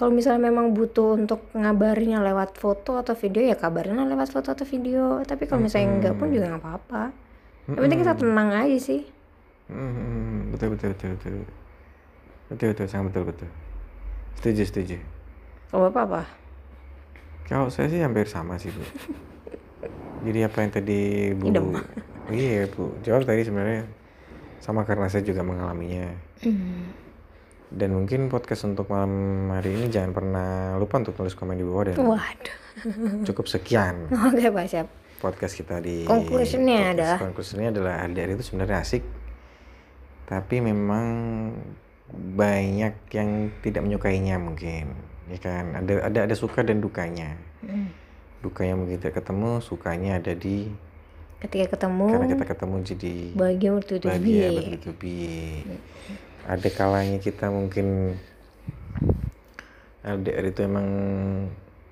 Kalau 0.01 0.17
misalnya 0.17 0.49
memang 0.49 0.73
butuh 0.73 1.21
untuk 1.21 1.53
ngabarinnya 1.53 2.25
lewat 2.25 2.57
foto 2.57 2.97
atau 2.97 3.13
video 3.13 3.45
ya 3.45 3.53
kabarnya 3.61 4.09
lewat 4.09 4.33
foto 4.33 4.57
atau 4.57 4.65
video 4.65 5.21
tapi 5.29 5.45
kalau 5.45 5.61
misalnya 5.61 5.93
enggak 5.93 6.15
pun 6.17 6.33
juga 6.33 6.57
nggak 6.57 6.65
apa-apa 6.65 7.13
yang 7.69 7.85
penting 7.85 8.01
kita 8.01 8.15
tenang 8.17 8.49
aja 8.57 8.79
sih 8.81 9.05
Mm, 9.71 9.79
mm, 9.79 9.95
mm. 9.95 10.41
Betul, 10.51 10.69
betul, 10.75 10.89
betul, 10.95 11.11
betul. 11.15 11.33
Betul, 12.51 12.67
betul, 12.75 12.87
sangat 12.91 13.07
betul, 13.15 13.23
betul. 13.31 13.51
Setuju, 14.43 14.63
setuju. 14.67 14.97
kalau 15.71 15.87
bapak 15.87 16.03
apa 16.11 16.23
Kalau 17.47 17.67
saya 17.71 17.87
sih 17.91 18.03
hampir 18.03 18.27
sama 18.27 18.59
sih, 18.59 18.71
Bu. 18.75 18.83
Jadi 20.27 20.39
apa 20.43 20.59
yang 20.63 20.71
tadi 20.75 21.01
Bu 21.35 21.51
Idem. 21.51 21.79
Iya, 22.31 22.67
Bu. 22.71 22.95
Jawab 23.07 23.27
tadi 23.27 23.43
sebenarnya 23.47 23.87
sama 24.59 24.83
karena 24.83 25.07
saya 25.07 25.23
juga 25.23 25.43
mengalaminya. 25.47 26.11
Dan 27.71 27.95
mungkin 27.95 28.27
podcast 28.27 28.67
untuk 28.67 28.91
malam 28.91 29.47
hari 29.55 29.79
ini 29.79 29.87
jangan 29.87 30.11
pernah 30.11 30.75
lupa 30.75 30.99
untuk 30.99 31.15
tulis 31.15 31.39
komen 31.39 31.55
di 31.55 31.63
bawah 31.63 31.85
dan 31.87 31.95
waduh. 32.03 32.57
cukup 33.23 33.47
sekian 33.47 34.11
oke 34.27 34.51
pak 34.51 34.67
siap. 34.67 34.87
podcast 35.23 35.55
kita 35.55 35.79
di 35.79 36.03
podcast. 36.03 36.59
adalah? 36.59 37.19
Conclusionnya 37.23 37.69
adalah 37.71 37.95
LDR 38.11 38.35
itu 38.35 38.43
sebenarnya 38.43 38.83
asik. 38.83 39.05
Tapi 40.27 40.57
memang 40.59 41.07
banyak 42.11 42.95
yang 43.15 43.55
tidak 43.63 43.83
menyukainya 43.87 44.43
mungkin 44.43 44.91
ya 45.31 45.39
kan? 45.39 45.79
Ada 45.79 46.11
ada 46.11 46.19
ada 46.27 46.35
suka 46.35 46.67
dan 46.67 46.83
dukanya. 46.83 47.39
Dukanya 48.43 48.75
mungkin 48.75 48.99
tidak 48.99 49.23
ketemu 49.23 49.63
sukanya 49.63 50.19
ada 50.19 50.35
di 50.35 50.73
ketika 51.41 51.73
ketemu 51.77 52.07
karena 52.13 52.29
kita 52.37 52.45
ketemu 52.53 52.77
jadi 52.85 53.15
bahagia 53.33 53.71
bertutur 53.73 54.09
bahagia 54.13 54.49
bertubi 54.77 55.25
ada 56.47 56.69
kalanya 56.73 57.19
kita 57.21 57.49
mungkin 57.53 58.17
LDR 60.01 60.45
itu 60.49 60.61
emang 60.65 60.89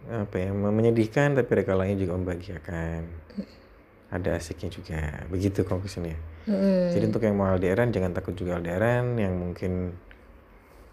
apa 0.09 0.37
ya 0.41 0.51
menyedihkan 0.57 1.37
tapi 1.37 1.49
ada 1.61 1.65
kalanya 1.65 1.97
juga 2.01 2.17
membahagiakan. 2.17 3.01
Ada 4.09 4.41
asiknya 4.41 4.73
juga. 4.73 5.29
Begitu 5.29 5.69
konklusinya 5.69 6.39
jadi 6.89 7.05
untuk 7.13 7.23
yang 7.25 7.37
mau 7.37 7.53
LDRan 7.53 7.93
jangan 7.93 8.13
takut 8.17 8.33
juga 8.33 8.57
LDRan 8.57 9.21
yang 9.21 9.35
mungkin 9.37 9.93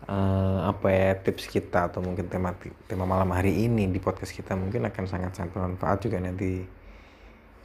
eh, 0.03 0.59
apa 0.67 0.87
ya 0.91 1.09
tips 1.15 1.47
kita 1.47 1.87
atau 1.91 2.03
mungkin 2.03 2.27
tema 2.27 2.51
tema 2.91 3.07
malam 3.07 3.31
hari 3.31 3.55
ini 3.63 3.87
di 3.87 3.99
podcast 4.03 4.35
kita 4.35 4.53
mungkin 4.59 4.83
akan 4.83 5.03
sangat 5.07 5.31
sangat 5.39 5.55
bermanfaat 5.55 5.97
juga 6.03 6.19
nanti 6.19 6.67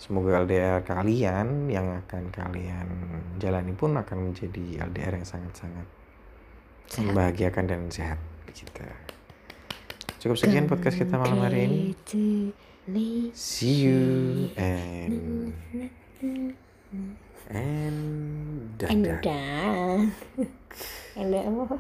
semoga 0.01 0.41
LDR 0.41 0.81
kalian 0.81 1.69
yang 1.69 1.93
akan 1.93 2.33
kalian 2.33 2.89
jalani 3.37 3.77
pun 3.77 4.01
akan 4.01 4.33
menjadi 4.33 4.89
LDR 4.89 5.21
yang 5.21 5.29
sangat 5.29 5.53
sangat 5.61 5.87
membahagiakan 6.97 7.69
dan 7.69 7.81
sehat 7.93 8.17
begitu 8.49 8.81
cukup 10.25 10.41
sekian 10.41 10.65
podcast 10.65 10.97
kita 10.97 11.21
malam 11.21 11.45
hari 11.45 11.69
ini 11.69 13.29
see 13.37 13.85
you 13.85 14.01
and 14.57 15.53
and 17.53 18.01
dadah 18.81 19.21
Endah. 19.21 20.01
Endah 21.21 21.43
apa? 21.45 21.77